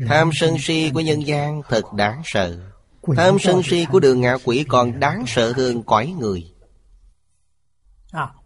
Tham 0.08 0.30
sân 0.40 0.56
si 0.58 0.90
của 0.94 1.00
nhân 1.00 1.26
gian 1.26 1.62
thật 1.68 1.92
đáng 1.92 2.22
sợ. 2.24 2.70
Tham 3.16 3.36
sân 3.40 3.62
si 3.62 3.86
của 3.92 4.00
đường 4.00 4.20
ngạ 4.20 4.36
quỷ 4.44 4.64
còn 4.68 5.00
đáng 5.00 5.24
sợ 5.26 5.52
hơn 5.56 5.82
cõi 5.82 6.14
người. 6.18 6.54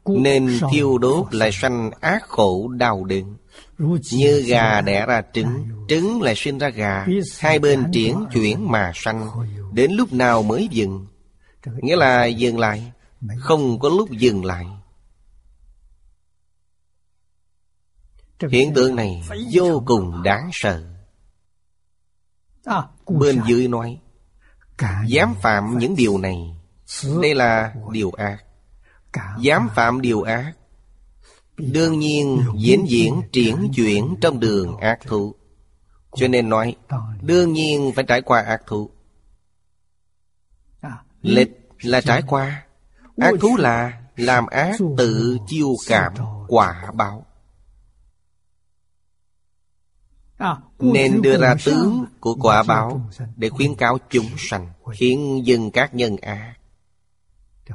Nên 0.06 0.60
thiêu 0.72 0.98
đốt 0.98 1.34
lại 1.34 1.50
sanh 1.52 1.90
ác 2.00 2.22
khổ 2.28 2.68
đau 2.68 3.04
đớn 3.04 3.36
như 4.12 4.42
gà 4.46 4.80
đẻ 4.80 5.06
ra 5.06 5.22
trứng 5.32 5.68
Trứng 5.88 6.22
lại 6.22 6.34
sinh 6.36 6.58
ra 6.58 6.68
gà. 6.68 7.06
Hai 7.38 7.58
bên 7.58 7.84
triển 7.92 8.24
chuyển 8.32 8.70
mà 8.70 8.92
sanh. 8.94 9.28
Đến 9.72 9.92
lúc 9.92 10.12
nào 10.12 10.42
mới 10.42 10.68
dừng? 10.70 11.06
Nghĩa 11.66 11.96
là 11.96 12.26
dừng 12.26 12.58
lại. 12.58 12.92
Không 13.38 13.78
có 13.78 13.88
lúc 13.88 14.10
dừng 14.10 14.44
lại. 14.44 14.66
Hiện 18.50 18.74
tượng 18.74 18.96
này 18.96 19.22
vô 19.52 19.82
cùng 19.86 20.22
đáng 20.22 20.50
sợ. 20.52 20.82
Bên 23.06 23.40
dưới 23.46 23.68
nói, 23.68 24.00
Dám 25.06 25.34
phạm 25.42 25.78
những 25.78 25.96
điều 25.96 26.18
này. 26.18 26.36
Đây 27.22 27.34
là 27.34 27.74
điều 27.90 28.10
ác. 28.10 28.44
Dám 29.40 29.68
phạm 29.74 30.00
điều 30.00 30.22
ác 30.22 30.52
Đương 31.56 31.98
nhiên 31.98 32.44
diễn 32.56 32.88
diễn 32.88 33.22
triển 33.32 33.70
chuyển 33.74 34.16
trong 34.20 34.40
đường 34.40 34.76
ác 34.76 35.00
thú. 35.06 35.34
Cho 36.16 36.28
nên 36.28 36.48
nói, 36.48 36.76
Đương 37.20 37.52
nhiên 37.52 37.92
phải 37.94 38.04
trải 38.04 38.22
qua 38.22 38.40
ác 38.40 38.62
thú. 38.66 38.90
Lịch 41.22 41.68
là 41.82 42.00
trải 42.00 42.22
qua. 42.26 42.66
Ác 43.16 43.34
thú 43.40 43.56
là 43.56 44.02
làm 44.16 44.46
ác 44.46 44.76
tự 44.96 45.38
chiêu 45.46 45.74
cảm, 45.88 46.14
quả 46.48 46.90
báo. 46.94 47.26
Nên 50.78 51.22
đưa 51.22 51.38
ra 51.38 51.54
tướng 51.64 52.04
của 52.20 52.34
quả 52.34 52.62
báo 52.62 53.10
Để 53.36 53.48
khuyến 53.48 53.74
cáo 53.74 53.98
chúng 54.10 54.28
sanh, 54.38 54.68
Khiến 54.98 55.42
dừng 55.44 55.70
các 55.70 55.94
nhân 55.94 56.16
ác. 56.16 56.54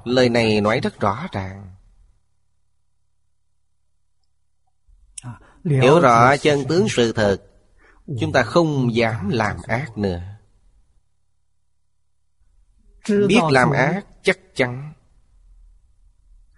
Lời 0.03 0.29
này 0.29 0.61
nói 0.61 0.79
rất 0.79 0.99
rõ 0.99 1.27
ràng. 1.31 1.76
Hiểu 5.69 5.99
rõ 5.99 6.37
chân 6.37 6.63
tướng 6.69 6.89
sự 6.89 7.13
thật 7.13 7.37
Chúng 8.19 8.31
ta 8.31 8.43
không 8.43 8.95
dám 8.95 9.29
làm 9.29 9.57
ác 9.67 9.97
nữa. 9.97 10.21
Biết 13.27 13.41
làm 13.51 13.71
ác 13.71 14.05
chắc 14.23 14.39
chắn 14.55 14.93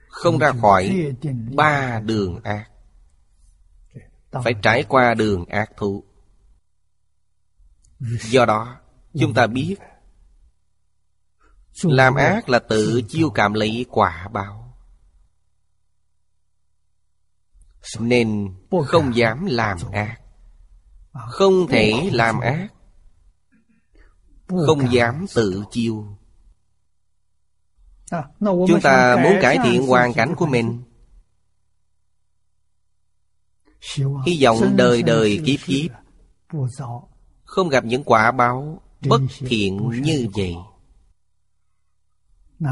Không 0.09 0.37
ra 0.37 0.51
khỏi 0.61 1.13
ba 1.55 1.99
đường 1.99 2.39
ác. 2.43 2.69
Phải 4.31 4.53
trải 4.61 4.83
qua 4.83 5.13
đường 5.13 5.45
ác 5.45 5.71
thụ 5.77 6.03
Do 8.23 8.45
đó 8.45 8.77
Chúng 9.19 9.33
ta 9.33 9.47
biết 9.47 9.75
Làm 11.83 12.15
ác 12.15 12.49
là 12.49 12.59
tự 12.59 13.01
chiêu 13.07 13.29
cảm 13.29 13.53
lấy 13.53 13.85
quả 13.89 14.27
báo 14.33 14.58
Nên 17.99 18.53
không 18.85 19.15
dám 19.15 19.45
làm 19.45 19.77
ác. 19.91 20.19
Không 21.29 21.67
thể 21.67 22.09
làm 22.13 22.39
ác. 22.39 22.67
Không 24.47 24.93
dám 24.93 25.25
tự 25.35 25.63
chiêu. 25.71 26.17
Chúng 28.39 28.81
ta 28.83 29.17
muốn 29.23 29.33
cải 29.41 29.57
thiện 29.63 29.87
hoàn 29.87 30.13
cảnh 30.13 30.35
của 30.35 30.45
mình. 30.45 30.83
Hy 34.25 34.43
vọng 34.43 34.57
đời 34.75 35.03
đời 35.03 35.41
kiếp 35.45 35.59
kiếp, 35.65 35.91
Không 37.43 37.69
gặp 37.69 37.85
những 37.85 38.03
quả 38.03 38.31
báo 38.31 38.81
bất 39.07 39.21
thiện 39.39 39.89
như 40.01 40.27
vậy. 40.35 40.55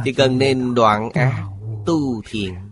Thì 0.06 0.14
cần 0.14 0.38
nên 0.38 0.76
đoạn 0.76 1.10
ác 1.14 1.44
tu 1.86 2.22
thiện. 2.30 2.67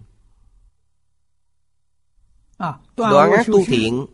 Đoạn 2.98 3.32
ác 3.32 3.46
tu 3.48 3.66
thiện 3.66 4.06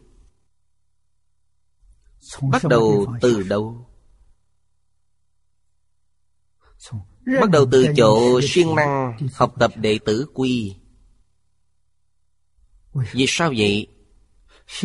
Bắt 2.52 2.64
đầu 2.70 3.16
từ 3.22 3.44
đâu? 3.44 3.88
Bắt 7.42 7.50
đầu 7.52 7.66
từ 7.72 7.88
chỗ 7.98 8.42
siêng 8.44 8.76
năng 8.76 9.18
học 9.34 9.54
tập 9.60 9.72
đệ 9.76 10.00
tử 10.06 10.28
quy. 10.34 10.76
Vì 12.94 13.26
sao 13.28 13.54
vậy? 13.58 13.88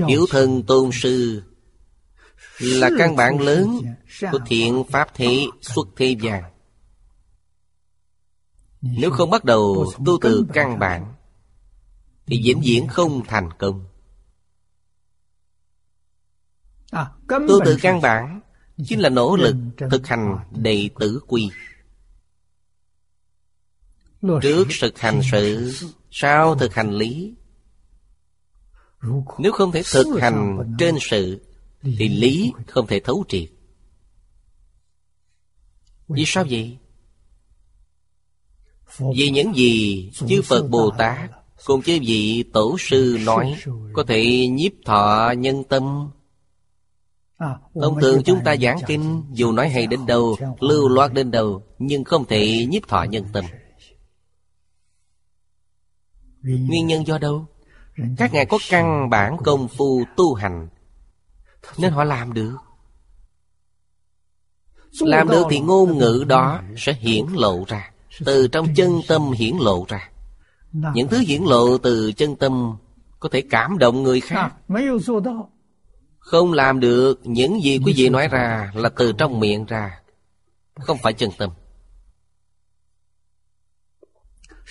Hiểu 0.06 0.26
thân 0.30 0.62
tôn 0.66 0.90
sư 0.92 1.42
Là 2.58 2.90
căn 2.98 3.16
bản 3.16 3.40
lớn 3.40 3.80
của 4.32 4.38
thiện 4.46 4.84
pháp 4.90 5.08
thế 5.14 5.46
xuất 5.60 5.88
thế 5.96 6.16
gian. 6.20 6.42
Nếu 8.80 9.10
không 9.10 9.30
bắt 9.30 9.44
đầu 9.44 9.92
tu 10.06 10.18
từ 10.22 10.46
căn 10.52 10.78
bản 10.78 11.15
Thì 12.26 12.42
vĩnh 12.44 12.60
viễn 12.64 12.88
không 12.88 13.22
thành 13.26 13.48
công. 13.58 13.84
Tu 17.28 17.58
từ 17.64 17.76
căn 17.82 18.00
bản 18.00 18.40
Chính 18.84 19.00
là 19.00 19.08
nỗ 19.08 19.36
lực 19.36 19.56
thực 19.90 20.06
hành 20.06 20.38
đệ 20.50 20.88
tử 20.98 21.20
quy. 21.26 21.50
Trước 24.42 24.64
thực 24.80 24.98
hành 24.98 25.20
sự 25.32 25.72
Sau 26.10 26.54
thực 26.54 26.74
hành 26.74 26.90
lý. 26.90 27.34
Nếu 29.38 29.52
không 29.52 29.72
thể 29.72 29.82
thực 29.92 30.18
hành 30.20 30.58
trên 30.78 30.94
sự 31.00 31.46
Thì 31.82 32.08
lý 32.08 32.52
không 32.66 32.86
thể 32.86 33.00
thấu 33.00 33.24
triệt. 33.28 33.50
Vì 36.08 36.24
sao 36.26 36.44
vậy? 36.50 36.78
Vì 38.98 39.30
những 39.30 39.54
gì 39.54 40.10
chư 40.28 40.42
Phật 40.42 40.62
Bồ 40.68 40.90
Tát 40.98 41.30
Cùng 41.66 41.82
chư 41.82 41.98
vị 42.06 42.44
Tổ 42.52 42.76
Sư 42.78 43.18
nói, 43.24 43.56
Có 43.92 44.04
thể 44.08 44.46
nhiếp 44.46 44.72
thọ 44.84 45.32
nhân 45.38 45.64
tâm. 45.64 46.10
Thông 47.82 48.00
thường 48.00 48.22
chúng 48.24 48.40
ta 48.44 48.56
giảng 48.56 48.78
kinh, 48.86 49.24
Dù 49.32 49.52
nói 49.52 49.68
hay 49.68 49.86
đến 49.86 50.06
đâu, 50.06 50.36
Lưu 50.60 50.88
loát 50.88 51.12
đến 51.12 51.30
đâu, 51.30 51.62
Nhưng 51.78 52.04
không 52.04 52.24
thể 52.24 52.66
nhiếp 52.68 52.88
thọ 52.88 53.02
nhân 53.02 53.24
tâm. 53.32 53.44
Nguyên 56.42 56.86
nhân 56.86 57.06
do 57.06 57.18
đâu? 57.18 57.46
Các 58.16 58.32
ngài 58.32 58.46
có 58.46 58.58
căn 58.68 59.10
bản 59.10 59.36
công 59.44 59.68
phu 59.68 60.04
tu 60.16 60.34
hành, 60.34 60.68
Nên 61.78 61.92
họ 61.92 62.04
làm 62.04 62.32
được. 62.32 62.56
Làm 65.00 65.28
được 65.28 65.46
thì 65.50 65.60
ngôn 65.60 65.98
ngữ 65.98 66.24
đó 66.28 66.60
sẽ 66.76 66.92
hiển 66.92 67.26
lộ 67.32 67.64
ra, 67.68 67.90
Từ 68.24 68.48
trong 68.48 68.66
chân 68.74 69.00
tâm 69.08 69.32
hiển 69.32 69.56
lộ 69.56 69.84
ra. 69.88 70.10
Những 70.72 71.08
thứ 71.08 71.18
hiển 71.18 71.42
lộ 71.42 71.78
từ 71.78 72.12
chân 72.12 72.36
tâm 72.36 72.76
Có 73.20 73.28
thể 73.32 73.42
cảm 73.50 73.78
động 73.78 74.02
người 74.02 74.20
khác. 74.20 74.52
Không 76.18 76.52
làm 76.52 76.80
được 76.80 77.20
Những 77.24 77.62
gì 77.62 77.78
quý 77.84 77.92
vị 77.96 78.08
nói 78.08 78.28
ra 78.28 78.72
Là 78.74 78.88
từ 78.88 79.12
trong 79.12 79.40
miệng 79.40 79.64
ra. 79.64 80.00
Không 80.74 80.98
phải 81.02 81.12
chân 81.12 81.30
tâm. 81.38 81.50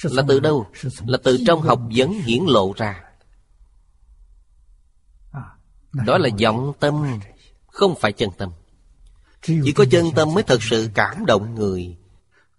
Là 0.04 0.24
từ 0.28 0.40
đâu? 0.40 0.68
là 1.06 1.18
từ 1.24 1.38
trong 1.48 1.62
học 1.62 1.82
vấn 1.96 2.12
hiển 2.12 2.44
lộ 2.48 2.74
ra. 2.78 3.02
Đó 6.06 6.18
là 6.18 6.30
vọng 6.44 6.74
tâm 6.80 7.20
không 7.68 7.96
phải 7.96 8.12
chân 8.12 8.30
tâm. 8.38 8.52
Chỉ 9.42 9.72
có 9.76 9.86
chân 9.92 10.06
tâm 10.16 10.34
mới 10.34 10.44
thật 10.44 10.64
sự 10.64 10.90
cảm 10.94 11.26
động 11.26 11.56
người 11.56 11.98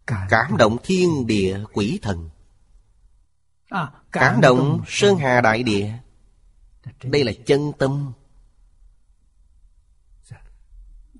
cảm 0.07 0.57
động 0.57 0.77
thiên 0.83 1.27
địa 1.27 1.61
quỷ 1.73 1.99
thần 2.03 2.29
cảm 4.13 4.41
động 4.41 4.83
sơn 4.87 5.17
hà 5.17 5.41
đại 5.41 5.63
địa. 5.63 5.93
đây 7.03 7.25
là 7.25 7.33
chân 7.47 7.73
tâm. 7.79 8.13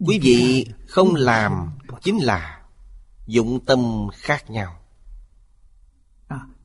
Quý 0.07 0.19
vị 0.23 0.67
không 0.89 1.15
làm 1.15 1.79
chính 2.03 2.19
là 2.19 2.63
dụng 3.27 3.65
tâm 3.65 4.09
khác 4.15 4.51
nhau. 4.51 4.81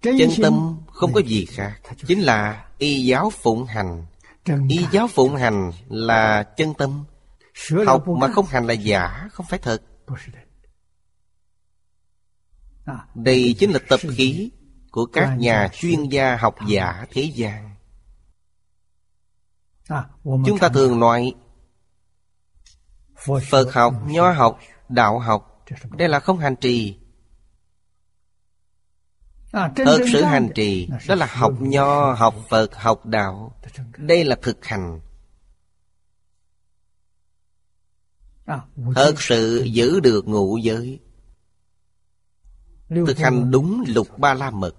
Chân 0.01 0.29
tâm 0.41 0.77
không 0.87 1.13
có 1.13 1.21
gì 1.21 1.45
khác 1.45 1.79
Chính 2.07 2.19
là 2.19 2.65
y 2.77 3.05
giáo 3.05 3.29
phụng 3.29 3.65
hành. 3.65 4.05
Y 4.69 4.85
giáo 4.91 5.07
phụng 5.07 5.35
hành 5.35 5.71
là 5.89 6.43
chân 6.43 6.73
tâm. 6.73 7.03
Học 7.85 8.07
mà 8.07 8.27
không 8.27 8.45
hành 8.45 8.67
là 8.67 8.73
giả 8.73 9.29
Không 9.31 9.45
phải 9.49 9.59
thật. 9.59 9.81
Đây 13.15 13.55
chính 13.59 13.71
là 13.71 13.79
tập 13.89 13.99
khí 14.15 14.51
Của 14.91 15.05
các 15.05 15.35
nhà 15.37 15.67
chuyên 15.73 16.09
gia 16.09 16.35
học 16.35 16.55
giả 16.67 17.05
thế 17.11 17.21
gian. 17.21 17.75
Chúng 20.23 20.57
ta 20.59 20.69
thường 20.69 20.99
nói 20.99 21.33
Phật 23.49 23.73
học, 23.73 23.93
Nho 24.07 24.31
học, 24.31 24.59
Đạo 24.89 25.19
học 25.19 25.65
Đây 25.97 26.09
là 26.09 26.19
không 26.19 26.37
hành 26.37 26.55
trì. 26.55 26.97
Thật 29.51 29.99
sự 30.11 30.23
hành 30.23 30.49
trì 30.55 30.89
Đó 31.07 31.15
là 31.15 31.25
học 31.25 31.53
Nho, 31.59 32.13
học 32.13 32.35
Phật, 32.49 32.75
học 32.75 33.05
Đạo. 33.05 33.55
Đây 33.97 34.23
là 34.23 34.35
thực 34.41 34.65
hành. 34.65 34.99
Thật 38.95 39.13
sự 39.17 39.63
giữ 39.71 39.99
được 39.99 40.27
ngũ 40.27 40.57
giới. 40.57 40.99
Thực 42.89 43.17
hành 43.17 43.51
đúng 43.51 43.83
lục 43.87 44.07
ba 44.17 44.33
la 44.33 44.51
mật 44.51 44.75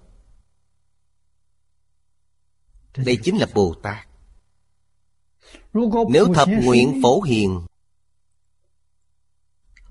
Đây 2.97 3.17
chính 3.23 3.37
là 3.37 3.47
Bồ 3.53 3.73
Tát. 3.83 4.07
Nếu 6.09 6.33
thập 6.33 6.49
nguyện 6.49 6.99
phổ 7.03 7.21
hiền 7.21 7.65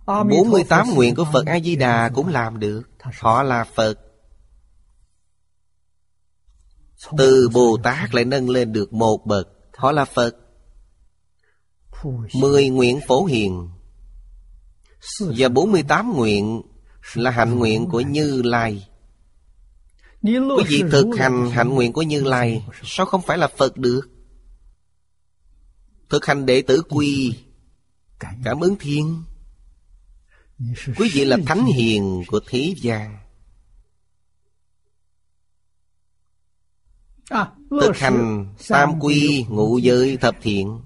48 0.06 0.94
nguyện 0.94 1.14
của 1.14 1.24
Phật 1.32 1.46
A-di-đà 1.46 2.10
cũng 2.14 2.28
làm 2.28 2.58
được. 2.58 2.82
Họ 3.20 3.42
là 3.42 3.64
Phật. 3.64 3.98
Từ 7.18 7.48
Bồ 7.48 7.76
Tát 7.82 8.14
lại 8.14 8.24
nâng 8.24 8.50
lên 8.50 8.72
được 8.72 8.92
một 8.92 9.26
bậc. 9.26 9.48
Họ 9.76 9.92
là 9.92 10.04
Phật. 10.04 10.36
Mười 12.34 12.68
nguyện 12.68 13.00
phổ 13.06 13.24
hiền 13.24 13.68
Và 15.20 15.48
48 15.48 16.12
nguyện 16.16 16.62
Là 17.14 17.30
hạnh 17.30 17.58
nguyện 17.58 17.88
của 17.90 18.00
Như 18.00 18.42
Lai 18.44 18.88
Quý 20.22 20.64
vị 20.68 20.82
thực 20.90 21.06
hành 21.18 21.50
hạnh 21.50 21.68
nguyện 21.68 21.92
của 21.92 22.02
Như 22.02 22.22
Lai 22.22 22.64
Sao 22.82 23.06
không 23.06 23.22
phải 23.22 23.38
là 23.38 23.48
Phật 23.48 23.76
được? 23.76 24.00
Thực 26.10 26.26
hành 26.26 26.46
đệ 26.46 26.62
tử 26.62 26.82
quy 26.88 27.34
Cảm 28.44 28.60
ứng 28.60 28.76
thiên. 28.80 29.22
Quý 30.96 31.10
vị 31.12 31.24
là 31.24 31.38
thánh 31.46 31.64
hiền 31.64 32.22
của 32.26 32.40
thế 32.46 32.74
gian. 32.76 33.18
Thực 37.70 37.96
hành 37.96 38.46
tam 38.68 39.00
quy 39.00 39.44
ngũ 39.48 39.78
giới 39.78 40.16
thập 40.16 40.36
thiện. 40.42 40.80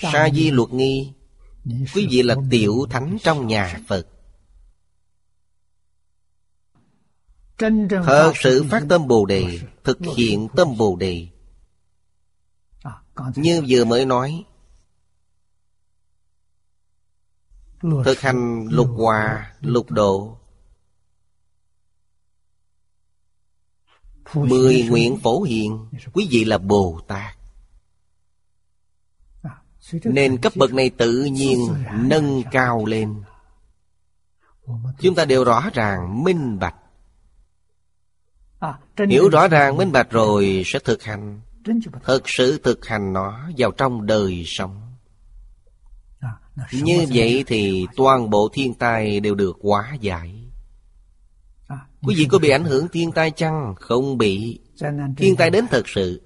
Sa 0.00 0.28
di 0.34 0.50
luật 0.50 0.72
nghi. 0.72 1.12
Quý 1.94 2.06
vị 2.10 2.22
là 2.22 2.36
tiểu 2.50 2.86
thánh 2.90 3.16
trong 3.22 3.46
nhà 3.46 3.80
Phật 3.88 4.06
Thật 7.58 8.32
sự 8.34 8.64
phát 8.70 8.82
tâm 8.88 9.08
Bồ 9.08 9.26
Đề 9.26 9.60
Thực 9.84 9.98
hiện 10.16 10.48
tâm 10.56 10.76
Bồ 10.78 10.96
Đề. 10.96 11.28
Như 13.36 13.62
vừa 13.68 13.84
mới 13.84 14.06
nói 14.06 14.44
Thực 18.04 18.20
hành 18.20 18.68
lục 18.70 18.88
hòa, 18.96 19.52
lục 19.60 19.90
độ. 19.90 20.38
Mười 24.34 24.86
nguyện 24.90 25.18
phổ 25.22 25.42
hiện 25.42 25.88
Quý 26.12 26.28
vị 26.30 26.44
là 26.44 26.58
Bồ 26.58 27.00
Tát. 27.08 27.36
Nên 30.04 30.40
cấp 30.40 30.52
bậc 30.56 30.74
này 30.74 30.90
tự 30.90 31.24
nhiên 31.24 31.58
nâng 31.92 32.42
cao 32.50 32.84
lên. 32.86 33.22
Chúng 35.00 35.14
ta 35.14 35.24
đều 35.24 35.44
rõ 35.44 35.70
ràng, 35.74 36.24
minh 36.24 36.58
bạch 36.58 36.74
Hiểu 39.08 39.28
rõ 39.28 39.48
ràng, 39.48 39.76
minh 39.76 39.92
bạch 39.92 40.10
rồi 40.10 40.62
sẽ 40.66 40.78
thực 40.78 41.02
hành. 41.02 41.40
Thực 42.04 42.22
sự 42.26 42.60
thực 42.64 42.86
hành 42.86 43.12
nó 43.12 43.50
vào 43.58 43.70
trong 43.70 44.06
đời 44.06 44.42
sống. 44.46 44.80
Như 46.72 47.06
vậy 47.14 47.44
thì 47.46 47.86
toàn 47.96 48.30
bộ 48.30 48.48
thiên 48.52 48.74
tai 48.74 49.20
đều 49.20 49.34
được 49.34 49.56
hóa 49.62 49.96
giải. 50.00 50.44
Quý 52.02 52.14
vị 52.18 52.26
có 52.30 52.38
bị 52.38 52.50
ảnh 52.50 52.64
hưởng 52.64 52.88
thiên 52.88 53.12
tai 53.12 53.30
chăng? 53.30 53.74
Không 53.76 54.18
bị. 54.18 54.60
Thiên 55.16 55.36
tai 55.36 55.50
đến 55.50 55.66
thật 55.70 55.88
sự. 55.88 56.22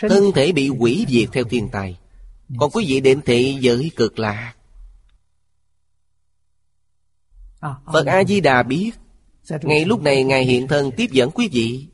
Thân 0.00 0.32
thể 0.34 0.52
bị 0.52 0.68
hủy 0.68 1.06
diệt 1.08 1.28
theo 1.32 1.44
thiên 1.44 1.68
tai. 1.68 1.98
Còn 2.58 2.70
quý 2.70 2.84
vị 2.88 3.00
đến 3.00 3.20
thị 3.22 3.58
giới 3.60 3.90
cực 3.96 4.18
lạc. 4.18 4.54
Phật 7.92 8.06
A-di-đà 8.06 8.62
biết 8.62 8.90
Ngay 9.62 9.84
lúc 9.84 10.02
này 10.02 10.24
Ngài 10.24 10.44
hiện 10.44 10.68
thân 10.68 10.90
tiếp 10.96 11.06
dẫn 11.10 11.30
quý 11.30 11.48
vị. 11.52 11.88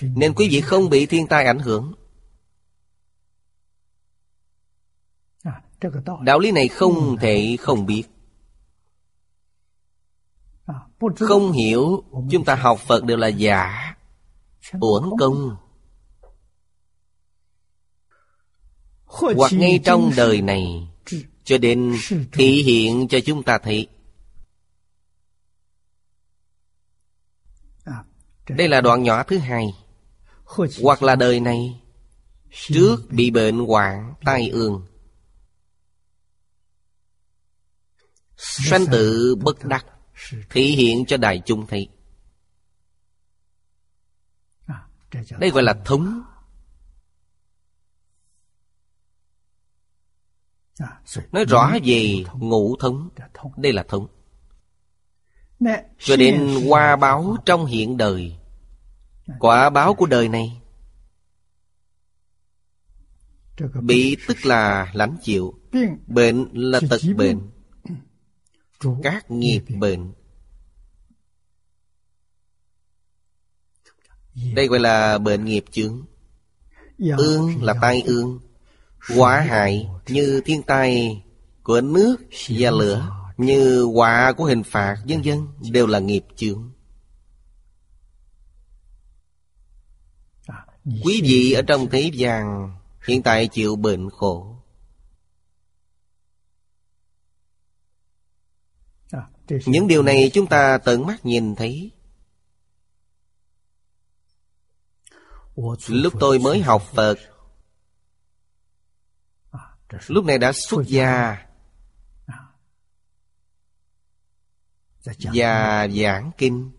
Nên 0.00 0.34
quý 0.34 0.48
vị 0.50 0.60
không 0.60 0.90
bị 0.90 1.06
thiên 1.06 1.26
tai 1.26 1.44
ảnh 1.44 1.58
hưởng. 1.58 1.94
Đạo 6.22 6.38
lý 6.38 6.50
này 6.50 6.68
không 6.68 7.16
thể 7.20 7.56
không 7.60 7.86
biết. 7.86 8.04
Không 11.16 11.52
hiểu 11.52 12.04
Chúng 12.30 12.44
ta 12.44 12.54
học 12.54 12.80
Phật 12.80 13.04
đều 13.04 13.16
là 13.16 13.28
giả. 13.28 13.94
Uổng 14.80 15.10
công. 15.18 15.56
Hoặc 19.04 19.52
ngay 19.52 19.80
trong 19.84 20.10
đời 20.16 20.42
này 20.42 20.88
Cho 21.44 21.58
đến 21.58 21.96
thị 22.32 22.62
hiện 22.62 23.08
cho 23.08 23.18
chúng 23.26 23.42
ta 23.42 23.58
thấy 23.58 23.88
Đây 28.48 28.68
là 28.68 28.80
đoạn 28.80 29.02
nhỏ 29.02 29.22
thứ 29.22 29.38
hai. 29.38 29.74
Hoặc 30.82 31.02
là 31.02 31.16
đời 31.16 31.40
này, 31.40 31.82
Trước 32.52 32.96
bị 33.10 33.30
bệnh 33.30 33.58
hoạn 33.58 34.14
tai 34.24 34.48
ương. 34.48 34.86
Sanh 38.36 38.86
tự 38.92 39.34
bất 39.34 39.64
đắc, 39.64 39.86
Thể 40.50 40.62
hiện 40.62 41.06
cho 41.06 41.16
đại 41.16 41.42
chúng 41.46 41.66
thấy. 41.66 41.88
Đây 45.38 45.50
gọi 45.50 45.62
là 45.62 45.74
thống. 45.84 46.22
Nói 51.32 51.44
rõ 51.44 51.72
về 51.84 52.24
ngũ 52.34 52.76
thống. 52.76 53.08
Đây 53.56 53.72
là 53.72 53.82
thống. 53.88 54.08
Cho 55.98 56.16
đến 56.16 56.64
qua 56.68 56.96
báo 56.96 57.36
trong 57.46 57.66
hiện 57.66 57.96
đời. 57.96 58.36
Quả 59.38 59.70
báo 59.70 59.94
của 59.94 60.06
đời 60.06 60.28
này 60.28 60.62
Bị 63.82 64.16
tức 64.28 64.46
là 64.46 64.90
lãnh 64.92 65.16
chịu 65.22 65.54
Bệnh 66.06 66.48
là 66.52 66.80
tật 66.90 67.00
bệnh 67.16 67.40
các 69.02 69.30
nghiệp 69.30 69.62
bệnh. 69.78 70.12
Đây 74.54 74.66
gọi 74.66 74.80
là 74.80 75.18
bệnh 75.18 75.44
nghiệp 75.44 75.64
chướng. 75.70 76.04
Ương 77.16 77.62
là 77.62 77.74
tai 77.82 78.02
ương 78.02 78.40
quả 79.16 79.40
hại 79.40 79.88
như 80.08 80.40
thiên 80.44 80.62
tai 80.62 81.22
của 81.62 81.80
nước 81.80 82.16
và 82.48 82.70
lửa 82.70 83.21
như 83.36 83.84
quả 83.84 84.32
của 84.36 84.44
hình 84.44 84.62
phạt, 84.62 84.96
vân 85.08 85.22
vân, 85.24 85.48
đều 85.72 85.86
là 85.86 85.98
nghiệp 85.98 86.24
chướng. 86.36 86.72
Quý 90.84 91.20
vị 91.24 91.52
ở 91.52 91.62
trong 91.62 91.88
thế 91.90 92.10
gian, 92.14 92.72
hiện 93.06 93.22
tại 93.22 93.48
chịu 93.48 93.76
bệnh 93.76 94.10
khổ. 94.10 94.56
Những 99.66 99.88
điều 99.88 100.02
này 100.02 100.30
chúng 100.34 100.46
ta 100.46 100.78
tận 100.78 101.06
mắt 101.06 101.26
nhìn 101.26 101.54
thấy. 101.54 101.90
Lúc 105.88 106.12
tôi 106.20 106.38
mới 106.38 106.60
học 106.60 106.82
Phật, 106.94 107.18
Lúc 110.06 110.24
này 110.24 110.38
đã 110.38 110.52
xuất 110.52 110.82
gia 110.86 111.36
Và 115.04 115.88
giảng 115.88 116.30
kinh. 116.38 116.70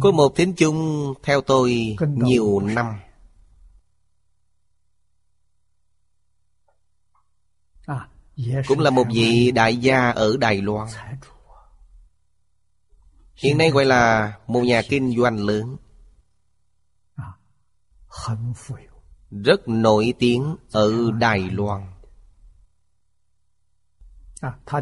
Có 0.00 0.10
một 0.10 0.32
thính 0.36 0.54
chung 0.56 1.14
theo 1.22 1.40
tôi 1.40 1.96
nhiều 2.00 2.60
năm. 2.60 3.00
Cũng 8.68 8.80
là 8.80 8.90
một 8.90 9.04
vị 9.14 9.50
đại 9.50 9.76
gia 9.76 10.10
ở 10.10 10.36
Đài 10.36 10.62
Loan. 10.62 10.88
Hiện 13.34 13.58
nay 13.58 13.70
gọi 13.70 13.84
là 13.84 14.32
một 14.46 14.60
nhà 14.60 14.82
kinh 14.88 15.16
doanh 15.18 15.36
lớn. 15.36 15.76
Rất 19.30 19.68
nổi 19.68 20.14
tiếng 20.18 20.56
ở 20.72 21.10
Đài 21.18 21.40
Loan 21.50 21.99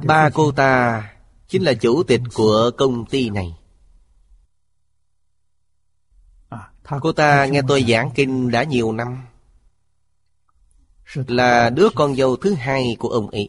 Ba 0.07 0.31
cô 0.35 0.53
ta 0.53 1.03
chính 1.49 1.63
là 1.63 1.75
chủ 1.75 2.03
tịch 2.03 2.21
của 2.35 2.71
công 2.79 3.07
ty 3.07 3.31
này. 3.31 3.57
Cô 7.01 7.13
ta 7.13 7.47
nghe 7.47 7.63
tôi 7.69 7.85
giảng 7.89 8.11
kinh 8.15 8.51
đã 8.51 8.63
nhiều 8.63 8.93
năm. 8.93 9.23
Là 11.15 11.71
đứa 11.71 11.89
con 11.95 12.17
dâu 12.17 12.37
thứ 12.37 12.55
hai 12.55 12.97
của 12.99 13.09
ông 13.09 13.31
ấy. 13.31 13.49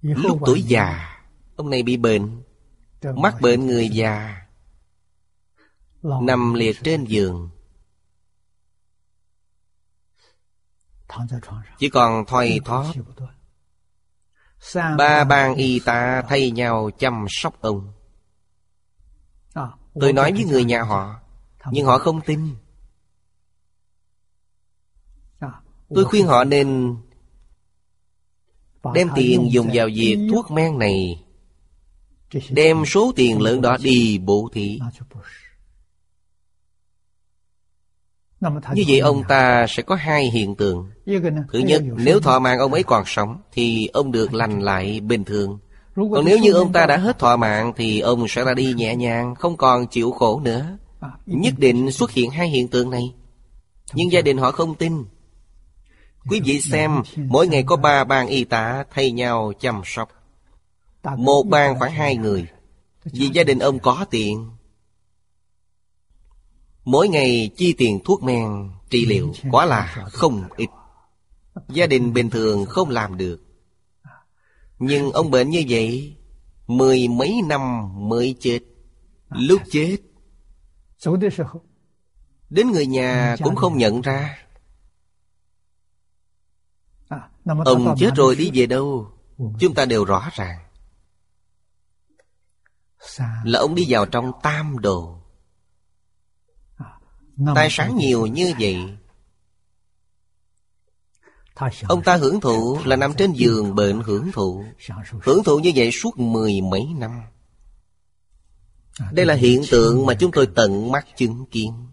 Lúc 0.00 0.38
tuổi 0.46 0.62
già 0.62 1.14
Ông 1.56 1.70
này 1.70 1.82
bị 1.82 1.96
bệnh 1.96 2.42
Mắc 3.02 3.40
bệnh 3.40 3.66
người 3.66 3.88
già 3.88 4.42
Nằm 6.02 6.54
liệt 6.54 6.76
trên 6.82 7.04
giường. 7.04 7.50
Chỉ 11.78 11.88
còn 11.88 12.24
thoi 12.26 12.60
thóp 12.64 12.86
Ba 14.98 15.24
ban 15.24 15.54
y 15.54 15.80
tá 15.84 16.22
thay 16.28 16.50
nhau 16.50 16.90
chăm 16.98 17.26
sóc 17.28 17.60
ông. 17.60 17.92
Tôi 20.00 20.12
nói 20.12 20.32
với 20.32 20.44
người 20.44 20.64
nhà 20.64 20.82
họ 20.82 21.20
Nhưng 21.70 21.86
họ 21.86 21.98
không 21.98 22.20
tin. 22.20 22.40
Tôi 25.94 26.04
khuyên 26.04 26.26
họ 26.26 26.44
nên 26.44 26.96
Đem 28.94 29.08
tiền 29.14 29.48
dùng 29.52 29.70
vào 29.74 29.88
việc 29.94 30.28
thuốc 30.30 30.50
men 30.50 30.78
này 30.78 31.24
Đem 32.50 32.84
số 32.86 33.12
tiền 33.16 33.40
lớn 33.40 33.60
đó 33.60 33.76
đi 33.82 34.18
bố 34.18 34.48
thí 34.52 34.78
Như 38.74 38.84
vậy 38.88 38.98
ông 38.98 39.22
ta 39.28 39.66
sẽ 39.68 39.82
có 39.82 39.94
hai 39.94 40.30
hiện 40.30 40.54
tượng. 40.54 40.90
Thứ 41.52 41.58
nhất, 41.58 41.82
nếu 41.96 42.20
thọ 42.20 42.38
mạng 42.38 42.58
ông 42.58 42.72
ấy 42.72 42.82
còn 42.82 43.02
sống 43.06 43.36
Thì 43.52 43.88
ông 43.92 44.12
được 44.12 44.34
lành 44.34 44.60
lại 44.60 45.00
bình 45.00 45.24
thường. 45.24 45.58
Còn 45.96 46.24
nếu 46.24 46.38
như 46.38 46.52
ông 46.52 46.72
ta 46.72 46.86
đã 46.86 46.96
hết 46.96 47.18
thọ 47.18 47.36
mạng 47.36 47.72
Thì 47.76 48.00
ông 48.00 48.28
sẽ 48.28 48.44
ra 48.44 48.54
đi 48.54 48.72
nhẹ 48.72 48.96
nhàng 48.96 49.34
Không 49.34 49.56
còn 49.56 49.86
chịu 49.86 50.10
khổ 50.10 50.40
nữa. 50.40 50.78
Nhất 51.26 51.54
định 51.58 51.90
xuất 51.90 52.10
hiện 52.10 52.30
hai 52.30 52.48
hiện 52.48 52.68
tượng 52.68 52.90
này. 52.90 53.14
Nhưng 53.92 54.12
gia 54.12 54.20
đình 54.20 54.38
họ 54.38 54.50
không 54.50 54.74
tin. 54.74 55.04
Quý 56.30 56.40
vị 56.44 56.60
xem 56.60 57.02
Mỗi 57.16 57.48
ngày 57.48 57.62
có 57.62 57.76
ba 57.76 58.04
ban 58.04 58.26
y 58.26 58.44
tá 58.44 58.84
thay 58.90 59.10
nhau 59.10 59.52
chăm 59.60 59.82
sóc. 59.84 60.08
Một 61.16 61.42
ban 61.42 61.78
khoảng 61.78 61.92
hai 61.92 62.16
người. 62.16 62.46
Vì 63.04 63.28
gia 63.32 63.44
đình 63.44 63.58
ông 63.58 63.78
có 63.78 64.06
tiền 64.10 64.50
Mỗi 66.84 67.08
ngày 67.08 67.50
chi 67.56 67.74
tiền 67.78 68.00
thuốc 68.04 68.22
men 68.22 68.70
trị 68.90 69.06
liệu 69.06 69.32
quá 69.50 69.64
là 69.64 70.06
không 70.12 70.44
ít. 70.56 70.68
Gia 71.68 71.86
đình 71.86 72.12
bình 72.12 72.30
thường 72.30 72.66
không 72.66 72.90
làm 72.90 73.16
được. 73.16 73.40
Nhưng 74.78 75.10
ông 75.10 75.30
bệnh 75.30 75.50
như 75.50 75.64
vậy 75.68 76.16
Mười 76.66 77.08
mấy 77.08 77.40
năm 77.46 77.90
mới 78.08 78.36
chết. 78.40 78.60
Lúc 79.28 79.62
chết 79.70 79.96
Đến 82.50 82.70
người 82.70 82.86
nhà 82.86 83.36
cũng 83.42 83.56
không 83.56 83.78
nhận 83.78 84.00
ra. 84.00 84.38
Ông 87.64 87.94
chết 87.98 88.10
rồi 88.16 88.36
đi 88.36 88.50
về 88.54 88.66
đâu? 88.66 89.10
Chúng 89.60 89.74
ta 89.74 89.84
đều 89.84 90.04
rõ 90.04 90.28
ràng. 90.32 90.58
Là 93.44 93.58
ông 93.58 93.74
đi 93.74 93.84
vào 93.88 94.06
trong 94.06 94.32
tam 94.42 94.78
đồ 94.78 95.23
Tài 97.54 97.68
sản 97.70 97.96
nhiều 97.96 98.26
như 98.26 98.52
vậy. 98.60 98.76
Ông 101.88 102.02
ta 102.02 102.16
hưởng 102.16 102.40
thụ 102.40 102.78
là 102.84 102.96
nằm 102.96 103.14
trên 103.14 103.32
giường 103.32 103.74
bệnh 103.74 104.00
hưởng 104.00 104.32
thụ. 104.32 104.64
Hưởng 105.22 105.44
thụ 105.44 105.58
như 105.58 105.72
vậy 105.74 105.90
suốt 105.92 106.18
mười 106.18 106.60
mấy 106.60 106.86
năm. 106.96 107.22
Đây 109.12 109.26
là 109.26 109.34
hiện 109.34 109.62
tượng 109.70 110.06
mà 110.06 110.14
chúng 110.14 110.30
tôi 110.32 110.48
tận 110.54 110.92
mắt 110.92 111.06
chứng 111.16 111.46
kiến. 111.50 111.86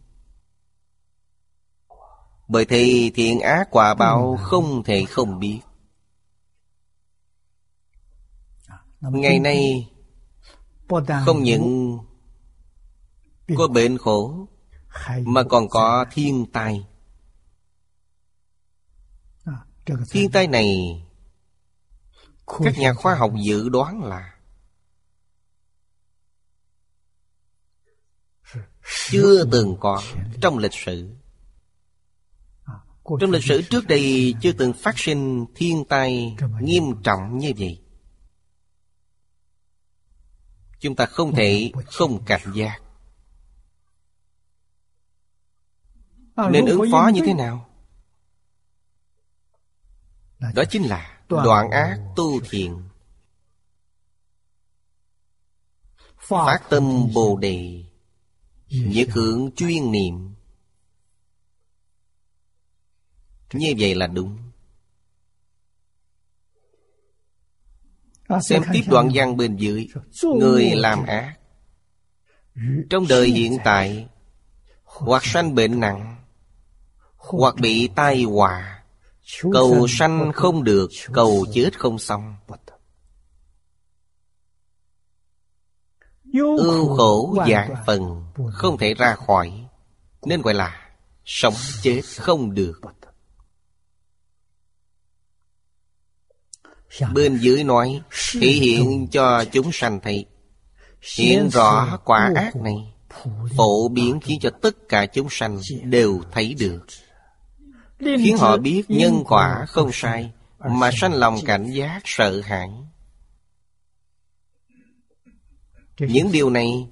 Bởi 2.48 2.66
thì 2.66 3.12
thiện 3.16 3.40
ác 3.40 3.68
quả 3.72 3.94
báo 3.94 4.38
không 4.42 4.84
thể 4.84 5.06
không 5.06 5.40
biết. 5.40 5.60
Ngày 9.02 9.40
nay 9.40 9.90
Không 11.26 11.44
những 11.44 11.98
Có 13.58 13.68
bệnh 13.68 13.98
khổ 13.98 14.48
Mà 15.26 15.44
còn 15.50 15.70
có 15.70 16.06
thiên 16.12 16.46
tai. 16.54 16.86
Thiên 20.10 20.32
tai 20.32 20.48
này 20.48 20.68
Các 22.48 22.74
nhà 22.78 22.94
khoa 22.94 23.16
học 23.16 23.32
dự 23.46 23.70
đoán 23.70 24.04
là 24.04 24.38
Chưa 29.10 29.46
từng 29.52 29.78
có 29.80 30.04
trong 30.42 30.58
lịch 30.58 30.74
sử. 30.74 31.16
Trong 33.20 33.32
lịch 33.32 33.44
sử 33.44 33.62
trước 33.62 33.88
đây 33.88 34.36
Chưa 34.42 34.52
từng 34.52 34.74
phát 34.74 35.00
sinh 35.00 35.46
thiên 35.56 35.86
tai 35.90 36.36
Nghiêm 36.62 36.84
trọng 37.04 37.38
như 37.38 37.52
vậy. 37.58 37.82
Chúng 40.80 40.96
ta 40.96 41.06
không 41.06 41.36
thể 41.36 41.72
không 41.86 42.26
cảnh 42.26 42.54
giác 42.56 42.82
Nên 46.50 46.66
ứng 46.66 46.92
phó 46.92 47.12
như 47.14 47.22
thế 47.26 47.34
nào? 47.34 47.70
Đó 50.56 50.64
chính 50.70 50.84
là 50.84 51.20
đoạn 51.28 51.72
ác 51.72 52.00
tu 52.16 52.42
thiện 52.50 52.84
Phát 56.18 56.60
tâm 56.70 57.08
Bồ 57.14 57.38
Đề. 57.38 57.84
Nhất 58.70 59.08
hưởng 59.12 59.52
chuyên 59.56 59.92
niệm. 59.92 60.36
Như 63.54 63.74
vậy 63.80 63.96
là 63.96 64.08
đúng. 64.08 64.38
Xem 68.42 68.64
tiếp 68.74 68.82
đoạn 68.88 69.10
văn 69.14 69.38
bên 69.38 69.58
dưới. 69.58 69.88
Người 70.24 70.70
làm 70.76 71.06
ác. 71.06 71.38
Trong 72.90 73.08
đời 73.08 73.30
hiện 73.30 73.58
tại 73.64 74.08
Hoặc 74.84 75.26
sanh 75.26 75.56
bệnh 75.56 75.80
nặng 75.80 76.21
hoặc 77.22 77.56
bị 77.56 77.90
tai 77.96 78.24
họa. 78.24 78.84
Cầu 79.54 79.88
sanh 79.90 80.32
không 80.34 80.64
được, 80.64 80.90
Cầu 81.14 81.46
chết 81.54 81.80
không 81.80 82.00
xong. 82.00 82.36
Ưu 86.34 86.98
khổ 86.98 87.36
dạng 87.48 87.76
phần 87.86 88.24
Không 88.52 88.78
thể 88.78 88.94
ra 88.94 89.16
khỏi, 89.28 89.68
Nên 90.26 90.42
gọi 90.42 90.54
là 90.54 90.90
Sống 91.26 91.54
chết 91.82 92.02
không 92.18 92.54
được. 92.54 92.82
Bên 97.14 97.38
dưới 97.38 97.64
nói, 97.64 98.02
Thể 98.34 98.48
hiện 98.48 99.08
cho 99.12 99.46
chúng 99.52 99.72
sanh 99.72 100.00
thấy, 100.00 100.26
Hiện 101.18 101.50
rõ 101.50 101.98
quả 102.06 102.32
ác 102.36 102.56
này, 102.56 102.94
Phổ 103.58 103.88
biến 103.88 104.20
khiến 104.22 104.40
cho 104.42 104.50
tất 104.62 104.90
cả 104.90 105.06
chúng 105.06 105.28
sanh 105.30 105.60
đều 105.84 106.22
thấy 106.32 106.54
được. 106.60 106.86
Khiến 108.02 108.38
họ 108.38 108.58
biết 108.58 108.84
nhân 108.88 109.24
quả 109.26 109.66
không 109.68 109.90
sai 109.94 110.32
Mà 110.60 110.90
sanh 110.94 111.14
lòng 111.14 111.38
cảnh 111.46 111.72
giác 111.72 112.02
sợ 112.06 112.42
hãi. 112.42 112.70
Những 116.00 116.32
điều 116.32 116.50
này 116.50 116.88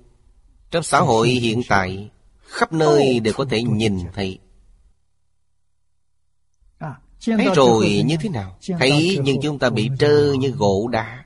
Trong 0.72 0.84
xã 0.84 1.00
hội 1.00 1.30
hiện 1.30 1.62
tại 1.70 2.10
Khắp 2.44 2.74
nơi 2.74 3.20
đều 3.20 3.34
có 3.34 3.46
thể 3.50 3.64
nhìn 3.64 4.00
thấy. 4.14 4.40
Thấy 7.26 7.48
rồi 7.56 8.04
như 8.06 8.16
thế 8.22 8.30
nào? 8.30 8.58
Thấy 8.80 9.20
nhưng 9.24 9.42
chúng 9.42 9.60
ta 9.60 9.70
bị 9.70 9.90
trơ 10.00 10.34
như 10.40 10.50
gỗ 10.52 10.88
đá. 10.92 11.26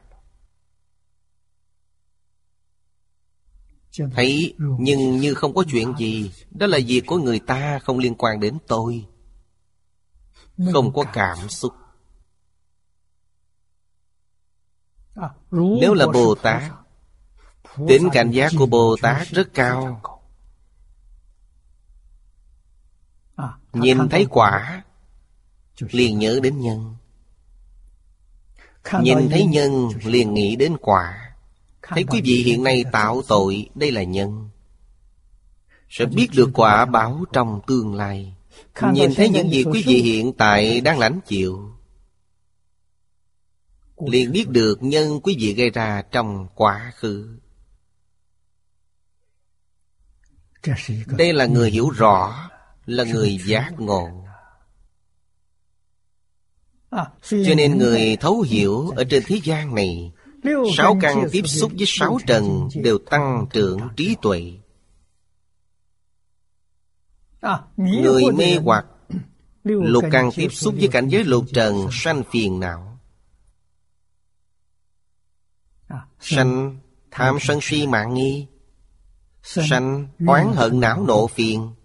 Thấy 4.16 4.56
nhưng 4.60 5.18
như 5.18 5.34
không 5.34 5.54
có 5.54 5.64
chuyện 5.72 5.94
gì 5.98 6.32
Đó 6.52 6.68
là 6.68 6.80
việc 6.88 7.02
của 7.06 7.18
người 7.18 7.40
ta 7.40 7.80
không 7.80 8.00
liên 8.00 8.16
quan 8.16 8.40
đến 8.40 8.58
tôi 8.68 9.06
Không 10.74 10.94
có 10.94 11.04
cảm 11.14 11.50
xúc. 11.50 11.74
Nếu 15.52 15.94
là 15.94 16.08
Bồ 16.08 16.36
Tát 16.36 16.64
Tính 17.88 18.10
cảnh 18.14 18.32
giác 18.32 18.52
của 18.58 18.66
Bồ 18.66 18.96
Tát 19.02 19.28
rất 19.28 19.54
cao. 19.54 20.02
Nhìn 23.74 24.10
thấy 24.10 24.26
quả 24.30 24.84
liền 25.78 26.20
nhớ 26.20 26.40
đến 26.44 26.60
nhân. 26.60 26.96
Nhìn 29.02 29.30
thấy 29.30 29.46
nhân 29.46 29.90
liền 30.04 30.34
nghĩ 30.34 30.56
đến 30.56 30.78
quả. 30.82 31.36
Thấy 31.82 32.04
quý 32.04 32.22
vị 32.22 32.44
hiện 32.44 32.64
nay 32.64 32.84
tạo 32.92 33.22
tội 33.28 33.70
đây 33.76 33.92
là 33.92 34.04
nhân. 34.04 34.50
sẽ 35.90 36.06
biết 36.06 36.28
được 36.36 36.50
quả 36.54 36.86
báo 36.86 37.24
trong 37.34 37.62
tương 37.68 37.96
lai 37.96 38.33
nhìn 38.94 39.14
thấy 39.16 39.30
những 39.30 39.50
gì 39.50 39.64
quý 39.64 39.84
vị 39.86 40.02
hiện 40.02 40.34
tại 40.34 40.82
đang 40.82 41.00
lãnh 41.00 41.20
chịu. 41.28 41.70
Liền 44.08 44.32
biết 44.32 44.50
được 44.50 44.84
nhân 44.84 45.20
quý 45.24 45.36
vị 45.40 45.54
gây 45.54 45.70
ra 45.70 46.02
trong 46.12 46.48
quá 46.56 46.92
khứ. 46.96 47.40
Đây 51.08 51.34
là 51.34 51.46
người 51.46 51.72
hiểu 51.72 51.90
rõ 51.90 52.50
là 52.86 53.04
người 53.04 53.38
giác 53.46 53.74
ngộ. 53.78 54.10
Cho 57.22 57.56
nên 57.58 57.78
người 57.78 58.18
thấu 58.20 58.42
hiểu 58.42 58.90
ở 58.96 59.04
trên 59.04 59.24
thế 59.28 59.40
gian 59.44 59.76
này 59.76 60.12
sáu 60.78 60.98
căn 61.02 61.28
tiếp 61.32 61.44
xúc 61.46 61.72
với 61.78 61.86
sáu 61.88 62.18
trần 62.28 62.68
đều 62.76 62.98
tăng 62.98 63.46
trưởng 63.54 63.80
trí 63.96 64.16
tuệ 64.22 64.52
người 67.78 68.24
mê 68.36 68.58
hoặc 68.64 68.86
lục 69.64 70.04
căn 70.12 70.30
tiếp 70.36 70.50
xúc 70.50 70.76
với 70.78 70.88
cảnh 70.88 71.08
giới 71.08 71.24
lục 71.24 71.46
trần 71.54 71.88
sanh 71.92 72.24
phiền 72.32 72.60
não. 72.60 73.00
Sanh 76.20 76.80
tham 77.12 77.38
sân 77.42 77.60
si 77.62 77.88
mạng 77.88 78.14
nghi. 78.14 78.48
Sanh 79.44 80.08
oán 80.28 80.54
hận 80.56 80.80
não 80.80 81.06
nộ 81.08 81.28
phiền. 81.28 81.76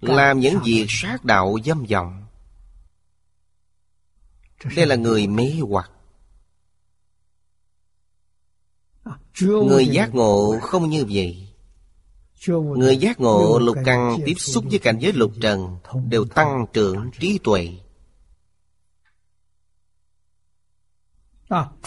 Làm 0.00 0.40
những 0.40 0.58
việc 0.64 0.86
sát 0.88 1.24
đạo 1.24 1.56
dâm 1.64 1.84
vọng. 1.90 2.26
Đây 4.76 4.86
là 4.86 4.96
người 4.96 5.26
mê 5.26 5.52
hoặc. 5.68 5.90
Người 9.40 9.86
giác 9.86 10.14
ngộ 10.14 10.58
không 10.62 10.90
như 10.90 11.04
vậy 11.10 11.45
người 12.76 12.96
giác 12.96 13.20
ngộ 13.20 13.58
lục 13.58 13.76
căn 13.84 14.16
tiếp 14.26 14.34
xúc 14.38 14.64
với 14.70 14.78
cảnh 14.78 14.98
giới 14.98 15.12
lục 15.12 15.32
trần 15.40 15.76
đều 16.08 16.24
tăng 16.24 16.66
trưởng 16.72 17.10
trí 17.20 17.38
tuệ. 17.44 17.78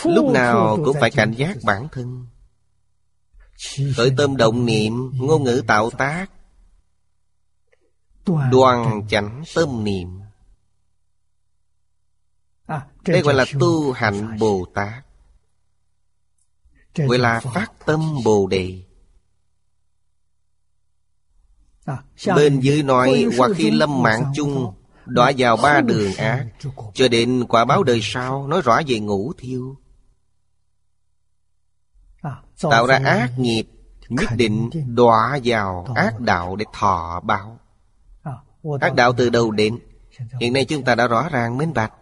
Lúc 0.04 0.32
nào 0.34 0.78
cũng 0.86 0.98
phải 1.00 1.12
cảnh 1.12 1.32
giác 1.32 1.58
bản 1.66 1.88
thân. 1.92 2.28
Khởi 3.98 4.12
tâm 4.18 4.38
động 4.38 4.66
niệm 4.66 5.12
ngôn 5.14 5.44
ngữ 5.44 5.62
tạo 5.68 5.90
tác. 5.90 6.26
Đoàn 8.52 9.08
chánh 9.10 9.44
tâm 9.56 9.84
niệm. 9.84 10.20
Đây 13.06 13.22
gọi 13.22 13.34
là 13.34 13.46
tu 13.60 13.92
hạnh 13.92 14.38
bồ 14.40 14.66
tát. 14.74 15.06
Gọi 16.96 17.18
là 17.18 17.40
phát 17.40 17.72
tâm 17.86 18.00
bồ 18.26 18.48
đề 18.48 18.89
bên 22.36 22.60
dưới 22.60 22.84
nói 22.84 23.26
hoặc 23.38 23.52
khi 23.56 23.72
lâm 23.72 24.04
mạng 24.04 24.24
chung 24.36 24.74
đọa 25.06 25.32
vào 25.38 25.58
ba 25.58 25.82
đường 25.82 26.14
ác. 26.14 26.46
Cho 26.94 27.08
đến 27.08 27.46
quả 27.50 27.66
báo 27.66 27.84
đời 27.84 28.00
sau 28.04 28.48
nói 28.48 28.62
rõ 28.62 28.82
về 28.88 29.00
ngũ 29.00 29.34
thiêu. 29.38 29.76
Tạo 32.62 32.88
ra 32.88 33.00
ác 33.06 33.40
nghiệp 33.40 33.64
nhất 34.10 34.30
định 34.36 34.70
đọa 34.88 35.40
vào 35.44 35.88
ác 35.96 36.20
đạo 36.20 36.56
để 36.56 36.66
thọ 36.74 37.22
báo. 37.24 37.60
Ác 38.82 38.96
đạo 38.96 39.14
từ 39.18 39.30
đâu 39.30 39.52
đến? 39.52 39.80
Hiện 40.42 40.54
nay 40.54 40.66
chúng 40.66 40.84
ta 40.84 40.96
đã 40.96 41.08
rõ 41.08 41.30
ràng 41.30 41.58
minh 41.58 41.74
bạch. 41.74 41.94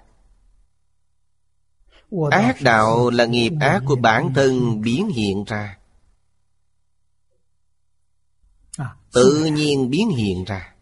Ác 2.31 2.61
đạo 2.61 3.09
là 3.09 3.25
nghiệp 3.25 3.51
ác 3.59 3.83
của 3.85 3.95
bản 3.95 4.33
thân 4.33 4.81
biến 4.81 5.09
hiện 5.09 5.43
ra 5.43 5.76
tự 9.11 9.45
nhiên 9.53 9.89
biến 9.89 10.09
hiện 10.09 10.43
ra. 10.43 10.73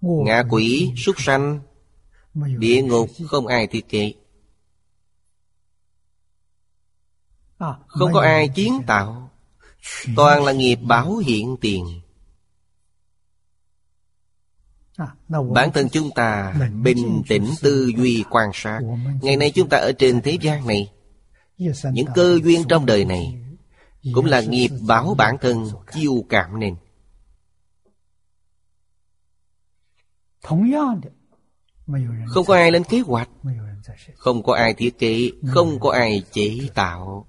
Ngạ 0.00 0.42
quỷ 0.50 0.92
súc 0.96 1.14
sanh. 1.18 1.60
Địa 2.58 2.82
ngục 2.82 3.08
không 3.28 3.46
ai 3.46 3.66
thiết 3.66 3.88
kế 3.88 4.14
không 7.86 8.12
có 8.12 8.20
ai 8.20 8.48
kiến 8.48 8.82
tạo. 8.86 9.30
Toàn 10.16 10.44
là 10.44 10.52
nghiệp 10.52 10.76
báo 10.76 11.16
hiện 11.16 11.56
tiền. 11.60 12.00
Bản 15.28 15.72
thân 15.74 15.88
chúng 15.88 16.10
ta 16.14 16.54
bình 16.82 17.22
tĩnh 17.28 17.50
tư 17.60 17.90
duy 17.96 18.24
quan 18.30 18.50
sát. 18.54 18.80
Ngày 19.22 19.36
nay 19.36 19.52
chúng 19.54 19.68
ta 19.68 19.78
ở 19.78 19.92
trên 19.98 20.22
thế 20.22 20.38
gian 20.40 20.66
này. 20.66 20.92
Những 21.92 22.06
cơ 22.14 22.38
duyên 22.44 22.62
trong 22.68 22.86
đời 22.86 23.04
này 23.04 23.45
cũng 24.14 24.24
là 24.24 24.40
nghiệp 24.40 24.70
báo 24.86 25.14
bản 25.14 25.36
thân, 25.40 25.66
chiêu 25.92 26.24
cảm 26.28 26.60
nên 26.60 26.76
không 32.26 32.44
có 32.46 32.54
ai 32.54 32.72
lên 32.72 32.84
kế 32.84 33.00
hoạch, 33.00 33.28
không 34.16 34.42
có 34.42 34.54
ai 34.54 34.74
thiết 34.74 34.98
kế, 34.98 35.30
không 35.46 35.80
có 35.80 35.90
ai 35.90 36.22
chế 36.32 36.58
tạo. 36.74 37.26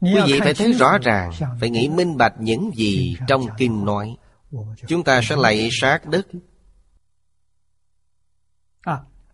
Quý 0.00 0.16
vị 0.26 0.40
phải 0.40 0.54
thấy 0.54 0.72
rõ 0.72 0.98
ràng, 1.02 1.30
phải 1.60 1.70
nghĩ 1.70 1.88
minh 1.88 2.16
bạch 2.16 2.34
những 2.38 2.70
gì 2.76 3.16
trong 3.28 3.46
kinh 3.58 3.84
nói. 3.84 4.16
Chúng 4.86 5.04
ta 5.04 5.20
sẽ 5.24 5.36
lạy 5.36 5.68
sát 5.72 6.06
đất 6.06 6.26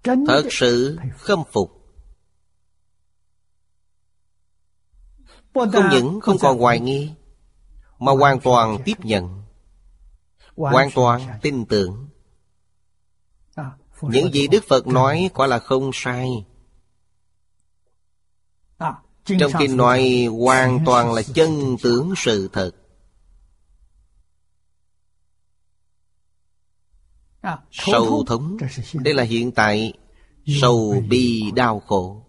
thật 0.05 0.43
sự 0.51 0.99
khâm 1.17 1.43
phục 1.53 1.78
không 5.73 5.89
những 5.91 6.21
không 6.21 6.39
còn 6.39 6.59
hoài 6.59 6.81
nghi 6.81 7.11
mà 7.99 8.13
hoàn 8.13 8.41
toàn 8.41 8.79
tiếp 8.85 9.05
nhận. 9.05 9.43
hoàn 10.57 10.91
toàn 10.95 11.39
tin 11.43 11.67
tưởng. 11.67 12.09
Những 14.03 14.33
gì 14.33 14.49
đức 14.49 14.65
phật 14.69 14.87
nói 14.87 15.31
quả 15.35 15.47
là 15.47 15.59
không 15.59 15.91
sai. 15.95 16.45
Trong 19.25 19.53
kinh 19.59 19.77
nói 19.77 20.29
hoàn 20.41 20.79
toàn 20.87 21.13
là 21.13 21.23
chân 21.23 21.77
tướng 21.83 22.15
sự 22.17 22.49
thật. 22.53 22.71
Sầu 27.71 28.25
thống. 28.27 28.57
Đây 28.93 29.15
là 29.15 29.23
hiện 29.23 29.53
tại 29.53 29.93
Sầu 30.61 31.03
bi 31.09 31.51
đau 31.55 31.81
khổ 31.81 32.28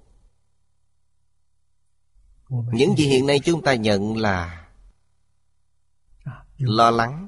Những 2.50 2.96
gì 2.98 3.08
hiện 3.08 3.28
nay 3.28 3.40
chúng 3.40 3.62
ta 3.62 3.74
nhận 3.74 4.18
là 4.18 4.68
Lo 6.58 6.92
lắng 6.92 7.28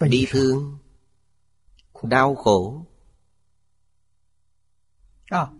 Bi 0.00 0.26
thương 0.30 0.78
Đau 2.02 2.34
khổ 2.34 2.86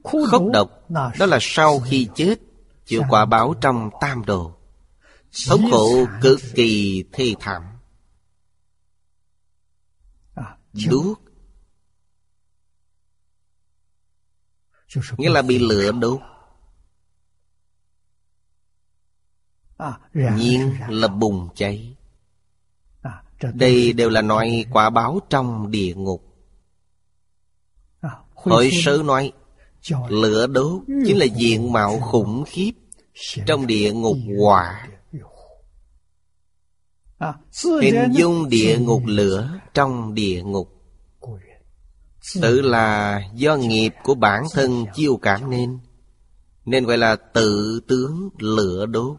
Khốc 0.02 0.42
độc. 0.52 0.90
Đó 0.90 1.26
là 1.26 1.38
sau 1.40 1.80
khi 1.80 2.08
chết 2.14 2.36
Chịu 2.86 3.02
quả 3.08 3.24
báo 3.24 3.54
trong 3.60 3.90
tam 4.00 4.24
đồ. 4.24 4.56
Thống 5.48 5.68
khổ 5.70 6.06
cực 6.22 6.40
kỳ 6.54 7.04
thê 7.12 7.34
thảm. 7.40 7.62
Đuốc. 10.88 11.20
Nghĩa 15.16 15.30
là 15.30 15.42
bị 15.42 15.58
lửa 15.58 15.92
đốt 15.92 16.20
Nhiên 20.14 20.74
là 20.88 21.08
bùng 21.08 21.48
cháy. 21.54 21.96
Đây 23.54 23.92
đều 23.92 24.10
là 24.10 24.22
loại 24.22 24.64
quả 24.70 24.90
báo 24.90 25.20
trong 25.30 25.70
địa 25.70 25.94
ngục. 25.94 26.22
Hội 28.34 28.70
sớ 28.72 29.02
nói 29.04 29.32
Lửa 30.08 30.46
đốt 30.46 30.82
chính 31.06 31.18
là 31.18 31.24
diện 31.24 31.72
mạo 31.72 32.00
khủng 32.00 32.44
khiếp 32.46 32.72
Trong 33.46 33.66
địa 33.66 33.92
ngục 33.92 34.16
hỏa 34.38 34.88
Hình 37.82 38.12
dung 38.12 38.48
địa 38.48 38.78
ngục 38.78 39.02
lửa 39.06 39.60
trong 39.74 40.14
địa 40.14 40.42
ngục. 40.42 40.72
Tự 42.42 42.60
là 42.60 43.20
do 43.34 43.56
nghiệp 43.56 43.94
của 44.04 44.14
bản 44.14 44.44
thân 44.52 44.84
chiêu 44.94 45.16
cảm 45.16 45.50
nên 45.50 45.78
Nên 46.64 46.84
gọi 46.84 46.98
là 46.98 47.16
tự 47.16 47.80
tướng 47.88 48.28
lửa 48.38 48.86
đốt 48.86 49.16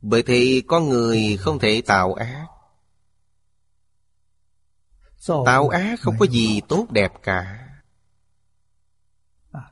Bởi 0.00 0.22
thì 0.22 0.60
con 0.60 0.88
người 0.88 1.36
không 1.36 1.58
thể 1.58 1.82
tạo 1.86 2.14
ác. 2.14 2.46
Tạo 5.46 5.68
ác 5.68 6.00
không 6.00 6.14
có 6.18 6.26
gì 6.26 6.60
tốt 6.68 6.86
đẹp 6.90 7.12
cả. 7.22 7.68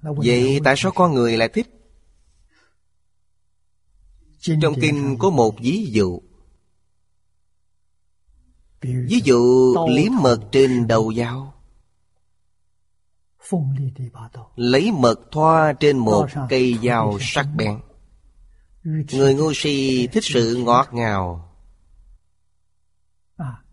Vậy 0.02 0.60
tại 0.64 0.74
sao 0.76 0.92
con 0.94 1.14
người 1.14 1.36
lại 1.36 1.48
thích? 1.48 1.66
Trong 4.40 4.74
kinh 4.80 5.16
có 5.18 5.30
một 5.30 5.54
ví 5.60 5.86
dụ. 5.90 6.20
Ví 8.80 9.20
dụ 9.24 9.74
liếm 9.88 10.12
mật 10.20 10.40
trên 10.52 10.86
đầu 10.86 11.12
dao. 11.16 11.54
Lấy 14.56 14.92
mật 14.92 15.20
thoa 15.32 15.72
trên 15.72 15.98
một 15.98 16.26
cây 16.48 16.78
dao 16.82 17.18
sắc 17.20 17.46
bén 17.56 17.80
Người 18.86 19.34
ngu 19.34 19.52
si 19.54 20.06
thích 20.12 20.24
sự 20.24 20.56
ngọt 20.56 20.88
ngào. 20.92 21.52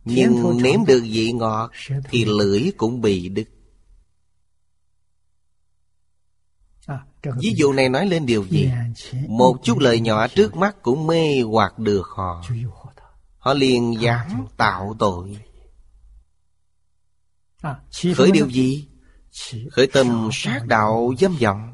Nhưng 0.06 0.58
nếm 0.64 0.86
được 0.86 1.02
vị 1.04 1.32
ngọt 1.32 1.72
Thì 2.10 2.26
lưỡi 2.26 2.72
cũng 2.78 3.02
bị 3.02 3.30
đứt. 3.30 3.48
Ví 7.24 7.54
dụ 7.56 7.74
này 7.74 7.90
nói 7.90 8.08
lên 8.08 8.26
điều 8.26 8.46
gì? 8.46 8.72
Một 9.28 9.58
chút 9.64 9.80
lời 9.80 10.00
nhỏ 10.00 10.28
trước 10.28 10.56
mắt 10.56 10.82
cũng 10.82 11.08
mê 11.08 11.42
hoặc 11.42 11.80
được 11.80 12.08
họ. 12.08 12.44
Họ 13.38 13.54
liền 13.54 14.02
dám 14.02 14.48
tạo 14.58 14.96
tội. 15.00 15.38
Khởi 18.16 18.32
điều 18.32 18.50
gì? 18.50 18.88
Khởi 19.72 19.88
tâm 19.88 20.30
sát 20.34 20.66
đạo 20.68 21.14
dâm 21.20 21.36
vọng. 21.42 21.73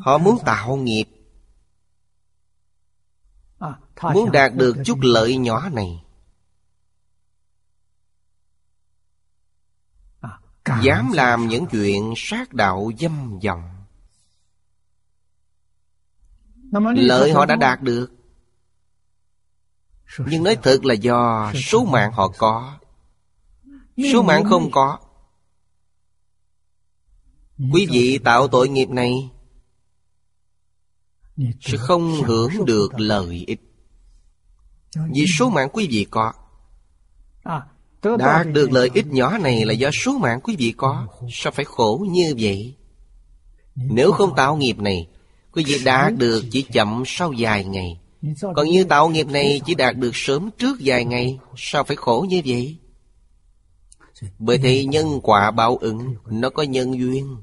Họ 0.00 0.18
muốn 0.18 0.38
tạo 0.44 0.76
nghiệp. 0.76 1.04
Muốn 4.02 4.32
đạt 4.32 4.54
được 4.54 4.76
chút 4.84 4.98
lợi 5.00 5.36
nhỏ 5.36 5.68
này. 5.68 6.04
Dám 10.82 11.12
làm 11.12 11.48
những 11.48 11.66
chuyện 11.66 12.14
sát 12.16 12.52
đạo 12.52 12.90
dâm 12.98 13.38
vọng 13.38 13.72
Lợi 16.94 17.32
họ 17.32 17.46
đã 17.46 17.56
đạt 17.56 17.82
được. 17.82 18.10
Nhưng 20.18 20.44
nói 20.44 20.56
thật. 20.62 20.84
là 20.84 20.94
do 20.94 21.52
số 21.54 21.84
mạng 21.84 22.12
họ 22.12 22.28
có. 22.38 22.78
Số 24.12 24.22
mạng 24.22 24.44
không 24.44 24.70
có. 24.70 24.98
Quý 27.72 27.86
vị 27.90 28.18
tạo 28.24 28.48
tội 28.48 28.68
nghiệp 28.68 28.88
này 28.88 29.31
sẽ 31.60 31.78
không 31.78 32.22
hưởng 32.22 32.64
được 32.64 33.00
lợi 33.00 33.44
ích. 33.46 33.60
Vì 35.14 35.24
số 35.38 35.50
mạng 35.50 35.68
quý 35.72 35.88
vị 35.90 36.06
có. 36.10 36.32
Đạt 38.18 38.46
được 38.52 38.72
lợi 38.72 38.90
ích 38.94 39.06
nhỏ 39.06 39.38
này 39.38 39.64
là 39.64 39.72
do 39.72 39.90
số 39.90 40.18
mạng 40.18 40.40
quý 40.42 40.56
vị 40.58 40.74
có. 40.76 41.06
Sao 41.32 41.52
phải 41.52 41.64
khổ 41.64 42.06
như 42.10 42.34
vậy? 42.38 42.74
Nếu 43.74 44.12
không 44.12 44.36
tạo 44.36 44.56
nghiệp 44.56 44.78
này, 44.78 45.08
Quý 45.52 45.64
vị 45.66 45.74
đạt 45.84 46.14
được 46.16 46.44
chỉ 46.50 46.62
chậm 46.62 47.02
sau 47.06 47.32
vài 47.38 47.64
ngày. 47.64 48.00
Còn 48.56 48.68
như 48.68 48.84
tạo 48.84 49.08
nghiệp 49.08 49.26
này 49.26 49.60
chỉ 49.66 49.74
đạt 49.74 49.96
được 49.96 50.10
sớm 50.14 50.50
trước 50.58 50.78
vài 50.80 51.04
ngày, 51.04 51.38
Sao 51.56 51.84
phải 51.84 51.96
khổ 51.96 52.26
như 52.28 52.40
vậy? 52.46 52.76
Bởi 54.38 54.58
thế 54.58 54.84
nhân 54.84 55.20
quả 55.22 55.50
báo 55.50 55.76
ứng, 55.76 56.14
Nó 56.30 56.50
có 56.50 56.62
nhân 56.62 56.98
duyên. 56.98 57.36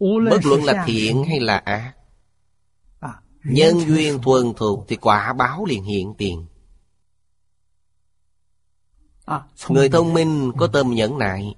Bất 0.00 0.44
luận 0.44 0.64
là 0.64 0.84
thiện 0.86 1.24
hay 1.24 1.40
là 1.40 1.56
ác 1.56 1.94
Nhân 3.44 3.80
duyên. 3.86 4.18
thuần 4.22 4.52
thuộc 4.56 4.84
Thì 4.88 4.96
quả 4.96 5.32
báo 5.32 5.64
liền 5.64 5.84
hiện 5.84 6.14
tiền. 6.18 6.46
Người 9.68 9.88
thông 9.88 10.14
minh 10.14 10.52
có 10.58 10.66
tâm 10.66 10.90
nhẫn 10.90 11.18
nại 11.18 11.54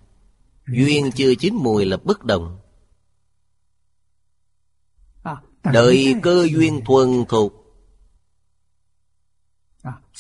Duyên 0.67 1.11
chưa 1.13 1.35
chín 1.35 1.55
mùi 1.55 1.85
là 1.85 1.97
bất 1.97 2.25
động 2.25 2.59
Đợi 5.65 6.15
cơ 6.23 6.47
duyên 6.51 6.85
thuần 6.85 7.25
thuộc 7.29 7.53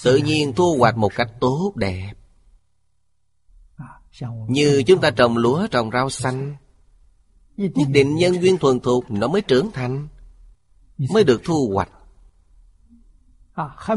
Tự 0.03 0.17
nhiên 0.17 0.53
thu 0.53 0.77
hoạch 0.79 0.97
một 0.97 1.13
cách 1.15 1.31
tốt 1.41 1.73
đẹp. 1.77 2.13
Như 4.49 4.83
chúng 4.87 5.01
ta 5.01 5.11
trồng 5.11 5.37
lúa 5.37 5.67
trồng 5.67 5.91
rau 5.91 6.11
xanh 6.11 6.57
Nhất 7.71 7.89
định 7.89 8.17
nhân 8.17 8.43
duyên 8.43 8.59
thuần 8.59 8.81
thuộc, 8.81 9.11
Nó 9.11 9.29
mới 9.29 9.41
trưởng 9.41 9.71
thành, 9.73 10.09
Mới 10.99 11.25
được 11.25 11.41
thu 11.45 11.71
hoạch. 11.75 11.91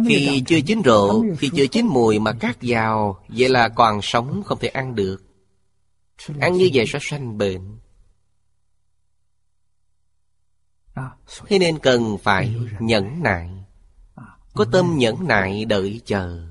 Khi 0.08 0.44
chưa 0.48 0.62
chín 0.62 0.82
rộ, 0.86 1.24
Khi 1.40 1.50
chưa 1.56 1.68
chín 1.68 1.88
mùi 1.88 2.20
mà 2.20 2.32
cắt 2.34 2.58
vào 2.62 3.24
Vậy 3.28 3.50
là 3.50 3.70
còn 3.70 4.00
sống 4.02 4.44
không 4.46 4.60
thể 4.60 4.68
ăn 4.68 4.96
được. 4.96 5.24
Ăn 6.40 6.54
như 6.54 6.70
vậy 6.74 6.86
sẽ 6.88 7.00
sanh 7.02 7.38
bệnh. 7.38 7.78
Thế 11.48 11.60
nên 11.60 11.80
cần 11.80 12.18
phải 12.18 12.56
nhẫn 12.80 13.24
nại. 13.24 13.50
Có 14.54 14.66
tâm 14.72 14.98
nhẫn 14.98 15.28
nại 15.28 15.66
đợi 15.66 16.02
chờ, 16.06 16.48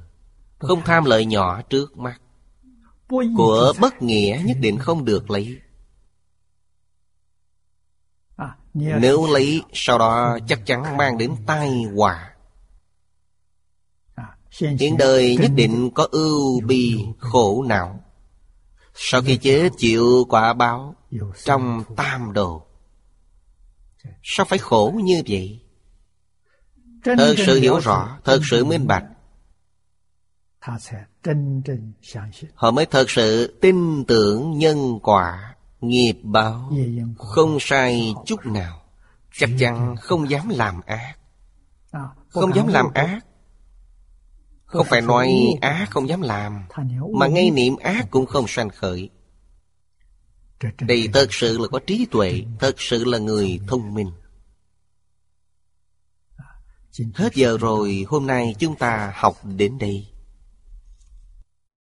Không 0.59 0.83
tham 0.85 1.05
lợi 1.05 1.27
nhỏ 1.27 1.63
trước 1.63 1.99
mắt. 1.99 2.21
Của 3.37 3.73
bất 3.81 4.03
nghĩa 4.03 4.43
nhất 4.45 4.57
định 4.61 4.79
không 4.79 5.05
được 5.05 5.31
lấy. 5.31 5.59
Nếu 8.75 9.27
lấy 9.27 9.63
Sau 9.73 9.99
đó 9.99 10.39
chắc 10.49 10.67
chắn 10.67 10.97
mang 10.97 11.19
đến 11.19 11.35
tai 11.47 11.71
họa. 11.97 12.31
Hiện 14.61 14.97
đời 14.99 15.37
nhất 15.41 15.51
định 15.55 15.91
có 15.95 16.09
ưu 16.11 16.61
bi 16.61 17.05
khổ 17.19 17.65
não. 17.69 18.01
Sau 18.95 19.23
khi 19.23 19.37
chết 19.37 19.71
chịu 19.79 20.27
quả 20.29 20.53
báo 20.53 20.95
Trong 21.45 21.85
tam 21.97 22.33
đồ 22.33 22.67
Sao 24.23 24.47
phải 24.47 24.59
khổ 24.59 25.01
như 25.05 25.23
vậy? 25.29 25.61
Thật 27.05 27.35
sự 27.47 27.61
hiểu 27.61 27.79
rõ 27.79 28.19
Thật 28.25 28.41
sự 28.51 28.65
minh 28.65 28.87
bạch. 28.87 29.05
Họ 32.55 32.71
mới 32.71 32.87
thật 32.87 33.11
sự 33.11 33.59
tin 33.61 34.05
tưởng 34.05 34.59
nhân 34.59 34.99
quả 35.03 35.54
Nghiệp 35.89 36.17
báo 36.23 36.73
Không 37.19 37.59
sai 37.61 38.15
chút 38.27 38.47
nào. 38.47 38.83
Chắc 39.33 39.51
chắn 39.59 39.97
không 40.01 40.31
dám 40.31 40.49
làm 40.49 40.81
ác. 40.87 41.15
Không 42.29 42.55
dám 42.55 42.67
làm 42.67 42.87
ác. 42.95 43.21
Không 44.65 44.87
phải 44.91 45.01
nói 45.01 45.35
ác 45.61 45.91
không 45.91 46.09
dám 46.09 46.21
làm 46.21 46.65
Mà 47.19 47.27
ngay 47.27 47.51
niệm 47.51 47.77
ác 47.77 48.07
cũng 48.11 48.27
không 48.27 48.45
sanh 48.49 48.69
khởi. 48.69 49.11
Đây 50.81 51.09
thật 51.13 51.27
sự 51.31 51.59
là 51.59 51.69
có 51.69 51.81
trí 51.87 52.07
tuệ 52.11 52.43
Thật 52.61 52.75
sự 52.79 53.05
là 53.05 53.19
người 53.19 53.61
thông 53.69 53.95
minh. 53.95 54.11
Hết 57.15 57.35
giờ 57.35 57.59
rồi 57.61 58.05
Hôm 58.09 58.27
nay 58.27 58.55
chúng 58.59 58.77
ta 58.77 59.13
học 59.17 59.37
đến 59.45 59.79
đây 59.79 60.14